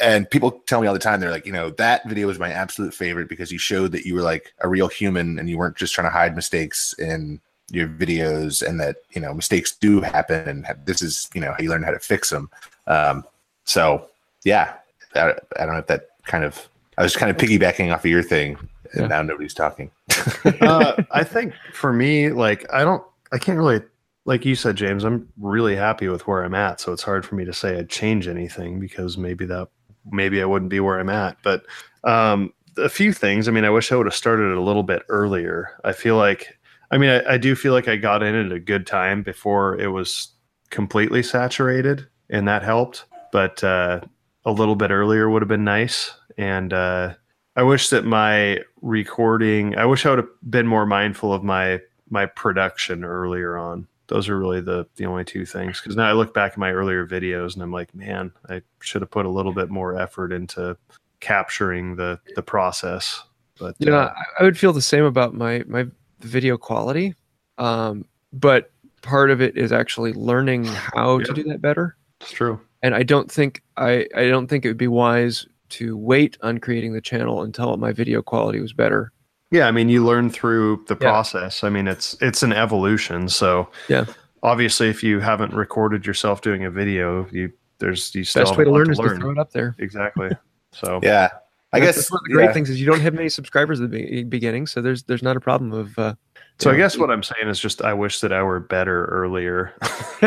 and 0.00 0.28
people 0.28 0.62
tell 0.66 0.80
me 0.80 0.86
all 0.86 0.94
the 0.94 1.00
time, 1.00 1.20
they're 1.20 1.30
like, 1.30 1.46
you 1.46 1.52
know, 1.52 1.70
that 1.70 2.06
video 2.08 2.26
was 2.26 2.38
my 2.38 2.50
absolute 2.50 2.92
favorite 2.92 3.28
because 3.28 3.52
you 3.52 3.58
showed 3.58 3.92
that 3.92 4.04
you 4.04 4.14
were 4.14 4.22
like 4.22 4.52
a 4.60 4.68
real 4.68 4.88
human 4.88 5.38
and 5.38 5.48
you 5.48 5.58
weren't 5.58 5.76
just 5.76 5.94
trying 5.94 6.06
to 6.06 6.12
hide 6.12 6.34
mistakes 6.34 6.94
in 6.98 7.40
your 7.70 7.88
videos 7.88 8.66
and 8.66 8.80
that, 8.80 8.96
you 9.12 9.20
know, 9.20 9.32
mistakes 9.32 9.72
do 9.76 10.00
happen 10.00 10.48
and 10.48 10.86
this 10.86 11.02
is, 11.02 11.30
you 11.34 11.40
know, 11.40 11.52
how 11.52 11.58
you 11.62 11.70
learn 11.70 11.82
how 11.82 11.92
to 11.92 12.00
fix 12.00 12.30
them. 12.30 12.50
Um, 12.86 13.24
so 13.64 14.08
yeah, 14.44 14.74
I, 15.14 15.30
I, 15.56 15.64
don't 15.64 15.72
know 15.72 15.78
if 15.78 15.86
that 15.86 16.08
kind 16.24 16.44
of, 16.44 16.68
I 16.98 17.02
was 17.02 17.16
kind 17.16 17.30
of 17.30 17.36
piggybacking 17.36 17.92
off 17.92 18.04
of 18.04 18.10
your 18.10 18.22
thing 18.22 18.58
and 18.92 19.02
yeah. 19.02 19.06
now 19.06 19.22
nobody's 19.22 19.54
talking. 19.54 19.90
uh, 20.60 21.02
I 21.10 21.24
think 21.24 21.54
for 21.72 21.92
me, 21.92 22.30
like, 22.30 22.70
I 22.72 22.84
don't, 22.84 23.02
I 23.32 23.38
can't 23.38 23.58
really 23.58 23.82
like 24.24 24.44
you 24.44 24.54
said, 24.54 24.76
James, 24.76 25.04
I'm 25.04 25.28
really 25.38 25.76
happy 25.76 26.08
with 26.08 26.26
where 26.26 26.42
I'm 26.42 26.54
at. 26.54 26.80
So 26.80 26.92
it's 26.92 27.02
hard 27.02 27.26
for 27.26 27.34
me 27.34 27.44
to 27.44 27.52
say 27.52 27.78
I'd 27.78 27.90
change 27.90 28.26
anything 28.26 28.80
because 28.80 29.18
maybe 29.18 29.44
that 29.46 29.68
maybe 30.10 30.40
I 30.40 30.46
wouldn't 30.46 30.70
be 30.70 30.80
where 30.80 30.98
I'm 30.98 31.10
at. 31.10 31.36
But 31.42 31.64
um, 32.04 32.52
a 32.76 32.88
few 32.88 33.12
things. 33.12 33.48
I 33.48 33.50
mean, 33.50 33.64
I 33.64 33.70
wish 33.70 33.92
I 33.92 33.96
would 33.96 34.06
have 34.06 34.14
started 34.14 34.56
a 34.56 34.62
little 34.62 34.82
bit 34.82 35.02
earlier. 35.08 35.70
I 35.84 35.92
feel 35.92 36.16
like, 36.16 36.58
I 36.90 36.98
mean, 36.98 37.10
I, 37.10 37.34
I 37.34 37.38
do 37.38 37.54
feel 37.54 37.72
like 37.72 37.88
I 37.88 37.96
got 37.96 38.22
in 38.22 38.34
at 38.34 38.52
a 38.52 38.60
good 38.60 38.86
time 38.86 39.22
before 39.22 39.78
it 39.78 39.88
was 39.88 40.28
completely 40.70 41.22
saturated, 41.22 42.06
and 42.30 42.48
that 42.48 42.62
helped. 42.62 43.04
But 43.32 43.62
uh, 43.62 44.00
a 44.44 44.52
little 44.52 44.76
bit 44.76 44.90
earlier 44.90 45.28
would 45.28 45.42
have 45.42 45.48
been 45.48 45.64
nice. 45.64 46.12
And 46.38 46.72
uh, 46.72 47.14
I 47.56 47.62
wish 47.62 47.90
that 47.90 48.04
my 48.04 48.60
recording. 48.80 49.76
I 49.76 49.84
wish 49.86 50.06
I 50.06 50.10
would 50.10 50.18
have 50.18 50.28
been 50.48 50.66
more 50.66 50.86
mindful 50.86 51.32
of 51.32 51.42
my 51.42 51.80
my 52.10 52.26
production 52.26 53.02
earlier 53.02 53.56
on 53.56 53.88
those 54.08 54.28
are 54.28 54.38
really 54.38 54.60
the 54.60 54.86
the 54.96 55.06
only 55.06 55.24
two 55.24 55.46
things. 55.46 55.80
Because 55.80 55.96
now 55.96 56.08
i 56.08 56.12
look 56.12 56.34
back 56.34 56.52
at 56.52 56.58
my 56.58 56.70
earlier 56.70 57.06
videos 57.06 57.54
and 57.54 57.62
i'm 57.62 57.72
like 57.72 57.94
man 57.94 58.32
i 58.48 58.60
should 58.80 59.02
have 59.02 59.10
put 59.10 59.26
a 59.26 59.30
little 59.30 59.52
bit 59.52 59.70
more 59.70 59.98
effort 59.98 60.32
into 60.32 60.76
capturing 61.20 61.96
the 61.96 62.20
the 62.36 62.42
process 62.42 63.22
but 63.58 63.74
you 63.78 63.86
know 63.86 63.96
uh, 63.96 64.14
i 64.38 64.42
would 64.42 64.58
feel 64.58 64.72
the 64.72 64.82
same 64.82 65.04
about 65.04 65.34
my 65.34 65.62
my 65.66 65.86
video 66.20 66.56
quality. 66.56 67.14
Um 67.58 68.04
but 68.32 68.70
part 69.02 69.30
of 69.30 69.40
it 69.40 69.56
is 69.56 69.70
actually 69.70 70.12
learning 70.14 70.64
how 70.64 71.18
yeah. 71.18 71.26
to 71.26 71.32
do 71.34 71.42
that 71.44 71.60
better. 71.60 71.96
It's 72.20 72.32
true. 72.32 72.60
And 72.82 72.94
i 72.94 73.02
don't 73.02 73.30
think 73.30 73.62
i 73.76 74.06
i 74.14 74.26
don't 74.26 74.46
think 74.46 74.64
it 74.64 74.68
would 74.68 74.76
be 74.76 74.88
wise 74.88 75.46
to 75.70 75.96
wait 75.96 76.36
on 76.42 76.58
creating 76.58 76.92
the 76.92 77.00
channel 77.00 77.42
until 77.42 77.76
my 77.76 77.92
video 77.92 78.22
quality 78.22 78.60
was 78.60 78.72
better 78.72 79.12
yeah, 79.54 79.68
I 79.68 79.70
mean, 79.70 79.88
you 79.88 80.04
learn 80.04 80.30
through 80.30 80.84
the 80.88 80.96
process. 80.96 81.62
Yeah. 81.62 81.68
I 81.68 81.70
mean, 81.70 81.86
it's 81.86 82.16
it's 82.20 82.42
an 82.42 82.52
evolution. 82.52 83.28
So 83.28 83.68
yeah, 83.88 84.04
obviously, 84.42 84.88
if 84.88 85.04
you 85.04 85.20
haven't 85.20 85.54
recorded 85.54 86.04
yourself 86.04 86.40
doing 86.40 86.64
a 86.64 86.70
video, 86.70 87.28
you 87.30 87.52
there's 87.78 88.12
you 88.16 88.24
still 88.24 88.46
best 88.46 88.58
way 88.58 88.64
to 88.64 88.70
learn 88.72 88.86
to 88.86 88.92
is 88.92 88.98
learn. 88.98 89.14
to 89.14 89.20
throw 89.20 89.30
it 89.30 89.38
up 89.38 89.52
there. 89.52 89.76
Exactly. 89.78 90.30
So 90.76 90.98
yeah, 91.04 91.28
I 91.72 91.78
guess 91.78 92.10
one 92.10 92.18
of 92.18 92.24
the 92.24 92.34
great 92.34 92.46
yeah. 92.46 92.52
things 92.52 92.68
is 92.68 92.80
you 92.80 92.86
don't 92.86 92.98
have 92.98 93.14
many 93.14 93.28
subscribers 93.28 93.80
at 93.80 93.92
the 93.92 94.24
beginning, 94.24 94.66
so 94.66 94.82
there's 94.82 95.04
there's 95.04 95.22
not 95.22 95.36
a 95.36 95.40
problem 95.40 95.72
of. 95.72 95.96
Uh, 95.96 96.14
so 96.58 96.70
know, 96.70 96.74
I 96.74 96.78
guess 96.78 96.98
what 96.98 97.12
I'm 97.12 97.22
saying 97.22 97.48
is 97.48 97.60
just 97.60 97.80
I 97.80 97.94
wish 97.94 98.18
that 98.22 98.32
I 98.32 98.42
were 98.42 98.58
better 98.58 99.04
earlier. 99.04 99.72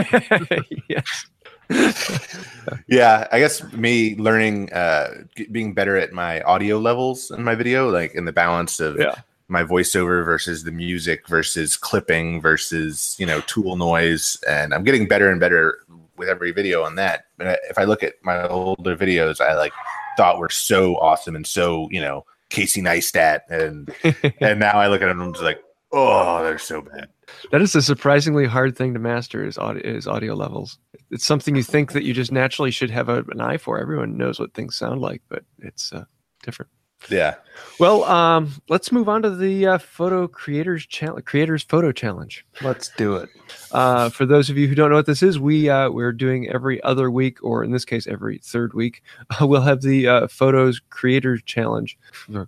yes. 0.88 1.28
Yeah, 2.88 3.28
I 3.32 3.40
guess 3.40 3.64
me 3.74 4.16
learning, 4.16 4.72
uh, 4.74 5.24
being 5.52 5.74
better 5.74 5.98
at 5.98 6.14
my 6.14 6.42
audio 6.42 6.80
levels 6.80 7.32
in 7.32 7.44
my 7.44 7.56
video, 7.56 7.90
like 7.90 8.16
in 8.16 8.26
the 8.26 8.32
balance 8.32 8.80
of 8.80 8.98
yeah. 8.98 9.16
my 9.48 9.64
voiceover 9.64 10.24
versus 10.24 10.64
the 10.64 10.72
music 10.72 11.28
versus 11.28 11.76
clipping 11.76 12.42
versus 12.42 13.16
you 13.20 13.26
know 13.26 13.42
tool 13.42 13.76
noise, 13.76 14.38
and 14.48 14.74
I'm 14.74 14.84
getting 14.84 15.08
better 15.08 15.30
and 15.30 15.40
better 15.40 15.80
with 16.18 16.30
every 16.30 16.52
video 16.52 16.84
on 16.84 16.96
that. 16.96 17.26
But 17.38 17.60
if 17.70 17.78
I 17.78 17.84
look 17.84 18.04
at 18.04 18.16
my 18.24 18.48
older 18.48 18.96
videos, 18.96 19.42
I 19.42 19.56
like 19.56 19.74
thought 20.18 20.40
were 20.40 20.50
so 20.50 20.96
awesome 20.98 21.36
and 21.36 21.46
so 21.46 21.88
you 21.92 22.02
know 22.02 22.26
Casey 22.50 22.82
Neistat, 22.82 23.42
and 23.50 23.94
and 24.42 24.60
now 24.60 24.80
I 24.80 24.88
look 24.88 25.02
at 25.02 25.08
them 25.08 25.20
and 25.20 25.28
I'm 25.28 25.34
just 25.34 25.44
like, 25.44 25.62
oh, 25.98 26.44
they're 26.44 26.58
so 26.58 26.82
bad. 26.82 27.10
That 27.52 27.62
is 27.62 27.76
a 27.76 27.82
surprisingly 27.82 28.46
hard 28.46 28.78
thing 28.78 28.94
to 28.94 29.00
master 29.00 29.46
is 29.46 29.58
audio, 29.58 29.82
is 29.84 30.08
audio 30.08 30.36
levels. 30.36 30.78
It's 31.12 31.26
something 31.26 31.56
you 31.56 31.64
think 31.64 31.94
that 31.94 32.04
you 32.04 32.14
just 32.14 32.32
naturally 32.32 32.72
should 32.72 32.92
have 32.92 33.10
a, 33.10 33.24
an 33.30 33.42
eye 33.42 33.58
for. 33.58 33.80
Everyone 33.80 34.18
knows 34.18 34.40
what 34.40 34.54
things 34.54 34.76
sound 34.76 35.02
like, 35.02 35.22
but 35.30 35.44
it's 35.60 35.92
uh, 35.92 36.06
different. 36.44 36.72
Yeah. 37.10 37.36
Well, 37.80 38.04
um, 38.06 38.54
let's 38.70 38.92
move 38.92 39.08
on 39.08 39.22
to 39.22 39.30
the 39.30 39.68
uh, 39.68 39.78
photo 39.78 40.28
creators 40.28 40.86
challenge, 40.86 41.26
creators 41.26 41.64
photo 41.64 41.92
challenge. 41.92 42.46
Let's 42.62 42.90
do 42.90 43.16
it. 43.16 43.30
Uh, 43.72 44.10
for 44.10 44.26
those 44.26 44.50
of 44.50 44.58
you 44.58 44.68
who 44.68 44.76
don't 44.76 44.90
know 44.90 44.96
what 44.96 45.06
this 45.06 45.22
is, 45.22 45.40
we 45.40 45.70
uh, 45.70 45.90
we're 45.90 46.12
doing 46.12 46.50
every 46.50 46.82
other 46.84 47.12
week, 47.12 47.44
or 47.44 47.64
in 47.64 47.72
this 47.72 47.86
case, 47.86 48.08
every 48.08 48.40
third 48.40 48.74
week. 48.74 49.04
we'll 49.42 49.62
have 49.62 49.82
the 49.82 50.08
uh, 50.08 50.28
photos 50.28 50.82
creators 50.90 51.42
challenge, 51.44 51.98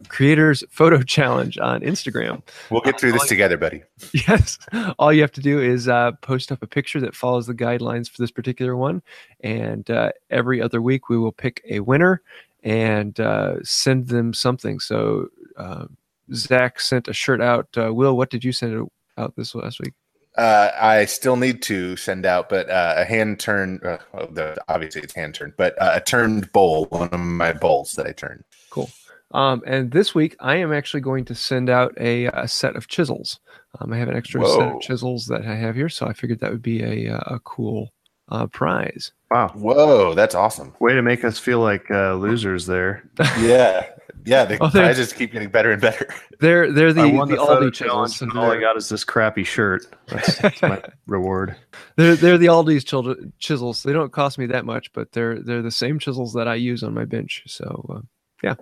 creators 0.08 0.64
photo 0.70 1.02
challenge 1.04 1.58
on 1.60 1.82
Instagram. 1.82 2.42
We'll 2.70 2.82
get 2.82 3.00
through 3.00 3.14
this 3.14 3.28
together, 3.28 3.58
buddy. 3.58 3.84
Yes. 4.14 4.58
All 4.98 5.14
you 5.14 5.22
have 5.22 5.32
to 5.34 5.42
do 5.42 5.60
is 5.60 5.88
uh, 5.88 6.14
post 6.22 6.52
up 6.52 6.64
a 6.64 6.68
picture 6.68 7.00
that 7.02 7.16
follows 7.16 7.48
the 7.48 7.54
guidelines 7.54 8.10
for 8.10 8.22
this 8.22 8.32
particular 8.32 8.76
one, 8.76 9.02
and 9.42 9.90
uh, 9.90 10.12
every 10.30 10.62
other 10.62 10.82
week 10.82 11.10
we 11.10 11.18
will 11.18 11.32
pick 11.32 11.62
a 11.70 11.80
winner 11.82 12.22
and 12.64 13.20
uh, 13.20 13.56
send 13.64 14.08
them 14.08 14.34
something. 14.34 14.80
So 14.80 15.28
uh, 15.58 15.86
Zach 16.34 16.80
sent 16.80 17.08
a 17.08 17.14
shirt 17.14 17.42
out. 17.42 17.68
Uh, 17.78 17.94
Will, 17.94 18.16
what 18.18 18.30
did 18.30 18.44
you 18.44 18.52
send 18.52 18.90
out 19.18 19.36
this 19.36 19.56
last 19.56 19.80
week? 19.80 19.94
Uh, 20.38 20.72
I 20.80 21.06
still 21.06 21.36
need 21.36 21.62
to 21.64 21.98
send 21.98 22.26
out, 22.26 22.50
but 22.50 22.70
uh, 22.70 22.96
a 22.98 23.04
hand 23.04 23.40
turned. 23.40 23.84
Uh, 23.84 23.98
well, 24.14 24.56
obviously, 24.70 25.02
it's 25.02 25.14
hand 25.14 25.36
turned, 25.36 25.54
but 25.58 25.76
a 25.82 26.00
turned 26.00 26.52
bowl. 26.54 26.86
One 26.86 27.10
of 27.10 27.20
my 27.20 27.52
bowls 27.52 27.94
that 27.94 28.08
I 28.08 28.12
turned. 28.12 28.44
Cool. 28.70 28.90
Um, 29.32 29.62
and 29.66 29.92
this 29.92 30.16
week, 30.16 30.36
I 30.40 30.56
am 30.56 30.72
actually 30.72 31.02
going 31.02 31.26
to 31.26 31.36
send 31.36 31.70
out 31.70 31.94
a, 32.00 32.26
a 32.26 32.48
set 32.48 32.76
of 32.76 32.88
chisels. 32.88 33.40
Um, 33.80 33.92
I 33.92 33.98
have 33.98 34.08
an 34.08 34.16
extra 34.16 34.42
Whoa. 34.42 34.58
set 34.58 34.76
of 34.76 34.82
chisels 34.82 35.26
that 35.28 35.46
I 35.46 35.56
have 35.56 35.76
here, 35.76 35.90
so 35.90 36.08
I 36.08 36.14
figured 36.14 36.40
that 36.40 36.52
would 36.52 36.62
be 36.62 36.84
a 36.84 37.18
a 37.18 37.40
cool 37.44 37.92
uh, 38.30 38.48
prize. 38.48 39.12
Wow. 39.32 39.50
Whoa, 39.56 40.14
that's 40.14 40.36
awesome. 40.36 40.74
Way 40.80 40.94
to 40.94 41.02
make 41.02 41.24
us 41.24 41.38
feel 41.38 41.60
like 41.60 41.90
uh, 41.92 42.14
losers 42.16 42.66
there. 42.66 43.10
yeah. 43.40 43.86
Yeah, 44.26 44.46
the 44.46 44.62
oh, 44.62 44.70
prizes 44.70 45.14
keep 45.14 45.32
getting 45.32 45.50
better 45.50 45.72
and 45.72 45.82
better. 45.82 46.14
They're 46.40 46.72
they're 46.72 46.94
the, 46.94 47.04
the, 47.04 47.26
the 47.26 47.36
Aldi 47.38 47.74
challenge, 47.74 48.22
and 48.22 48.32
all 48.38 48.52
I 48.52 48.60
got 48.60 48.76
is 48.76 48.90
this 48.90 49.04
crappy 49.04 49.44
shirt. 49.44 49.86
That's, 50.08 50.38
that's 50.42 50.62
my 50.62 50.84
reward. 51.08 51.56
They're 51.96 52.16
they're 52.16 52.38
the 52.38 52.48
Aldi's 52.48 52.84
children, 52.84 53.32
chisels. 53.40 53.82
They 53.82 53.94
don't 53.94 54.12
cost 54.12 54.38
me 54.38 54.46
that 54.48 54.66
much, 54.66 54.92
but 54.94 55.14
they're 55.14 55.40
they're 55.40 55.62
the 55.62 55.72
same 55.72 56.00
chisels 56.00 56.34
that 56.34 56.48
I 56.48 56.56
use 56.56 56.84
on 56.84 56.94
my 56.94 57.06
bench. 57.06 57.44
So 57.48 57.86
uh, 57.90 58.02
yeah. 58.44 58.56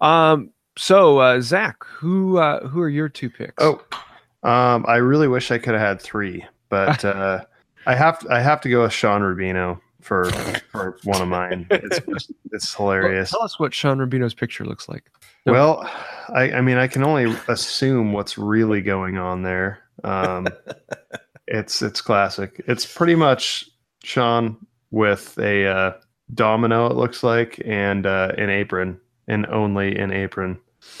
Um. 0.00 0.50
So 0.78 1.18
uh, 1.18 1.40
Zach, 1.40 1.84
who 1.84 2.38
uh, 2.38 2.66
who 2.66 2.80
are 2.80 2.88
your 2.88 3.08
two 3.08 3.28
picks? 3.28 3.54
Oh, 3.58 3.82
um, 4.42 4.84
I 4.88 4.96
really 4.96 5.28
wish 5.28 5.50
I 5.50 5.58
could 5.58 5.74
have 5.74 5.82
had 5.82 6.00
three, 6.00 6.44
but 6.70 7.04
uh, 7.04 7.44
I 7.86 7.94
have 7.94 8.18
to, 8.20 8.32
I 8.32 8.40
have 8.40 8.60
to 8.62 8.68
go 8.68 8.82
with 8.82 8.92
Sean 8.92 9.22
Rubino 9.22 9.80
for 10.00 10.30
for 10.70 10.98
one 11.04 11.22
of 11.22 11.28
mine. 11.28 11.66
It's 11.70 12.00
just, 12.06 12.32
it's 12.52 12.74
hilarious. 12.74 13.32
Well, 13.32 13.40
tell 13.40 13.44
us 13.44 13.58
what 13.58 13.74
Sean 13.74 13.98
Rubino's 13.98 14.34
picture 14.34 14.64
looks 14.64 14.88
like. 14.88 15.10
No. 15.46 15.52
Well, 15.52 15.90
I 16.28 16.52
I 16.52 16.60
mean 16.60 16.76
I 16.76 16.86
can 16.86 17.02
only 17.04 17.34
assume 17.48 18.12
what's 18.12 18.36
really 18.36 18.82
going 18.82 19.18
on 19.18 19.42
there. 19.42 19.80
Um, 20.04 20.48
it's 21.46 21.82
it's 21.82 22.00
classic. 22.00 22.62
It's 22.66 22.86
pretty 22.86 23.14
much 23.14 23.68
Sean 24.02 24.56
with 24.90 25.38
a 25.38 25.66
uh, 25.66 25.92
domino. 26.34 26.86
It 26.86 26.96
looks 26.96 27.22
like 27.22 27.60
and 27.64 28.06
uh, 28.06 28.32
an 28.36 28.50
apron 28.50 29.00
and 29.28 29.46
only 29.46 29.96
an 29.96 30.12
apron. 30.12 30.58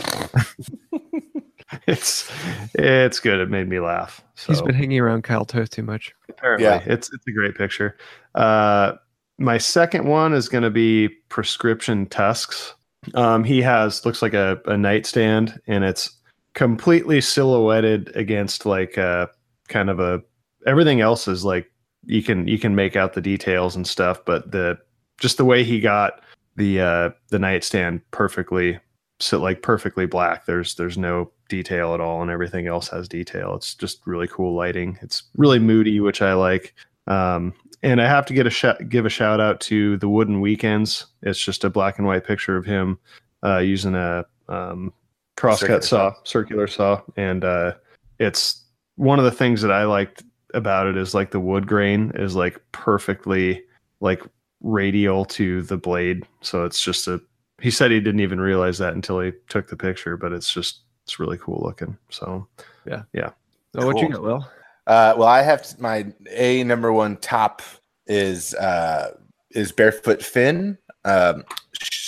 it's 1.86 2.30
it's 2.74 3.20
good. 3.20 3.40
It 3.40 3.50
made 3.50 3.68
me 3.68 3.80
laugh. 3.80 4.22
So. 4.34 4.52
He's 4.52 4.62
been 4.62 4.74
hanging 4.74 5.00
around 5.00 5.22
Kyle 5.22 5.44
Toth 5.44 5.70
too 5.70 5.82
much. 5.82 6.14
Apparently, 6.42 6.66
yeah. 6.66 6.82
it's 6.86 7.12
it's 7.12 7.24
a 7.28 7.30
great 7.30 7.54
picture. 7.54 7.96
Uh, 8.34 8.94
my 9.38 9.58
second 9.58 10.06
one 10.06 10.32
is 10.32 10.48
going 10.48 10.64
to 10.64 10.70
be 10.70 11.08
prescription 11.28 12.06
tusks. 12.06 12.74
Um, 13.14 13.44
he 13.44 13.62
has 13.62 14.04
looks 14.04 14.22
like 14.22 14.34
a, 14.34 14.60
a 14.66 14.76
nightstand, 14.76 15.60
and 15.68 15.84
it's 15.84 16.10
completely 16.54 17.20
silhouetted 17.20 18.10
against 18.16 18.66
like 18.66 18.96
a 18.96 19.02
uh, 19.02 19.26
kind 19.68 19.88
of 19.88 20.00
a 20.00 20.20
everything 20.66 21.00
else 21.00 21.28
is 21.28 21.44
like 21.44 21.70
you 22.06 22.24
can 22.24 22.48
you 22.48 22.58
can 22.58 22.74
make 22.74 22.96
out 22.96 23.12
the 23.12 23.20
details 23.20 23.76
and 23.76 23.86
stuff, 23.86 24.24
but 24.24 24.50
the 24.50 24.76
just 25.18 25.36
the 25.36 25.44
way 25.44 25.62
he 25.62 25.78
got 25.78 26.22
the 26.56 26.80
uh 26.80 27.10
the 27.30 27.38
nightstand 27.38 28.00
perfectly 28.10 28.80
so 29.20 29.40
like 29.40 29.62
perfectly 29.62 30.06
black. 30.06 30.46
There's 30.46 30.74
there's 30.74 30.98
no 30.98 31.30
detail 31.52 31.92
at 31.92 32.00
all, 32.00 32.22
and 32.22 32.30
everything 32.30 32.66
else 32.66 32.88
has 32.88 33.06
detail. 33.08 33.54
It's 33.54 33.74
just 33.74 34.00
really 34.06 34.26
cool 34.26 34.54
lighting. 34.54 34.98
It's 35.02 35.24
really 35.36 35.58
moody, 35.58 36.00
which 36.00 36.22
I 36.22 36.32
like. 36.32 36.74
Um, 37.06 37.52
and 37.82 38.00
I 38.00 38.08
have 38.08 38.24
to 38.26 38.32
get 38.32 38.46
a 38.46 38.50
sh- 38.50 38.80
give 38.88 39.04
a 39.04 39.10
shout 39.10 39.38
out 39.38 39.60
to 39.62 39.98
the 39.98 40.08
Wooden 40.08 40.40
Weekends. 40.40 41.06
It's 41.20 41.38
just 41.38 41.64
a 41.64 41.70
black 41.70 41.98
and 41.98 42.06
white 42.06 42.24
picture 42.24 42.56
of 42.56 42.64
him 42.64 42.98
uh, 43.44 43.58
using 43.58 43.94
a 43.94 44.24
um, 44.48 44.94
crosscut 45.36 45.84
saw, 45.84 46.14
circular 46.24 46.66
saw, 46.66 47.02
and 47.16 47.44
uh, 47.44 47.72
it's 48.18 48.62
one 48.96 49.18
of 49.18 49.26
the 49.26 49.30
things 49.30 49.60
that 49.60 49.72
I 49.72 49.84
liked 49.84 50.22
about 50.54 50.86
it 50.86 50.96
is 50.96 51.14
like 51.14 51.32
the 51.32 51.40
wood 51.40 51.66
grain 51.66 52.12
is 52.14 52.34
like 52.34 52.58
perfectly 52.72 53.62
like 54.00 54.22
radial 54.62 55.26
to 55.26 55.60
the 55.62 55.76
blade. 55.76 56.24
So 56.40 56.64
it's 56.64 56.82
just 56.82 57.08
a. 57.08 57.20
He 57.60 57.70
said 57.70 57.90
he 57.90 58.00
didn't 58.00 58.20
even 58.20 58.40
realize 58.40 58.78
that 58.78 58.94
until 58.94 59.20
he 59.20 59.32
took 59.48 59.68
the 59.68 59.76
picture, 59.76 60.16
but 60.16 60.32
it's 60.32 60.52
just 60.52 60.80
it's 61.04 61.18
really 61.18 61.38
cool 61.38 61.60
looking. 61.64 61.96
So 62.10 62.46
yeah, 62.86 63.02
yeah. 63.12 63.30
So 63.74 63.86
what 63.86 63.98
you 64.00 64.08
got, 64.08 64.22
Will? 64.22 64.46
Uh, 64.86 65.14
well, 65.16 65.28
I 65.28 65.42
have 65.42 65.78
my 65.78 66.12
a 66.30 66.64
number 66.64 66.92
one 66.92 67.16
top 67.18 67.62
is 68.06 68.54
uh, 68.54 69.16
is 69.50 69.72
barefoot 69.72 70.22
Finn. 70.22 70.78
Um, 71.04 71.44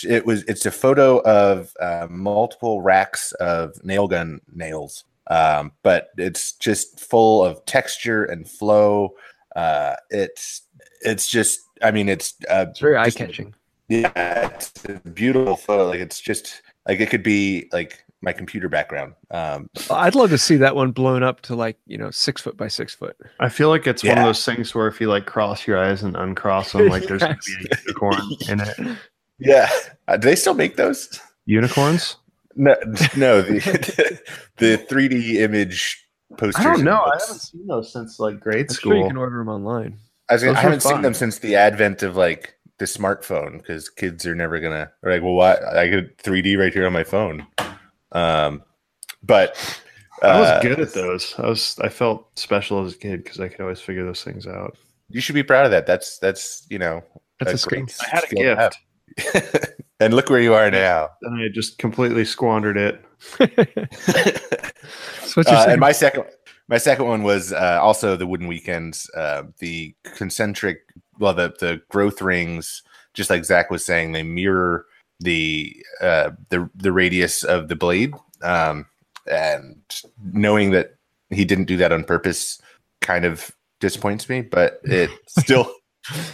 it 0.06 0.24
was 0.26 0.42
it's 0.44 0.66
a 0.66 0.70
photo 0.70 1.20
of 1.22 1.72
uh, 1.80 2.06
multiple 2.10 2.82
racks 2.82 3.32
of 3.32 3.72
nail 3.84 4.08
gun 4.08 4.40
nails, 4.52 5.04
um, 5.28 5.72
but 5.82 6.08
it's 6.16 6.52
just 6.52 7.00
full 7.00 7.44
of 7.44 7.64
texture 7.66 8.24
and 8.24 8.48
flow. 8.48 9.14
Uh, 9.56 9.94
it's 10.10 10.62
it's 11.02 11.28
just 11.28 11.60
I 11.82 11.90
mean 11.90 12.08
it's 12.08 12.34
uh, 12.48 12.66
It's 12.70 12.80
very 12.80 12.96
eye 12.96 13.10
catching. 13.10 13.54
Yeah, 13.88 14.10
it's 14.16 14.72
a 14.86 14.94
beautiful 15.10 15.56
photo. 15.56 15.88
Like 15.88 16.00
it's 16.00 16.20
just 16.20 16.62
like 16.88 17.00
it 17.00 17.10
could 17.10 17.22
be 17.22 17.68
like 17.72 18.03
my 18.24 18.32
computer 18.32 18.68
background. 18.68 19.14
Um, 19.30 19.68
I'd 19.90 20.14
love 20.14 20.30
to 20.30 20.38
see 20.38 20.56
that 20.56 20.74
one 20.74 20.90
blown 20.90 21.22
up 21.22 21.42
to 21.42 21.54
like 21.54 21.78
you 21.86 21.98
know 21.98 22.10
six 22.10 22.40
foot 22.40 22.56
by 22.56 22.68
six 22.68 22.94
foot. 22.94 23.16
I 23.38 23.48
feel 23.48 23.68
like 23.68 23.86
it's 23.86 24.02
one 24.02 24.18
of 24.18 24.24
those 24.24 24.44
things 24.44 24.74
where 24.74 24.88
if 24.88 25.00
you 25.00 25.08
like 25.08 25.26
cross 25.26 25.66
your 25.66 25.78
eyes 25.78 26.02
and 26.02 26.16
uncross 26.16 26.72
them, 26.72 26.88
like 26.88 27.04
there's 27.04 27.22
gonna 27.22 27.38
be 27.46 27.68
a 27.70 27.76
unicorn 27.86 28.20
in 28.48 28.60
it. 28.60 28.98
yeah, 29.38 29.70
uh, 30.08 30.16
do 30.16 30.28
they 30.28 30.36
still 30.36 30.54
make 30.54 30.76
those? 30.76 31.20
Unicorns? 31.46 32.16
No, 32.56 32.74
no, 33.16 33.42
the 33.42 34.20
the 34.56 34.78
3D 34.78 35.34
image 35.36 36.04
posters. 36.38 36.64
I 36.64 36.72
don't 36.72 36.84
know. 36.84 37.02
I 37.02 37.18
haven't 37.20 37.40
seen 37.40 37.66
those 37.66 37.92
since 37.92 38.18
like 38.18 38.40
grade 38.40 38.66
I'm 38.70 38.76
sure 38.76 38.96
you 38.96 39.06
can 39.06 39.16
order 39.16 39.38
them 39.38 39.48
online. 39.48 39.98
I, 40.30 40.34
was 40.34 40.44
I 40.44 40.54
haven't 40.54 40.80
seen 40.80 41.02
them 41.02 41.14
since 41.14 41.38
the 41.38 41.54
advent 41.56 42.02
of 42.02 42.16
like 42.16 42.54
the 42.78 42.86
smartphone 42.86 43.58
because 43.58 43.88
kids 43.88 44.26
are 44.26 44.34
never 44.34 44.58
gonna 44.60 44.90
they're 45.02 45.12
like, 45.12 45.22
well, 45.22 45.34
what? 45.34 45.64
I 45.64 45.88
get 45.88 46.18
3D 46.18 46.58
right 46.58 46.72
here 46.72 46.86
on 46.86 46.92
my 46.92 47.04
phone. 47.04 47.46
Um, 48.14 48.62
but 49.22 49.56
I 50.22 50.40
was 50.40 50.48
uh, 50.48 50.60
good 50.62 50.80
at 50.80 50.94
those. 50.94 51.34
I 51.38 51.46
was. 51.46 51.78
I 51.80 51.88
felt 51.88 52.38
special 52.38 52.84
as 52.84 52.94
a 52.94 52.98
kid 52.98 53.24
because 53.24 53.40
I 53.40 53.48
could 53.48 53.60
always 53.60 53.80
figure 53.80 54.04
those 54.04 54.22
things 54.22 54.46
out. 54.46 54.76
You 55.10 55.20
should 55.20 55.34
be 55.34 55.42
proud 55.42 55.64
of 55.66 55.70
that. 55.72 55.86
That's 55.86 56.18
that's 56.18 56.66
you 56.70 56.78
know 56.78 57.02
That's 57.40 57.64
a 57.64 57.68
great 57.68 57.90
skill. 57.90 58.08
I 58.10 58.14
had 58.14 58.24
a 58.24 58.26
skill 58.28 58.42
to 58.42 58.56
have. 58.56 58.74
gift, 59.16 59.82
and 60.00 60.14
look 60.14 60.30
where 60.30 60.40
you 60.40 60.54
are 60.54 60.70
now. 60.70 61.10
and 61.22 61.42
I 61.42 61.48
just 61.52 61.78
completely 61.78 62.24
squandered 62.24 62.76
it. 62.76 63.04
So 65.34 65.40
what's 65.40 65.50
your 65.50 65.58
Uh, 65.58 65.66
and 65.70 65.80
my 65.80 65.92
second 65.92 66.24
my 66.68 66.78
second 66.78 67.06
one 67.06 67.22
was 67.22 67.52
uh, 67.52 67.78
also 67.82 68.16
the 68.16 68.26
wooden 68.26 68.46
weekends 68.46 69.10
uh, 69.16 69.44
the 69.58 69.94
concentric 70.14 70.78
well 71.18 71.34
the 71.34 71.54
the 71.58 71.80
growth 71.88 72.22
rings 72.22 72.82
just 73.14 73.30
like 73.30 73.44
zach 73.44 73.70
was 73.70 73.84
saying 73.84 74.12
they 74.12 74.22
mirror 74.22 74.86
the 75.20 75.74
uh, 76.00 76.30
the 76.50 76.68
the 76.74 76.92
radius 76.92 77.44
of 77.44 77.68
the 77.68 77.76
blade 77.76 78.14
um, 78.42 78.86
and 79.30 79.80
knowing 80.32 80.70
that 80.72 80.96
he 81.30 81.44
didn't 81.44 81.64
do 81.64 81.76
that 81.76 81.92
on 81.92 82.04
purpose 82.04 82.60
kind 83.00 83.24
of 83.24 83.50
disappoints 83.80 84.28
me 84.28 84.40
but 84.40 84.80
it 84.84 85.10
still 85.28 85.72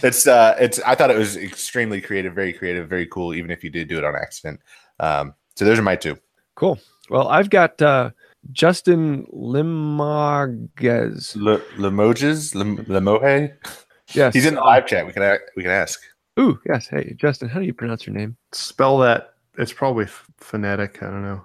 it's 0.03 0.27
uh 0.27 0.55
it's 0.59 0.79
i 0.81 0.95
thought 0.95 1.11
it 1.11 1.17
was 1.17 1.37
extremely 1.37 2.01
creative 2.01 2.33
very 2.33 2.53
creative 2.53 2.89
very 2.89 3.05
cool 3.07 3.33
even 3.33 3.51
if 3.51 3.63
you 3.63 3.69
did 3.69 3.87
do 3.87 3.97
it 3.97 4.03
on 4.03 4.15
accident 4.15 4.59
um 4.99 5.33
so 5.55 5.65
those 5.65 5.79
are 5.79 5.83
my 5.83 5.95
two 5.95 6.17
cool. 6.55 6.79
Well, 7.09 7.27
I've 7.27 7.49
got 7.49 7.81
uh, 7.81 8.11
Justin 8.51 9.25
Limoges. 9.31 11.35
Limoges, 11.35 12.55
Le, 12.55 12.65
Lemoje. 12.65 13.53
Yes, 14.13 14.33
He's 14.33 14.45
in 14.45 14.55
the 14.55 14.61
live 14.61 14.87
chat. 14.87 15.05
We 15.05 15.13
can 15.13 15.23
a- 15.23 15.37
we 15.55 15.63
can 15.63 15.71
ask. 15.71 16.01
Ooh, 16.41 16.59
yes. 16.67 16.87
Hey, 16.87 17.13
Justin, 17.17 17.49
how 17.49 17.59
do 17.59 17.65
you 17.65 17.73
pronounce 17.73 18.07
your 18.07 18.15
name? 18.15 18.35
Spell 18.51 18.97
that. 18.99 19.33
It's 19.57 19.73
probably 19.73 20.05
f- 20.05 20.27
phonetic. 20.37 21.03
I 21.03 21.07
don't 21.07 21.21
know. 21.21 21.43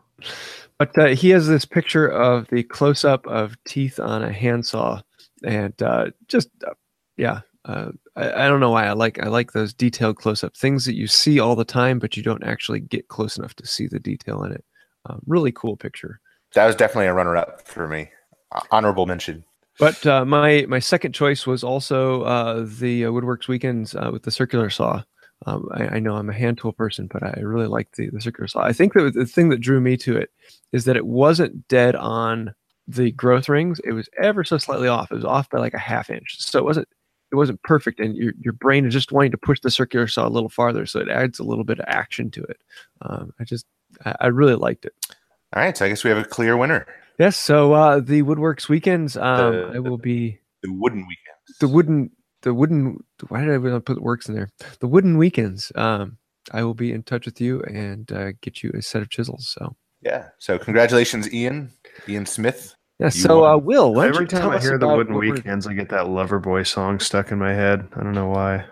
But 0.78 0.96
uh, 0.98 1.06
he 1.08 1.30
has 1.30 1.46
this 1.46 1.64
picture 1.64 2.08
of 2.08 2.48
the 2.48 2.62
close 2.62 3.04
up 3.04 3.26
of 3.26 3.56
teeth 3.64 4.00
on 4.00 4.22
a 4.22 4.32
handsaw, 4.32 5.02
and 5.44 5.80
uh, 5.82 6.06
just 6.28 6.48
uh, 6.66 6.72
yeah, 7.16 7.40
uh, 7.66 7.90
I, 8.14 8.44
I 8.44 8.48
don't 8.48 8.60
know 8.60 8.70
why 8.70 8.86
I 8.86 8.92
like 8.92 9.22
I 9.22 9.28
like 9.28 9.52
those 9.52 9.74
detailed 9.74 10.16
close 10.16 10.42
up 10.42 10.56
things 10.56 10.84
that 10.86 10.94
you 10.94 11.06
see 11.06 11.40
all 11.40 11.56
the 11.56 11.64
time, 11.64 11.98
but 11.98 12.16
you 12.16 12.22
don't 12.22 12.44
actually 12.44 12.80
get 12.80 13.08
close 13.08 13.36
enough 13.36 13.54
to 13.54 13.66
see 13.66 13.86
the 13.86 13.98
detail 13.98 14.42
in 14.44 14.52
it. 14.52 14.64
Uh, 15.08 15.16
really 15.26 15.52
cool 15.52 15.76
picture. 15.76 16.20
That 16.54 16.66
was 16.66 16.76
definitely 16.76 17.06
a 17.06 17.14
runner 17.14 17.36
up 17.36 17.66
for 17.66 17.86
me. 17.86 18.10
Uh, 18.52 18.62
honorable 18.70 19.06
mention. 19.06 19.44
But 19.78 20.06
uh, 20.06 20.24
my 20.24 20.64
my 20.68 20.78
second 20.78 21.12
choice 21.12 21.46
was 21.46 21.62
also 21.62 22.22
uh, 22.22 22.66
the 22.66 23.04
uh, 23.04 23.10
Woodworks 23.10 23.48
Weekends 23.48 23.94
uh, 23.94 24.10
with 24.12 24.22
the 24.22 24.30
circular 24.30 24.70
saw. 24.70 25.02
Um, 25.44 25.68
I, 25.72 25.96
I 25.96 25.98
know 25.98 26.16
I'm 26.16 26.30
a 26.30 26.34
hand 26.34 26.58
tool 26.58 26.72
person, 26.72 27.08
but 27.12 27.22
I 27.22 27.40
really 27.40 27.66
like 27.66 27.92
the, 27.92 28.08
the 28.08 28.22
circular 28.22 28.48
saw. 28.48 28.62
I 28.62 28.72
think 28.72 28.94
that 28.94 29.12
the 29.14 29.26
thing 29.26 29.50
that 29.50 29.60
drew 29.60 29.80
me 29.80 29.98
to 29.98 30.16
it 30.16 30.30
is 30.72 30.86
that 30.86 30.96
it 30.96 31.06
wasn't 31.06 31.68
dead 31.68 31.94
on 31.94 32.54
the 32.88 33.10
growth 33.12 33.48
rings. 33.48 33.80
It 33.84 33.92
was 33.92 34.08
ever 34.20 34.44
so 34.44 34.56
slightly 34.56 34.88
off. 34.88 35.10
It 35.10 35.16
was 35.16 35.24
off 35.24 35.50
by 35.50 35.58
like 35.58 35.74
a 35.74 35.78
half 35.78 36.08
inch, 36.08 36.36
so 36.40 36.58
it 36.58 36.64
wasn't 36.64 36.88
it 37.30 37.36
wasn't 37.36 37.62
perfect. 37.62 38.00
And 38.00 38.16
your 38.16 38.32
your 38.40 38.54
brain 38.54 38.86
is 38.86 38.94
just 38.94 39.12
wanting 39.12 39.32
to 39.32 39.38
push 39.38 39.60
the 39.60 39.70
circular 39.70 40.06
saw 40.06 40.26
a 40.26 40.30
little 40.30 40.48
farther, 40.48 40.86
so 40.86 41.00
it 41.00 41.08
adds 41.08 41.38
a 41.38 41.44
little 41.44 41.64
bit 41.64 41.80
of 41.80 41.84
action 41.86 42.30
to 42.30 42.42
it. 42.44 42.60
Um, 43.02 43.34
I 43.38 43.44
just 43.44 43.66
I, 44.06 44.14
I 44.20 44.26
really 44.28 44.54
liked 44.54 44.86
it. 44.86 44.94
All 45.52 45.62
right, 45.62 45.76
so 45.76 45.84
I 45.84 45.88
guess 45.88 46.02
we 46.02 46.10
have 46.10 46.18
a 46.18 46.24
clear 46.24 46.56
winner. 46.56 46.86
Yes. 47.18 47.36
So 47.36 47.72
uh, 47.72 48.00
the 48.00 48.22
Woodworks 48.22 48.68
Weekends, 48.68 49.16
um, 49.16 49.52
The- 49.52 49.70
I 49.74 49.78
will 49.78 49.98
be. 49.98 50.40
The 50.62 50.72
wooden 50.72 51.00
weekend. 51.06 51.36
the 51.60 51.68
wooden 51.68 52.10
the 52.42 52.52
wooden 52.54 52.98
why 53.28 53.40
did 53.44 53.50
I 53.54 53.58
want 53.58 53.84
put 53.84 54.02
works 54.02 54.28
in 54.28 54.34
there? 54.34 54.48
The 54.80 54.88
wooden 54.88 55.16
weekends. 55.18 55.70
Um, 55.74 56.18
I 56.52 56.62
will 56.64 56.74
be 56.74 56.92
in 56.92 57.02
touch 57.02 57.26
with 57.26 57.40
you 57.40 57.62
and 57.62 58.10
uh, 58.12 58.32
get 58.40 58.62
you 58.62 58.70
a 58.74 58.82
set 58.82 59.02
of 59.02 59.10
chisels. 59.10 59.48
So 59.56 59.76
Yeah. 60.02 60.28
So 60.38 60.58
congratulations, 60.58 61.32
Ian. 61.32 61.70
Ian 62.08 62.26
Smith. 62.26 62.74
yeah. 62.98 63.06
You 63.06 63.10
So 63.10 63.44
uh. 63.44 63.56
Will, 63.58 63.94
why 63.94 64.04
don't 64.06 64.14
Every 64.14 64.24
you 64.24 64.28
tell 64.28 64.40
time 64.42 64.50
I 64.52 64.56
us 64.56 64.62
hear 64.64 64.78
the 64.78 64.88
Wooden 64.88 65.14
what 65.14 65.20
we're- 65.20 65.32
Weekends, 65.32 65.66
I 65.66 65.74
get 65.74 65.88
that 65.90 66.06
Loverboy 66.06 66.66
song 66.66 66.98
stuck 67.00 67.30
in 67.32 67.38
my 67.38 67.52
head. 67.54 67.86
I 67.94 68.02
don't 68.02 68.14
know 68.14 68.28
why. 68.28 68.64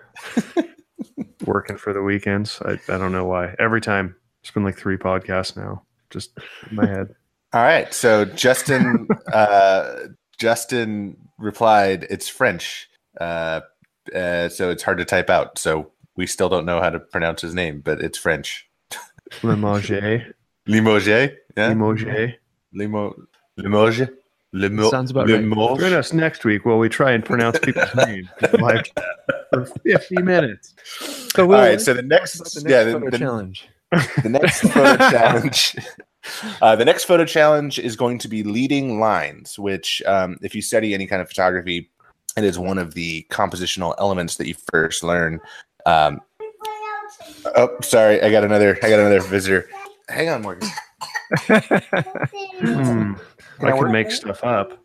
Working 1.47 1.77
for 1.77 1.93
the 1.93 2.03
weekends. 2.03 2.61
I, 2.65 2.73
I 2.89 2.99
don't 2.99 3.13
know 3.13 3.27
why. 3.27 3.55
Every 3.59 3.81
time. 3.81 4.17
It's 4.43 4.51
been 4.51 4.65
like 4.65 4.77
three 4.77 4.97
podcasts 4.99 5.57
now. 5.57 5.85
Just 6.11 6.37
in 6.71 6.77
my 6.77 6.87
head. 6.87 7.15
All 7.55 7.63
right. 7.63 7.95
So 7.95 8.25
Justin 8.25 9.07
uh 9.33 9.95
Justin 10.39 11.17
replied, 11.39 12.07
it's 12.11 12.29
French. 12.29 12.89
Uh, 13.21 13.61
uh 14.15 14.49
so 14.49 14.71
it's 14.71 14.83
hard 14.83 14.99
to 14.99 15.05
type 15.05 15.31
out. 15.31 15.57
So 15.59 15.93
we 16.17 16.27
still 16.27 16.49
don't 16.49 16.67
know 16.67 16.81
how 16.81 16.91
to 16.91 16.99
pronounce 16.99 17.43
his 17.43 17.55
name, 17.55 17.81
but 17.81 18.01
it's 18.01 18.19
French. 18.19 18.69
Limoges. 19.45 20.23
Limoges? 20.67 21.31
Yeah. 21.57 21.69
Limoges. 21.69 22.33
Limo 22.73 23.15
Limoges? 23.57 24.09
Limo 24.53 24.91
Sounds 24.91 25.13
about 25.13 25.29
right. 25.29 25.41
Limoges? 25.41 25.79
Join 25.85 25.93
us 25.93 26.13
next 26.13 26.45
week 26.45 26.65
while 26.65 26.79
we 26.79 26.89
try 26.89 27.13
and 27.13 27.25
pronounce 27.25 27.61
people's 27.61 27.95
names 28.07 28.29
in 28.53 28.61
live 28.61 28.85
for 29.53 29.67
50 29.67 30.23
minutes. 30.23 30.75
So 31.37 31.47
Will, 31.47 31.57
All 31.57 31.63
right, 31.63 31.81
so 31.81 31.95
the 31.95 32.03
next, 32.03 32.37
about 32.37 32.65
the 32.65 32.71
yeah, 32.71 32.83
the, 32.85 33.11
the- 33.11 33.19
challenge. 33.19 33.69
the 34.23 34.29
next 34.29 34.61
photo 34.63 34.97
challenge 35.11 35.77
uh, 36.63 36.77
the 36.77 36.85
next 36.85 37.05
photo 37.05 37.25
challenge 37.25 37.79
is 37.79 37.97
going 37.97 38.19
to 38.19 38.29
be 38.29 38.43
leading 38.43 38.99
lines 39.01 39.59
which 39.59 40.03
um, 40.07 40.37
if 40.43 40.55
you 40.55 40.63
study 40.63 40.95
any 40.95 41.07
kind 41.07 41.21
of 41.21 41.29
photography 41.29 41.91
it 42.37 42.45
is 42.45 42.59
one 42.59 42.79
of 42.79 42.95
the 42.95 43.27
compositional 43.31 43.95
elements 43.99 44.37
that 44.37 44.49
you 44.49 44.55
first 44.73 45.03
learn. 45.05 45.41
Um, 45.87 46.21
oh 47.57 47.77
sorry 47.83 48.21
i 48.23 48.31
got 48.31 48.43
another 48.43 48.77
i 48.83 48.89
got 48.89 48.99
another 48.99 49.21
visitor. 49.21 49.69
Hang 50.09 50.29
on 50.29 50.43
morgan. 50.43 50.69
Hmm. 52.61 53.15
I 53.61 53.71
can 53.71 53.93
make 53.93 54.11
stuff 54.11 54.43
up. 54.43 54.79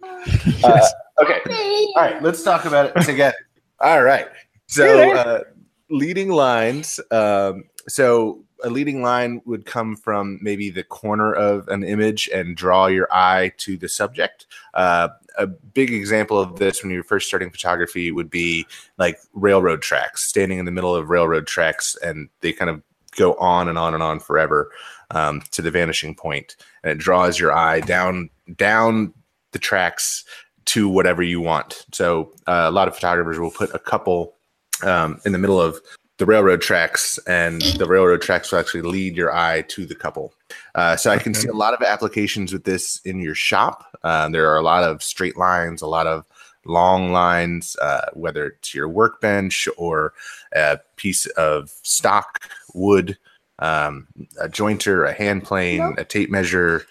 Uh, 0.63 0.87
okay. 1.21 1.39
All 1.47 1.93
right 1.97 2.21
let's 2.21 2.43
talk 2.43 2.65
about 2.65 2.95
it 2.95 3.01
together. 3.01 3.35
All 3.79 4.03
right. 4.03 4.27
So 4.67 5.15
uh, 5.15 5.43
leading 5.89 6.29
lines 6.29 6.99
um, 7.11 7.63
so 7.87 8.43
a 8.63 8.69
leading 8.69 9.01
line 9.01 9.41
would 9.45 9.65
come 9.65 9.95
from 9.95 10.39
maybe 10.41 10.69
the 10.69 10.83
corner 10.83 11.33
of 11.33 11.67
an 11.69 11.83
image 11.83 12.29
and 12.33 12.57
draw 12.57 12.87
your 12.87 13.07
eye 13.11 13.51
to 13.57 13.77
the 13.77 13.89
subject 13.89 14.45
uh, 14.73 15.09
a 15.37 15.47
big 15.47 15.93
example 15.93 16.37
of 16.37 16.57
this 16.57 16.83
when 16.83 16.91
you're 16.91 17.03
first 17.03 17.27
starting 17.27 17.49
photography 17.49 18.11
would 18.11 18.29
be 18.29 18.65
like 18.97 19.17
railroad 19.33 19.81
tracks 19.81 20.23
standing 20.23 20.59
in 20.59 20.65
the 20.65 20.71
middle 20.71 20.95
of 20.95 21.09
railroad 21.09 21.47
tracks 21.47 21.95
and 22.03 22.29
they 22.41 22.51
kind 22.51 22.69
of 22.69 22.81
go 23.15 23.33
on 23.35 23.67
and 23.67 23.77
on 23.77 23.93
and 23.93 24.03
on 24.03 24.19
forever 24.19 24.71
um, 25.11 25.41
to 25.51 25.61
the 25.61 25.71
vanishing 25.71 26.15
point, 26.15 26.55
and 26.83 26.91
it 26.91 26.97
draws 26.97 27.39
your 27.39 27.53
eye 27.53 27.79
down 27.81 28.29
down 28.55 29.13
the 29.51 29.59
tracks 29.59 30.23
to 30.65 30.87
whatever 30.87 31.23
you 31.23 31.41
want. 31.41 31.85
So 31.91 32.31
uh, 32.47 32.65
a 32.67 32.71
lot 32.71 32.87
of 32.87 32.95
photographers 32.95 33.39
will 33.39 33.51
put 33.51 33.73
a 33.73 33.79
couple 33.79 34.35
um, 34.83 35.19
in 35.25 35.31
the 35.31 35.39
middle 35.39 35.59
of 35.59 35.79
the 36.19 36.25
railroad 36.25 36.61
tracks, 36.61 37.17
and 37.27 37.61
the 37.61 37.87
railroad 37.87 38.21
tracks 38.21 38.51
will 38.51 38.59
actually 38.59 38.81
lead 38.83 39.15
your 39.15 39.33
eye 39.33 39.61
to 39.69 39.85
the 39.85 39.95
couple. 39.95 40.33
Uh, 40.75 40.95
so 40.95 41.09
I 41.09 41.17
can 41.17 41.33
see 41.33 41.47
a 41.47 41.53
lot 41.53 41.73
of 41.73 41.81
applications 41.81 42.53
with 42.53 42.65
this 42.65 43.01
in 43.05 43.19
your 43.19 43.35
shop. 43.35 43.85
Uh, 44.03 44.29
there 44.29 44.49
are 44.51 44.57
a 44.57 44.61
lot 44.61 44.83
of 44.83 45.01
straight 45.01 45.37
lines, 45.37 45.81
a 45.81 45.87
lot 45.87 46.07
of 46.07 46.25
long 46.65 47.11
lines, 47.13 47.75
uh, 47.81 48.05
whether 48.13 48.47
it's 48.47 48.75
your 48.75 48.89
workbench 48.89 49.67
or 49.77 50.13
a 50.53 50.77
piece 50.97 51.25
of 51.37 51.69
stock 51.83 52.43
wood, 52.73 53.17
um, 53.59 54.05
a 54.41 54.49
jointer, 54.49 55.09
a 55.09 55.13
hand 55.13 55.43
plane, 55.45 55.79
Nope. 55.79 55.97
a 55.99 56.03
tape 56.03 56.29
measure. 56.29 56.85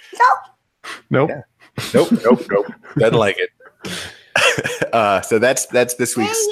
Nope. 1.10 1.30
Yeah. 1.30 1.42
Nope, 1.94 2.12
nope, 2.24 2.46
nope. 2.50 2.66
Doesn't 2.96 3.18
like 3.18 3.36
it. 3.38 3.50
uh, 4.92 5.20
so 5.20 5.38
that's 5.38 5.66
that's 5.66 5.94
this 5.94 6.16
week's 6.16 6.48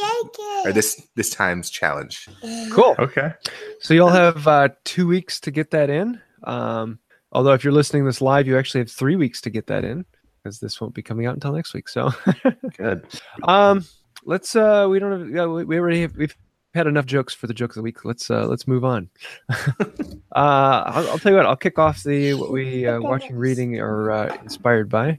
or 0.64 0.72
this 0.72 1.07
this 1.14 1.31
time's 1.31 1.70
challenge. 1.70 2.29
Cool. 2.70 2.95
Okay. 2.99 3.33
So 3.81 3.95
you'll 3.95 4.09
have 4.09 4.47
uh, 4.47 4.68
two 4.85 5.07
weeks 5.07 5.41
to 5.41 5.51
get 5.51 5.70
that 5.70 5.91
in. 5.91 6.20
Um, 6.45 6.99
although 7.33 7.53
if 7.53 7.64
you're 7.64 7.72
listening 7.72 8.05
this 8.05 8.20
live, 8.20 8.47
you 8.47 8.59
actually 8.59 8.81
have 8.81 8.91
three 8.91 9.16
weeks 9.16 9.41
to 9.43 9.51
get 9.51 9.66
that 9.68 9.85
in 9.85 10.05
because 10.43 10.61
this 10.61 10.81
won't 10.81 10.95
be 10.95 11.03
coming 11.03 11.27
out 11.27 11.35
until 11.35 11.53
next 11.53 11.74
week. 11.74 11.89
So, 11.89 12.11
Good. 12.77 13.05
um, 13.45 13.85
let's. 14.24 14.55
Uh, 14.55 14.87
we 14.89 14.99
don't 14.99 15.20
have. 15.20 15.31
Yeah, 15.31 15.47
we, 15.47 15.64
we 15.64 15.79
already 15.79 16.03
have. 16.03 16.16
We've 16.16 16.37
had 16.74 16.87
enough 16.87 17.07
jokes 17.07 17.35
for 17.35 17.47
the 17.47 17.55
joke 17.55 17.70
of 17.70 17.77
the 17.77 17.83
week. 17.83 18.05
Let's. 18.05 18.31
Uh, 18.31 18.47
let's 18.47 18.68
move 18.68 18.85
on. 18.85 19.09
uh, 19.51 19.74
I'll, 20.35 21.11
I'll 21.11 21.18
tell 21.18 21.33
you 21.33 21.37
what. 21.37 21.47
I'll 21.47 21.57
kick 21.57 21.79
off 21.79 22.03
the 22.03 22.35
what 22.35 22.53
we 22.53 22.87
uh, 22.87 23.01
watching, 23.01 23.37
reading, 23.37 23.81
or 23.81 24.11
uh, 24.11 24.37
inspired 24.43 24.89
by. 24.89 25.18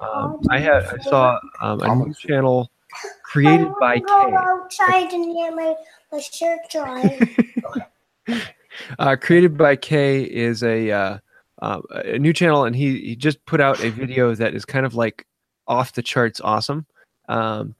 Um, 0.00 0.40
I 0.50 0.58
had. 0.58 0.84
I 0.84 0.98
saw 0.98 1.38
um, 1.60 1.80
a 1.80 1.94
new 1.94 2.14
channel 2.14 2.70
created 3.22 3.72
by 3.80 4.00
K. 4.00 4.04
Outside 4.08 5.12
and 5.12 5.34
get 5.34 5.54
my, 5.54 5.74
my 6.10 6.20
shirt 6.20 6.60
dry. 6.70 7.36
uh, 8.98 9.16
created 9.16 9.56
by 9.56 9.76
Kay 9.76 10.22
is 10.22 10.62
a 10.62 10.90
uh, 10.90 11.18
uh, 11.60 11.80
a 11.90 12.18
new 12.18 12.32
channel, 12.32 12.64
and 12.64 12.74
he 12.74 13.00
he 13.00 13.16
just 13.16 13.44
put 13.46 13.60
out 13.60 13.82
a 13.82 13.90
video 13.90 14.34
that 14.34 14.54
is 14.54 14.64
kind 14.64 14.86
of 14.86 14.94
like 14.94 15.26
off 15.66 15.92
the 15.92 16.02
charts 16.02 16.40
awesome. 16.40 16.86
Um, 17.28 17.74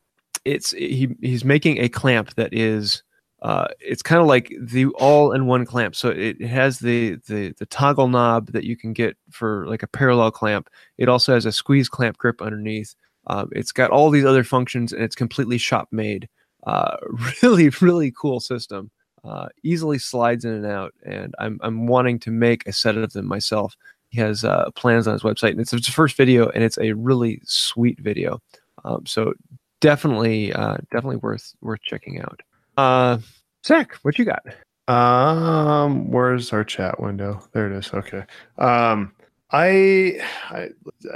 it's 0.44 0.70
he 0.70 1.16
he's 1.20 1.44
making 1.44 1.78
a 1.78 1.88
clamp 1.88 2.34
that 2.34 2.52
is 2.52 3.02
uh, 3.42 3.66
it's 3.80 4.02
kind 4.02 4.20
of 4.20 4.28
like 4.28 4.54
the 4.60 4.86
all-in-one 4.86 5.66
clamp. 5.66 5.96
So 5.96 6.10
it, 6.10 6.40
has 6.42 6.78
the, 6.78 7.16
the 7.26 7.52
the 7.58 7.66
toggle 7.66 8.08
knob 8.08 8.52
that 8.52 8.64
you 8.64 8.76
can 8.76 8.92
get 8.92 9.16
for 9.30 9.66
like 9.66 9.82
a 9.82 9.88
parallel 9.88 10.30
clamp. 10.30 10.70
It 10.96 11.08
also 11.08 11.34
has 11.34 11.44
a 11.44 11.52
squeeze 11.52 11.88
clamp 11.88 12.18
grip 12.18 12.40
underneath. 12.40 12.94
Um, 13.26 13.50
it's 13.52 13.72
got 13.72 13.90
all 13.90 14.10
these 14.10 14.24
other 14.24 14.44
functions, 14.44 14.92
and 14.92 15.02
it's 15.02 15.16
completely 15.16 15.58
shop 15.58 15.88
made. 15.90 16.28
Uh, 16.64 16.96
really, 17.42 17.70
really 17.80 18.12
cool 18.16 18.38
system 18.38 18.90
uh, 19.24 19.48
easily 19.62 19.98
slides 19.98 20.44
in 20.44 20.52
and 20.52 20.66
out, 20.66 20.94
and 21.04 21.34
I'm 21.38 21.58
I'm 21.62 21.86
wanting 21.86 22.18
to 22.20 22.30
make 22.30 22.66
a 22.66 22.72
set 22.72 22.96
of 22.96 23.12
them 23.12 23.26
myself. 23.26 23.76
He 24.10 24.20
has 24.20 24.44
uh, 24.44 24.70
plans 24.74 25.06
on 25.06 25.14
his 25.14 25.22
website, 25.22 25.52
and 25.52 25.60
it's 25.60 25.70
his 25.70 25.88
first 25.88 26.16
video, 26.16 26.48
and 26.50 26.62
it's 26.62 26.78
a 26.78 26.92
really 26.92 27.40
sweet 27.44 27.98
video. 28.00 28.40
Um, 28.84 29.06
so 29.06 29.34
definitely, 29.80 30.52
uh, 30.52 30.78
definitely 30.90 31.16
worth 31.16 31.54
worth 31.60 31.82
checking 31.82 32.20
out. 32.20 32.40
Uh, 32.76 33.18
Zach, 33.64 33.94
what 34.02 34.18
you 34.18 34.24
got? 34.24 34.42
Um, 34.88 36.10
where's 36.10 36.52
our 36.52 36.64
chat 36.64 37.00
window? 37.00 37.42
There 37.52 37.70
it 37.70 37.76
is. 37.76 37.92
Okay. 37.92 38.24
Um, 38.58 39.12
I 39.50 40.20
I, 40.50 40.68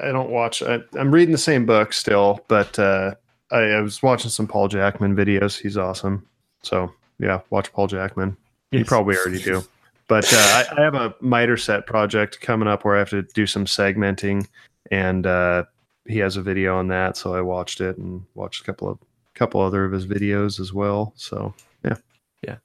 I 0.02 0.12
don't 0.12 0.30
watch. 0.30 0.62
I, 0.62 0.80
I'm 0.94 1.12
reading 1.12 1.32
the 1.32 1.38
same 1.38 1.66
book 1.66 1.92
still, 1.92 2.40
but 2.48 2.78
uh, 2.78 3.14
I, 3.50 3.59
I 3.59 3.80
was 3.80 4.02
watching 4.02 4.30
some 4.30 4.46
Paul 4.46 4.68
Jackman 4.68 5.16
videos. 5.16 5.61
He's 5.61 5.76
awesome. 5.76 6.26
So 6.62 6.92
yeah, 7.18 7.40
watch 7.50 7.72
Paul 7.72 7.86
Jackman. 7.86 8.36
You 8.70 8.84
probably 8.84 9.16
already 9.16 9.42
do. 9.42 9.62
But 10.09 10.32
uh, 10.32 10.36
I, 10.36 10.64
I 10.76 10.82
have 10.82 10.94
a 10.94 11.14
miter 11.20 11.57
set 11.57 11.86
project 11.86 12.40
coming 12.40 12.68
up 12.68 12.84
where 12.84 12.94
I 12.94 13.00
have 13.00 13.11
to 13.11 13.22
do 13.22 13.46
some 13.46 13.64
segmenting, 13.64 14.46
and 14.90 15.26
uh, 15.26 15.64
he 16.07 16.18
has 16.18 16.36
a 16.36 16.42
video 16.42 16.76
on 16.76 16.88
that. 16.88 17.16
So 17.16 17.34
I 17.34 17.40
watched 17.40 17.80
it 17.80 17.96
and 17.96 18.24
watched 18.34 18.62
a 18.62 18.64
couple 18.64 18.88
of 18.88 18.98
couple 19.37 19.61
other 19.61 19.84
of 19.84 19.93
his 19.93 20.07
videos 20.07 20.59
as 20.61 20.72
well. 20.72 21.12
So 21.16 21.55
Yeah, 21.84 21.97
yeah, 22.43 22.57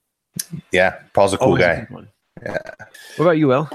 yeah. 0.72 0.98
Paul's 1.12 1.32
a 1.34 1.38
cool 1.38 1.48
Always 1.48 1.62
guy. 1.64 1.80
good 1.80 1.90
one. 1.90 2.08
Yeah. 2.42 2.58
What 3.16 3.24
about 3.26 3.38
you, 3.38 3.52
El? 3.52 3.70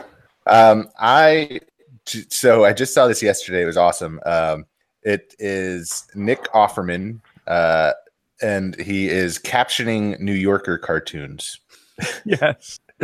Um, 0.48 0.90
I 1.00 1.60
j- 2.06 2.26
so 2.30 2.66
I 2.66 2.74
just 2.74 2.94
saw 2.94 3.08
this 3.08 3.22
yesterday. 3.24 3.62
It 3.62 3.66
was 3.66 3.78
awesome. 3.78 4.20
Um, 4.26 4.66
it 5.04 5.34
is 5.40 6.06
Nick 6.16 6.44
Offerman, 6.54 7.22
uh, 7.48 7.94
and 8.42 8.78
he 8.80 9.08
is 9.08 9.40
captioning 9.40 10.20
New 10.20 10.34
Yorker 10.34 10.78
cartoons. 10.78 11.60
Yes. 12.26 12.80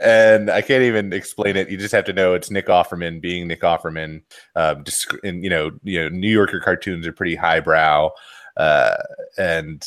and 0.00 0.50
I 0.50 0.60
can't 0.62 0.82
even 0.82 1.12
explain 1.12 1.56
it. 1.56 1.68
You 1.70 1.76
just 1.78 1.94
have 1.94 2.04
to 2.06 2.12
know 2.12 2.34
it's 2.34 2.50
Nick 2.50 2.66
Offerman 2.66 3.20
being 3.20 3.46
Nick 3.48 3.60
Offerman. 3.62 4.22
Um, 4.56 4.84
just 4.84 5.12
and 5.22 5.42
you 5.42 5.50
know, 5.50 5.70
you 5.82 6.00
know, 6.02 6.08
New 6.08 6.30
Yorker 6.30 6.60
cartoons 6.60 7.06
are 7.06 7.12
pretty 7.12 7.34
highbrow, 7.36 8.10
uh, 8.56 8.96
and 9.38 9.86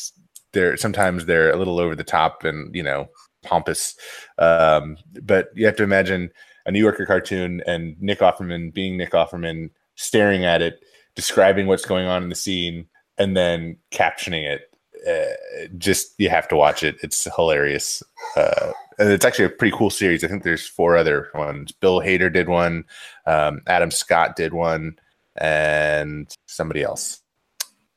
they're 0.52 0.76
sometimes 0.76 1.26
they're 1.26 1.52
a 1.52 1.56
little 1.56 1.78
over 1.78 1.94
the 1.94 2.04
top 2.04 2.44
and 2.44 2.74
you 2.74 2.82
know 2.82 3.08
pompous. 3.42 3.94
Um, 4.38 4.96
but 5.22 5.48
you 5.54 5.66
have 5.66 5.76
to 5.76 5.82
imagine 5.82 6.30
a 6.66 6.70
New 6.70 6.80
Yorker 6.80 7.06
cartoon 7.06 7.62
and 7.66 8.00
Nick 8.00 8.20
Offerman 8.20 8.72
being 8.72 8.96
Nick 8.96 9.12
Offerman, 9.12 9.70
staring 9.94 10.44
at 10.44 10.62
it, 10.62 10.80
describing 11.14 11.66
what's 11.66 11.84
going 11.84 12.06
on 12.06 12.22
in 12.22 12.28
the 12.28 12.34
scene, 12.34 12.86
and 13.16 13.36
then 13.36 13.76
captioning 13.90 14.44
it. 14.44 14.62
Uh, 15.08 15.68
just 15.78 16.14
you 16.18 16.28
have 16.28 16.48
to 16.48 16.56
watch 16.56 16.82
it. 16.82 16.96
It's 17.02 17.26
hilarious. 17.36 18.02
Uh, 18.36 18.72
and 18.98 19.10
it's 19.10 19.24
actually 19.24 19.44
a 19.44 19.50
pretty 19.50 19.76
cool 19.76 19.90
series. 19.90 20.24
I 20.24 20.28
think 20.28 20.42
there's 20.42 20.66
four 20.66 20.96
other 20.96 21.30
ones. 21.34 21.72
Bill 21.72 22.00
Hader 22.00 22.32
did 22.32 22.48
one, 22.48 22.84
um, 23.26 23.62
Adam 23.66 23.90
Scott 23.90 24.34
did 24.34 24.52
one, 24.52 24.98
and 25.36 26.30
somebody 26.46 26.82
else. 26.82 27.20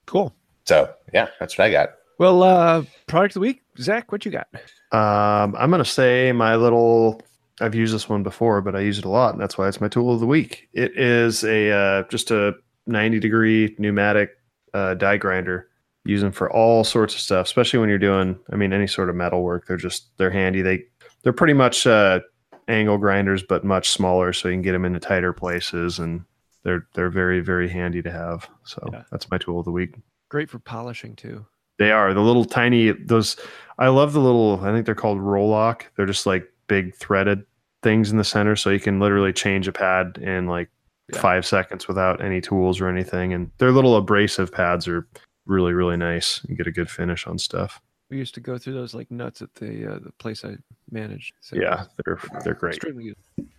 Cool. 0.06 0.34
So 0.72 0.90
yeah, 1.14 1.28
that's 1.38 1.58
what 1.58 1.66
I 1.66 1.72
got. 1.72 1.90
Well, 2.18 2.44
uh, 2.44 2.84
product 3.08 3.32
of 3.32 3.42
the 3.42 3.48
week, 3.48 3.62
Zach. 3.78 4.10
What 4.12 4.26
you 4.26 4.32
got? 4.32 4.48
Um, 4.94 5.54
I'm 5.58 5.70
gonna 5.70 5.84
say 5.84 6.32
my 6.32 6.56
little. 6.56 7.22
I've 7.60 7.76
used 7.76 7.94
this 7.94 8.08
one 8.08 8.24
before, 8.24 8.62
but 8.62 8.74
I 8.74 8.80
use 8.80 8.98
it 8.98 9.04
a 9.06 9.10
lot, 9.10 9.34
and 9.34 9.42
that's 9.42 9.58
why 9.58 9.68
it's 9.68 9.82
my 9.82 9.90
tool 9.90 10.14
of 10.14 10.22
the 10.22 10.26
week. 10.26 10.70
It 10.72 10.98
is 10.98 11.44
a 11.44 11.72
uh, 11.72 12.04
just 12.10 12.32
a 12.32 12.56
90 12.88 13.20
degree 13.20 13.76
pneumatic 13.78 14.32
uh, 14.74 14.94
die 14.94 15.18
grinder, 15.18 15.68
using 16.06 16.32
for 16.32 16.50
all 16.50 16.86
sorts 16.86 17.16
of 17.16 17.20
stuff, 17.20 17.48
especially 17.48 17.80
when 17.80 17.90
you're 17.90 17.98
doing. 18.00 18.40
I 18.52 18.56
mean, 18.56 18.72
any 18.72 18.88
sort 18.88 19.10
of 19.10 19.16
metal 19.16 19.44
work. 19.44 19.68
They're 19.68 19.76
just 19.76 20.16
they're 20.18 20.32
handy. 20.32 20.62
They 20.62 20.86
they're 21.24 21.34
pretty 21.34 21.54
much 21.54 21.86
uh, 21.86 22.22
angle 22.70 22.98
grinders, 22.98 23.44
but 23.44 23.66
much 23.66 23.90
smaller, 23.90 24.32
so 24.32 24.48
you 24.48 24.54
can 24.56 24.62
get 24.62 24.72
them 24.72 24.86
into 24.86 25.02
tighter 25.02 25.34
places, 25.34 26.00
and 26.00 26.24
they're 26.64 26.88
they're 26.94 27.10
very 27.10 27.42
very 27.42 27.68
handy 27.68 28.02
to 28.04 28.12
have. 28.12 28.48
So 28.64 28.82
Yeah. 28.94 29.04
that's 29.12 29.30
my 29.30 29.38
tool 29.38 29.60
of 29.60 29.66
the 29.66 29.72
week. 29.72 29.96
Great 30.32 30.50
for 30.50 30.60
polishing 30.60 31.14
too. 31.18 31.46
They 31.78 31.92
are 31.92 32.14
the 32.14 32.22
little 32.22 32.46
tiny 32.46 32.92
those. 32.94 33.36
I 33.78 33.90
love 33.90 34.14
the 34.14 34.22
little. 34.22 34.62
I 34.64 34.72
think 34.72 34.86
they're 34.86 34.96
called 34.96 35.18
Roloc. 35.20 35.82
They're 35.98 36.06
just 36.06 36.26
like 36.26 36.50
big 36.68 36.96
threaded 36.96 37.44
things 37.84 38.12
in 38.12 38.18
the 38.18 38.24
center, 38.24 38.56
so 38.56 38.70
you 38.70 38.80
can 38.80 39.02
literally 39.02 39.34
change 39.34 39.68
a 39.68 39.74
pad 39.74 40.18
in 40.22 40.48
like 40.48 40.70
Yeah. 41.12 41.20
five 41.20 41.46
seconds 41.46 41.90
without 41.90 42.24
any 42.24 42.40
tools 42.40 42.80
or 42.80 42.88
anything. 42.88 43.34
And 43.34 43.52
their 43.58 43.74
little 43.74 43.98
abrasive 43.98 44.54
pads 44.54 44.88
are 44.88 45.06
really 45.46 45.74
really 45.74 45.98
nice. 45.98 46.40
You 46.48 46.56
get 46.56 46.66
a 46.68 46.72
good 46.72 46.90
finish 46.90 47.28
on 47.28 47.38
stuff. 47.38 47.82
We 48.10 48.18
used 48.18 48.34
to 48.36 48.40
go 48.40 48.58
through 48.58 48.76
those 48.76 48.94
like 48.94 49.12
nuts 49.12 49.42
at 49.42 49.54
the 49.56 49.96
uh, 49.96 50.00
the 50.00 50.12
place 50.14 50.46
I 50.46 50.56
managed. 50.92 51.34
So 51.42 51.58
Yeah, 51.58 51.86
they're 52.06 52.20
they're 52.46 52.54
great. 52.54 52.76
extremely 52.76 53.04
good. 53.38 53.50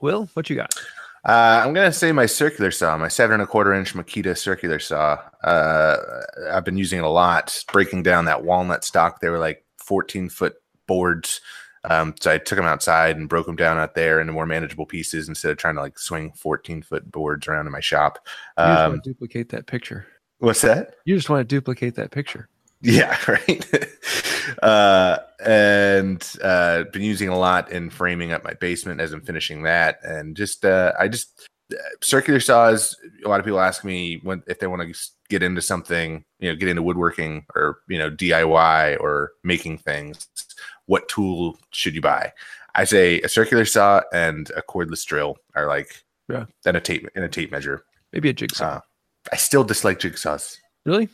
Will, 0.00 0.30
what 0.32 0.48
you 0.48 0.56
got? 0.56 0.72
Uh, 1.24 1.62
I'm 1.64 1.72
gonna 1.72 1.92
say 1.92 2.10
my 2.10 2.26
circular 2.26 2.70
saw, 2.72 2.96
my 2.98 3.08
seven 3.08 3.34
and 3.34 3.42
a 3.42 3.46
quarter 3.46 3.72
inch 3.72 3.94
Makita 3.94 4.36
circular 4.36 4.78
saw. 4.80 5.20
Uh, 5.44 5.96
I've 6.50 6.64
been 6.64 6.76
using 6.76 6.98
it 6.98 7.04
a 7.04 7.08
lot, 7.08 7.64
breaking 7.72 8.02
down 8.02 8.24
that 8.24 8.42
walnut 8.44 8.84
stock. 8.84 9.20
They 9.20 9.28
were 9.28 9.38
like 9.38 9.64
14 9.78 10.28
foot 10.28 10.54
boards, 10.88 11.40
um, 11.84 12.14
so 12.20 12.32
I 12.32 12.38
took 12.38 12.56
them 12.56 12.66
outside 12.66 13.16
and 13.16 13.28
broke 13.28 13.46
them 13.46 13.54
down 13.54 13.78
out 13.78 13.94
there 13.94 14.20
into 14.20 14.32
more 14.32 14.46
manageable 14.46 14.84
pieces 14.86 15.28
instead 15.28 15.52
of 15.52 15.58
trying 15.58 15.76
to 15.76 15.80
like 15.80 15.96
swing 15.96 16.32
14 16.32 16.82
foot 16.82 17.10
boards 17.12 17.46
around 17.46 17.66
in 17.66 17.72
my 17.72 17.80
shop. 17.80 18.18
You 18.58 18.64
just 18.64 18.80
Um, 18.80 18.90
want 18.92 19.04
to 19.04 19.10
duplicate 19.10 19.48
that 19.50 19.66
picture. 19.66 20.06
what's 20.38 20.62
that? 20.62 20.96
You 21.04 21.14
just 21.14 21.30
want 21.30 21.48
to 21.48 21.54
duplicate 21.56 21.94
that 21.94 22.10
picture. 22.10 22.48
Yeah, 22.80 23.16
right. 23.28 23.64
Uh, 24.62 25.18
and 25.44 26.26
uh, 26.42 26.84
been 26.92 27.02
using 27.02 27.28
a 27.28 27.38
lot 27.38 27.70
in 27.70 27.90
framing 27.90 28.32
up 28.32 28.44
my 28.44 28.54
basement 28.54 29.00
as 29.00 29.12
I'm 29.12 29.20
finishing 29.22 29.62
that, 29.62 29.98
and 30.02 30.36
just 30.36 30.64
uh, 30.64 30.92
I 30.98 31.08
just 31.08 31.48
uh, 31.72 31.76
circular 32.00 32.40
saws. 32.40 32.96
A 33.24 33.28
lot 33.28 33.40
of 33.40 33.44
people 33.46 33.60
ask 33.60 33.84
me 33.84 34.20
when 34.22 34.42
if 34.46 34.58
they 34.58 34.66
want 34.66 34.82
to 34.82 34.98
get 35.28 35.42
into 35.42 35.62
something, 35.62 36.24
you 36.38 36.50
know, 36.50 36.56
get 36.56 36.68
into 36.68 36.82
woodworking 36.82 37.44
or 37.54 37.78
you 37.88 37.98
know 37.98 38.10
DIY 38.10 39.00
or 39.00 39.32
making 39.44 39.78
things. 39.78 40.26
what 40.86 41.08
tool 41.08 41.56
should 41.70 41.94
you 41.94 42.00
buy? 42.00 42.32
I 42.74 42.84
say 42.84 43.20
a 43.20 43.28
circular 43.28 43.64
saw 43.64 44.00
and 44.12 44.50
a 44.56 44.62
cordless 44.62 45.04
drill 45.04 45.36
are 45.54 45.66
like 45.68 46.02
Yeah. 46.28 46.46
and 46.66 46.76
a 46.76 46.80
tape 46.80 47.06
and 47.14 47.24
a 47.24 47.28
tape 47.28 47.52
measure. 47.52 47.84
Maybe 48.12 48.28
a 48.30 48.32
jigsaw. 48.32 48.76
Uh, 48.76 48.80
I 49.32 49.36
still 49.36 49.62
dislike 49.64 49.98
jigsaws. 50.00 50.56
really? 50.84 51.08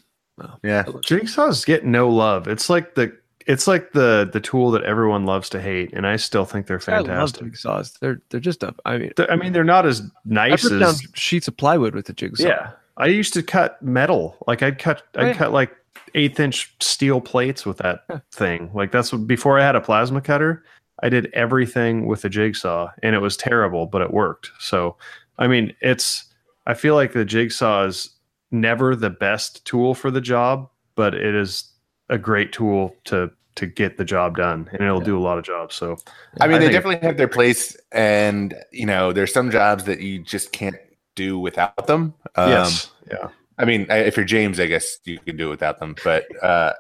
Yeah. 0.63 0.85
Jigsaws 0.85 1.67
get 1.67 1.85
no 1.85 2.09
love. 2.09 2.47
It's 2.47 2.71
like 2.71 2.95
the 2.95 3.17
it's 3.49 3.67
like 3.67 3.93
the 3.93 4.29
the 4.33 4.41
tool 4.41 4.71
that 4.71 4.85
everyone 4.85 5.25
loves 5.27 5.49
to 5.51 5.61
hate, 5.61 5.93
and 5.93 6.07
I 6.07 6.17
still 6.17 6.45
think 6.45 6.67
they're 6.69 6.79
fantastic. 6.79 7.43
I 7.43 7.47
love 7.47 7.53
jigsaws. 7.53 7.99
They're 7.99 8.21
they're 8.29 8.39
just 8.41 8.63
a. 8.63 8.75
I 8.85 8.99
mean, 8.99 9.13
They're- 9.17 9.31
I 9.31 9.37
mean, 9.37 9.53
they're 9.53 9.65
not 9.65 9.87
as 9.87 10.01
I 10.03 10.05
nice 10.25 10.69
down 10.69 10.83
as 10.83 11.03
sheets 11.15 11.49
of 11.49 11.57
plywood 11.57 11.95
with 11.95 12.07
the 12.07 12.13
jigsaw. 12.13 12.47
yeah. 12.47 12.71
I 12.99 13.07
used 13.07 13.33
to 13.35 13.43
cut 13.43 13.81
metal. 13.83 14.37
Like 14.47 14.63
I'd 14.63 14.79
cut 14.79 15.03
I'd 15.17 15.29
yeah. 15.29 15.33
cut 15.35 15.53
like 15.53 15.75
eighth 16.15 16.39
inch 16.41 16.75
steel 16.81 17.21
plates 17.21 17.65
with 17.67 17.79
that 17.79 18.05
Yeah. 18.11 18.19
thing. 18.33 18.71
Like 18.75 18.93
that's 18.93 19.13
what 19.13 19.27
before 19.27 19.59
I 19.59 19.65
had 19.65 19.75
a 19.77 19.81
plasma 19.81 20.21
cutter. 20.21 20.63
I 21.03 21.09
did 21.09 21.31
everything 21.33 22.07
with 22.07 22.25
a 22.25 22.29
jigsaw, 22.29 22.91
and 23.05 23.15
it 23.15 23.21
was 23.21 23.37
terrible, 23.37 23.87
but 23.87 24.03
it 24.03 24.13
worked. 24.13 24.51
So, 24.59 24.97
I 25.39 25.47
mean, 25.47 25.73
it's. 25.81 26.25
I 26.67 26.75
feel 26.75 26.97
like 26.97 27.13
the 27.13 27.25
jigsaw 27.25 27.85
is 27.85 28.11
never 28.51 28.95
the 28.97 29.09
best 29.11 29.65
tool 29.65 29.95
for 29.95 30.11
the 30.11 30.21
job, 30.21 30.69
but 30.97 31.15
it 31.15 31.35
is 31.37 31.71
a 32.11 32.19
great 32.19 32.53
tool 32.53 32.95
to 33.05 33.31
to 33.59 33.67
get 33.67 33.97
the 33.99 34.05
job 34.05 34.37
done, 34.37 34.69
and 34.73 34.81
it'll 34.83 34.99
Yeah. 35.01 35.05
do 35.05 35.19
a 35.19 35.21
lot 35.21 35.39
of 35.39 35.45
jobs. 35.45 35.75
So, 35.75 35.97
I 36.41 36.47
mean, 36.47 36.57
I 36.57 36.59
they 36.61 36.71
definitely 36.71 37.07
have 37.07 37.17
their 37.17 37.29
place, 37.29 37.77
and 37.93 38.55
you 38.73 38.87
know, 38.87 39.13
there's 39.13 39.33
some 39.33 39.51
jobs 39.51 39.85
that 39.85 40.01
you 40.01 40.21
just 40.21 40.53
can't 40.53 40.77
do 41.15 41.39
without 41.39 41.87
them. 41.87 42.15
Um, 42.37 42.51
yes, 42.51 42.91
yeah, 43.11 43.29
I 43.59 43.65
mean, 43.65 43.87
I- 43.91 43.99
if 43.99 44.17
you're 44.17 44.25
James, 44.27 44.59
I 44.61 44.67
guess 44.67 44.99
you 45.05 45.19
can 45.19 45.37
do 45.37 45.49
it 45.49 45.51
without 45.51 45.79
them. 45.81 45.95
But 46.05 46.25
uh, 46.43 46.73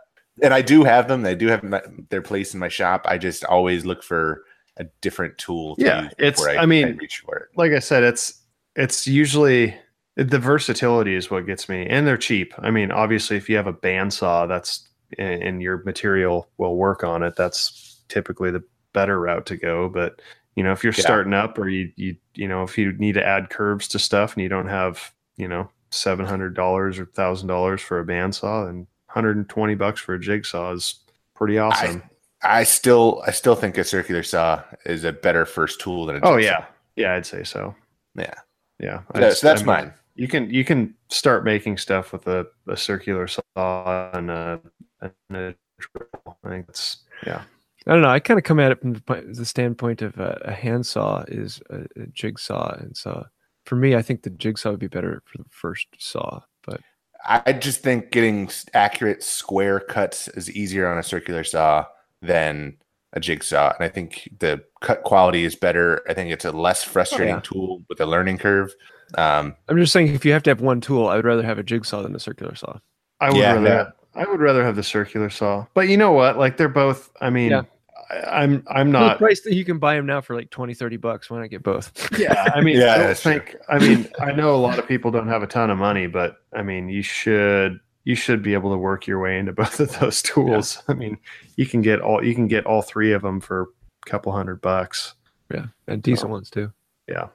and 0.42 0.54
I 0.54 0.62
do 0.62 0.84
have 0.84 1.08
them. 1.08 1.22
They 1.22 1.34
do 1.34 1.48
have 1.48 1.62
my, 1.64 1.82
their 2.10 2.22
place 2.22 2.54
in 2.54 2.60
my 2.60 2.68
shop. 2.68 3.02
I 3.06 3.18
just 3.18 3.44
always 3.44 3.84
look 3.84 4.02
for 4.04 4.44
a 4.76 4.84
different 5.00 5.36
tool. 5.38 5.74
To 5.76 5.84
Yeah, 5.84 6.04
it's- 6.18 6.40
before 6.40 6.56
I 6.58 6.66
mean- 6.66 6.96
reach 6.96 7.18
for 7.18 7.36
it. 7.36 7.48
like 7.56 7.72
I 7.72 7.80
said, 7.80 8.04
it's 8.04 8.40
it's 8.76 9.06
usually 9.08 9.74
the 10.14 10.38
versatility 10.38 11.14
is 11.16 11.30
what 11.30 11.46
gets 11.46 11.68
me, 11.68 11.86
and 11.86 12.06
they're 12.06 12.16
cheap. 12.16 12.52
I 12.58 12.70
mean, 12.70 12.90
obviously, 12.92 13.36
if 13.36 13.48
you 13.48 13.56
have 13.56 13.66
a 13.66 13.72
bandsaw, 13.72 14.46
that's 14.48 14.88
and 15.18 15.42
and 15.42 15.62
your 15.62 15.82
material 15.84 16.48
will 16.58 16.76
work 16.76 17.04
on 17.04 17.22
it. 17.22 17.36
That's 17.36 18.00
typically 18.08 18.50
the 18.50 18.62
better 18.92 19.20
route 19.20 19.46
to 19.46 19.56
go. 19.56 19.88
But 19.88 20.20
you 20.56 20.62
know, 20.64 20.72
if 20.72 20.82
you're 20.82 20.92
Yeah. 20.92 21.00
starting 21.02 21.34
up, 21.34 21.56
or 21.58 21.68
you 21.68 21.92
you 21.96 22.16
you 22.34 22.48
know, 22.48 22.62
if 22.64 22.76
you 22.76 22.92
need 22.92 23.12
to 23.14 23.24
add 23.24 23.50
curves 23.50 23.88
to 23.88 23.98
stuff, 23.98 24.34
and 24.34 24.42
you 24.42 24.48
don't 24.48 24.68
have 24.68 25.12
you 25.36 25.48
know 25.48 25.70
seven 25.90 26.26
hundred 26.26 26.54
dollars 26.54 26.98
or 26.98 27.06
thousand 27.06 27.48
dollars 27.48 27.80
for 27.80 28.00
a 28.00 28.04
bandsaw, 28.04 28.68
and 28.68 28.86
hundred 29.06 29.36
and 29.36 29.48
twenty 29.48 29.74
bucks 29.74 30.00
for 30.00 30.14
a 30.14 30.20
jigsaw 30.20 30.72
is 30.72 30.96
pretty 31.34 31.58
awesome. 31.58 32.02
I 32.42 32.62
still, 32.62 33.20
I 33.26 33.32
still 33.32 33.56
think 33.56 33.76
a 33.78 33.82
circular 33.84 34.22
saw 34.22 34.62
is 34.86 35.02
a 35.04 35.12
better 35.12 35.44
first 35.44 35.80
tool 35.80 36.06
than 36.06 36.16
a. 36.16 36.20
oh 36.22 36.36
yeah, 36.36 36.66
yeah, 36.94 37.14
I'd 37.14 37.26
say 37.26 37.42
so. 37.44 37.74
Yeah. 38.14 38.34
Yeah, 38.80 39.00
I 39.12 39.18
That's, 39.20 39.32
just- 39.36 39.42
that's 39.42 39.62
I 39.62 39.64
mean, 39.64 39.66
mine. 39.86 39.94
You 40.14 40.28
can 40.28 40.48
you 40.50 40.64
can 40.64 40.94
start 41.08 41.44
making 41.44 41.78
stuff 41.78 42.12
with 42.12 42.26
a, 42.28 42.46
a 42.68 42.76
circular 42.76 43.26
saw 43.26 44.10
and 44.12 44.30
a, 44.30 44.60
and 45.00 45.12
a 45.30 45.54
drill. 45.78 46.38
I 46.44 46.48
think 46.48 46.68
it's 46.68 46.98
yeah. 47.26 47.42
I 47.86 47.92
don't 47.92 48.02
know. 48.02 48.10
I 48.10 48.20
kind 48.20 48.38
of 48.38 48.44
come 48.44 48.60
at 48.60 48.72
it 48.72 48.80
from 48.80 48.94
the, 48.94 49.32
the 49.34 49.46
standpoint 49.46 50.02
of 50.02 50.18
a, 50.18 50.40
a 50.44 50.52
handsaw 50.52 51.24
is 51.28 51.62
a, 51.70 51.86
a 52.00 52.06
jigsaw, 52.12 52.74
and 52.78 52.96
so 52.96 53.26
for 53.64 53.76
me, 53.76 53.94
I 53.94 54.02
think 54.02 54.22
the 54.22 54.30
jigsaw 54.30 54.72
would 54.72 54.80
be 54.80 54.88
better 54.88 55.22
for 55.24 55.38
the 55.38 55.48
first 55.48 55.88
saw. 55.98 56.40
But 56.64 56.80
I 57.26 57.52
just 57.52 57.82
think 57.82 58.10
getting 58.10 58.50
accurate 58.74 59.22
square 59.22 59.80
cuts 59.80 60.28
is 60.28 60.50
easier 60.50 60.90
on 60.90 60.98
a 60.98 61.02
circular 61.02 61.44
saw 61.44 61.86
than 62.20 62.76
a 63.14 63.20
jigsaw, 63.20 63.72
and 63.74 63.84
I 63.84 63.88
think 63.88 64.28
the 64.38 64.62
cut 64.80 65.02
quality 65.02 65.44
is 65.44 65.54
better. 65.54 66.02
I 66.08 66.14
think 66.14 66.30
it's 66.30 66.44
a 66.44 66.52
less 66.52 66.84
frustrating 66.84 67.36
yeah. 67.36 67.40
tool 67.42 67.82
with 67.88 68.00
a 68.00 68.06
learning 68.06 68.38
curve. 68.38 68.74
Um, 69.16 69.56
I'm 69.68 69.78
just 69.78 69.92
saying, 69.92 70.08
if 70.14 70.26
you 70.26 70.32
have 70.32 70.42
to 70.42 70.50
have 70.50 70.60
one 70.60 70.82
tool, 70.82 71.08
I 71.08 71.16
would 71.16 71.24
rather 71.24 71.42
have 71.42 71.58
a 71.58 71.62
jigsaw 71.62 72.02
than 72.02 72.14
a 72.14 72.20
circular 72.20 72.54
saw. 72.54 72.78
I 73.20 73.30
would 73.30 73.38
Yeah, 73.38 73.54
rather 73.54 73.66
yeah. 73.66 73.76
have, 73.76 73.92
I 74.18 74.26
would 74.30 74.40
rather 74.40 74.64
have 74.64 74.76
the 74.76 74.82
circular 74.82 75.30
saw. 75.30 75.66
But 75.74 75.88
you 75.88 75.96
know 75.96 76.12
what? 76.12 76.38
Like 76.38 76.56
they're 76.56 76.68
both. 76.68 77.10
I 77.20 77.30
mean, 77.30 77.50
Yeah. 77.52 77.62
I, 78.10 78.42
I'm 78.42 78.64
I'm 78.68 78.86
For 78.88 78.92
the 78.92 79.06
not. 79.08 79.18
price 79.18 79.40
that 79.42 79.52
you 79.54 79.64
can 79.64 79.78
buy 79.78 79.94
them 79.94 80.06
now 80.06 80.20
for 80.22 80.34
like 80.34 80.48
20, 80.50 80.72
30 80.74 80.96
bucks. 80.96 81.28
Why 81.30 81.40
not 81.40 81.50
get 81.50 81.62
both? 81.62 81.92
Yeah, 82.18 82.46
I 82.54 82.60
mean, 82.62 82.76
Yeah, 82.80 82.94
I 82.94 82.98
don't 82.98 83.06
that's 83.08 83.22
true. 83.22 83.32
think. 83.32 83.56
I 83.68 83.78
mean, 83.78 84.08
I 84.20 84.32
know 84.32 84.54
a 84.54 84.56
lot 84.56 84.78
of 84.78 84.88
people 84.88 85.10
don't 85.10 85.28
have 85.28 85.42
a 85.42 85.46
ton 85.46 85.70
of 85.70 85.78
money, 85.78 86.06
but 86.06 86.36
I 86.54 86.62
mean, 86.62 86.88
you 86.88 87.02
should 87.02 87.80
you 88.04 88.14
should 88.14 88.42
be 88.42 88.54
able 88.54 88.70
to 88.72 88.78
work 88.78 89.06
your 89.06 89.20
way 89.20 89.38
into 89.38 89.52
both 89.62 89.78
of 89.80 89.98
those 90.00 90.22
tools. 90.22 90.82
I 90.88 90.94
mean, 90.94 91.18
you 91.56 91.66
can 91.66 91.82
get 91.82 92.00
all 92.00 92.24
you 92.24 92.34
can 92.34 92.48
get 92.48 92.64
all 92.66 92.80
three 92.82 93.12
of 93.12 93.20
them 93.22 93.40
for 93.40 93.68
a 94.06 94.10
couple 94.10 94.32
hundred 94.32 94.62
bucks. 94.62 95.14
yeah, 95.52 95.66
and 95.86 96.02
decent 96.02 96.30
Oh. 96.30 96.32
ones 96.32 96.48
too. 96.50 96.72
Yeah. 97.08 97.28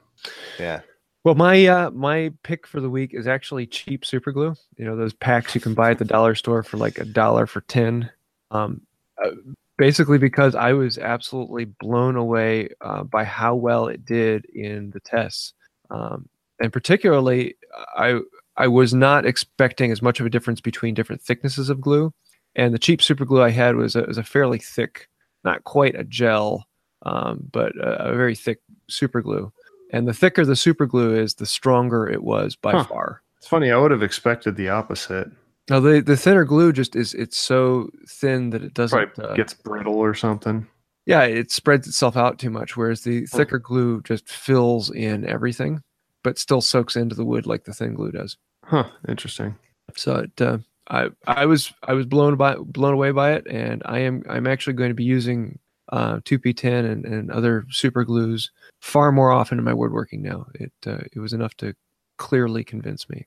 yeah, 0.58 0.80
Well, 1.24 1.34
my 1.34 1.66
uh, 1.66 1.90
my 1.90 2.32
pick 2.42 2.66
for 2.66 2.80
the 2.80 2.90
week 2.90 3.14
is 3.14 3.26
actually 3.26 3.66
cheap 3.66 4.04
super 4.04 4.30
glue. 4.30 4.54
You 4.76 4.84
know 4.84 4.94
those 4.94 5.14
packs 5.14 5.54
you 5.54 5.60
can 5.60 5.72
buy 5.72 5.90
at 5.90 5.98
the 5.98 6.04
dollar 6.04 6.34
store 6.34 6.62
for 6.62 6.76
like 6.76 6.98
a 6.98 7.04
dollar 7.04 7.46
for 7.46 7.62
ten. 7.62 8.10
Um, 8.50 8.82
uh, 9.22 9.30
basically 9.78 10.18
because 10.18 10.54
I 10.54 10.72
was 10.74 10.98
absolutely 10.98 11.64
blown 11.64 12.16
away 12.16 12.68
uh, 12.80 13.04
by 13.04 13.24
how 13.24 13.54
well 13.54 13.88
it 13.88 14.04
did 14.04 14.44
in 14.54 14.90
the 14.90 15.00
tests, 15.00 15.54
um, 15.90 16.28
and 16.60 16.70
particularly 16.70 17.56
I 17.96 18.20
I 18.58 18.68
was 18.68 18.92
not 18.92 19.24
expecting 19.24 19.90
as 19.90 20.02
much 20.02 20.20
of 20.20 20.26
a 20.26 20.30
difference 20.30 20.60
between 20.60 20.94
different 20.94 21.22
thicknesses 21.22 21.70
of 21.70 21.80
glue, 21.80 22.12
and 22.54 22.74
the 22.74 22.78
cheap 22.78 23.00
super 23.00 23.24
glue 23.24 23.42
I 23.42 23.50
had 23.50 23.76
was 23.76 23.96
a, 23.96 24.02
was 24.02 24.18
a 24.18 24.22
fairly 24.22 24.58
thick, 24.58 25.08
not 25.42 25.64
quite 25.64 25.94
a 25.94 26.04
gel, 26.04 26.66
um, 27.02 27.48
but 27.50 27.74
a, 27.76 28.10
a 28.10 28.14
very 28.14 28.34
thick 28.34 28.60
super 28.88 29.22
glue. 29.22 29.50
And 29.94 30.08
the 30.08 30.12
thicker 30.12 30.44
the 30.44 30.56
super 30.56 30.86
glue 30.86 31.14
is, 31.14 31.34
the 31.34 31.46
stronger 31.46 32.06
it 32.08 32.22
was 32.24 32.56
by 32.56 32.72
Huh. 32.72 32.84
far. 32.84 33.22
It's 33.38 33.46
funny. 33.46 33.70
I 33.70 33.76
would 33.78 33.90
have 33.92 34.02
expected 34.02 34.56
the 34.56 34.68
opposite. 34.70 35.28
Now 35.70 35.78
the 35.80 36.00
the 36.00 36.16
thinner 36.16 36.44
glue 36.44 36.72
just 36.72 36.96
is 36.96 37.14
it's 37.14 37.38
so 37.38 37.90
thin 38.08 38.50
that 38.50 38.62
it 38.62 38.74
doesn't. 38.74 39.18
Uh, 39.18 39.34
gets 39.34 39.54
brittle 39.54 39.96
or 39.96 40.12
something. 40.14 40.66
yeah, 41.06 41.22
it 41.22 41.50
spreads 41.52 41.86
itself 41.86 42.16
out 42.16 42.38
too 42.38 42.50
much. 42.50 42.76
Whereas 42.76 43.02
the 43.02 43.26
thicker 43.26 43.58
glue 43.58 44.00
just 44.02 44.28
fills 44.28 44.90
in 44.90 45.24
everything, 45.26 45.80
but 46.22 46.38
still 46.38 46.60
soaks 46.60 46.96
into 46.96 47.14
the 47.14 47.24
wood 47.24 47.46
like 47.46 47.64
the 47.64 47.72
thin 47.74 47.94
glue 47.94 48.10
does. 48.12 48.36
Huh. 48.64 48.88
Interesting. 49.08 49.54
So 49.96 50.16
it, 50.16 50.40
uh, 50.40 50.58
I 50.90 51.10
I 51.26 51.46
was 51.46 51.72
I 51.82 51.92
was 51.92 52.06
blown 52.06 52.36
by 52.36 52.56
blown 52.56 52.94
away 52.94 53.12
by 53.12 53.32
it, 53.34 53.46
and 53.48 53.82
I 53.86 54.00
am 54.00 54.22
I'm 54.28 54.46
actually 54.46 54.74
going 54.74 54.90
to 54.90 54.94
be 54.94 55.04
using 55.04 55.58
uh, 55.90 56.16
2P10 56.20 56.90
and, 56.90 57.04
and 57.04 57.30
other 57.30 57.66
super 57.70 58.04
glues 58.04 58.50
far 58.80 59.12
more 59.12 59.30
often 59.30 59.58
in 59.58 59.64
my 59.64 59.74
woodworking 59.74 60.22
now. 60.22 60.46
It 60.54 60.72
uh, 60.86 60.98
it 61.12 61.18
was 61.18 61.32
enough 61.32 61.54
to 61.58 61.74
clearly 62.16 62.64
convince 62.64 63.08
me. 63.08 63.26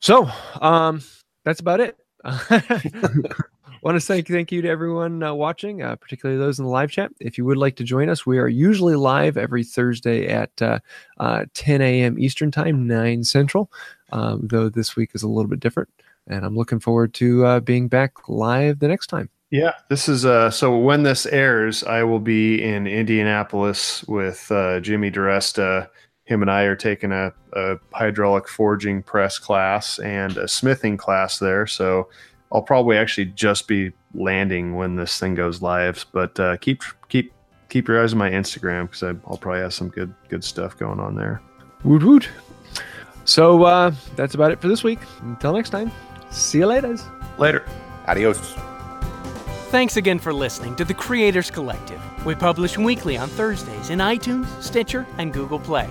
So 0.00 0.30
um, 0.60 1.02
that's 1.44 1.60
about 1.60 1.80
it. 1.80 1.96
Want 3.82 3.96
to 3.96 4.00
say 4.00 4.22
thank 4.22 4.50
you 4.50 4.62
to 4.62 4.68
everyone 4.68 5.22
uh, 5.22 5.34
watching, 5.34 5.82
uh, 5.82 5.96
particularly 5.96 6.40
those 6.40 6.58
in 6.58 6.64
the 6.64 6.70
live 6.70 6.90
chat. 6.90 7.10
If 7.20 7.36
you 7.36 7.44
would 7.44 7.58
like 7.58 7.76
to 7.76 7.84
join 7.84 8.08
us, 8.08 8.24
we 8.24 8.38
are 8.38 8.48
usually 8.48 8.96
live 8.96 9.36
every 9.36 9.62
Thursday 9.62 10.26
at 10.26 10.50
uh, 10.62 10.78
uh, 11.18 11.44
10 11.52 11.82
a.m. 11.82 12.18
Eastern 12.18 12.50
Time, 12.50 12.86
9 12.86 13.24
Central 13.24 13.70
um, 14.14 14.40
though 14.44 14.68
this 14.68 14.96
week 14.96 15.10
is 15.14 15.22
a 15.22 15.28
little 15.28 15.50
bit 15.50 15.60
different. 15.60 15.90
And 16.26 16.46
I'm 16.46 16.56
looking 16.56 16.80
forward 16.80 17.12
to 17.14 17.44
uh, 17.44 17.60
being 17.60 17.88
back 17.88 18.28
live 18.28 18.78
the 18.78 18.88
next 18.88 19.08
time. 19.08 19.28
Yeah, 19.50 19.72
this 19.88 20.08
is 20.08 20.24
uh 20.24 20.50
so 20.50 20.76
when 20.76 21.02
this 21.04 21.26
airs, 21.26 21.84
I 21.84 22.02
will 22.02 22.18
be 22.18 22.62
in 22.62 22.86
Indianapolis 22.86 24.04
with 24.04 24.50
uh, 24.50 24.80
Jimmy 24.80 25.10
DeResta. 25.10 25.88
Him 26.24 26.40
and 26.40 26.50
I 26.50 26.62
are 26.62 26.74
taking 26.76 27.12
a, 27.12 27.32
a 27.52 27.76
hydraulic 27.92 28.48
forging 28.48 29.02
press 29.02 29.38
class 29.38 29.98
and 29.98 30.36
a 30.38 30.48
smithing 30.48 30.96
class 30.96 31.38
there. 31.38 31.66
So 31.66 32.08
I'll 32.50 32.62
probably 32.62 32.96
actually 32.96 33.26
just 33.26 33.68
be 33.68 33.92
landing 34.14 34.74
when 34.74 34.96
this 34.96 35.18
thing 35.18 35.34
goes 35.34 35.60
live. 35.60 36.06
But 36.12 36.38
uh, 36.40 36.56
keep 36.56 36.82
keep 37.08 37.32
keep 37.68 37.88
your 37.88 38.02
eyes 38.02 38.12
on 38.12 38.18
my 38.18 38.30
Instagram 38.30 38.90
because 38.90 39.02
I'll 39.26 39.36
probably 39.36 39.60
have 39.60 39.74
some 39.74 39.88
good 39.88 40.14
good 40.28 40.42
stuff 40.42 40.78
going 40.78 40.98
on 40.98 41.14
there. 41.14 41.42
Woot 41.84 42.02
woot. 42.02 42.28
So 43.24 43.64
uh, 43.64 43.92
that's 44.16 44.34
about 44.34 44.50
it 44.50 44.60
for 44.60 44.68
this 44.68 44.82
week. 44.84 45.00
Until 45.22 45.52
next 45.52 45.70
time, 45.70 45.90
see 46.30 46.58
you 46.58 46.66
later. 46.66 46.96
Later. 47.38 47.64
adios. 48.06 48.54
Thanks 49.74 49.96
again 49.96 50.20
for 50.20 50.32
listening 50.32 50.76
to 50.76 50.84
the 50.84 50.94
Creators 50.94 51.50
Collective. 51.50 52.00
We 52.24 52.36
publish 52.36 52.78
weekly 52.78 53.16
on 53.16 53.28
Thursdays 53.28 53.90
in 53.90 53.98
iTunes, 53.98 54.46
Stitcher, 54.62 55.04
and 55.18 55.32
Google 55.32 55.58
Play. 55.58 55.90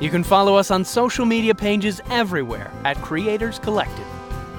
You 0.00 0.10
can 0.10 0.24
follow 0.24 0.56
us 0.56 0.72
on 0.72 0.84
social 0.84 1.24
media 1.24 1.54
pages 1.54 2.00
everywhere 2.10 2.72
at 2.84 3.00
Creators 3.02 3.60
Collective. 3.60 4.04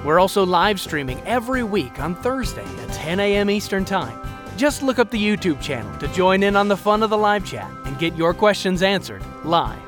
We're 0.06 0.18
also 0.18 0.46
live 0.46 0.80
streaming 0.80 1.20
every 1.26 1.62
week 1.62 2.00
on 2.00 2.14
Thursday 2.14 2.64
at 2.64 2.94
10 2.94 3.20
a.m. 3.20 3.50
Eastern 3.50 3.84
Time. 3.84 4.18
Just 4.56 4.82
look 4.82 4.98
up 4.98 5.10
the 5.10 5.22
YouTube 5.22 5.60
channel 5.60 5.94
to 5.98 6.08
join 6.08 6.42
in 6.42 6.56
on 6.56 6.68
the 6.68 6.76
fun 6.78 7.02
of 7.02 7.10
the 7.10 7.18
live 7.18 7.44
chat 7.44 7.70
and 7.84 7.98
get 7.98 8.16
your 8.16 8.32
questions 8.32 8.82
answered 8.82 9.22
live. 9.44 9.78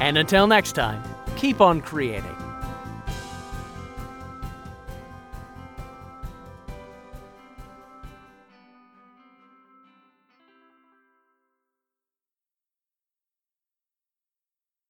And 0.00 0.16
until 0.16 0.46
next 0.46 0.72
time, 0.72 1.02
keep 1.36 1.60
on 1.60 1.82
creating. 1.82 2.37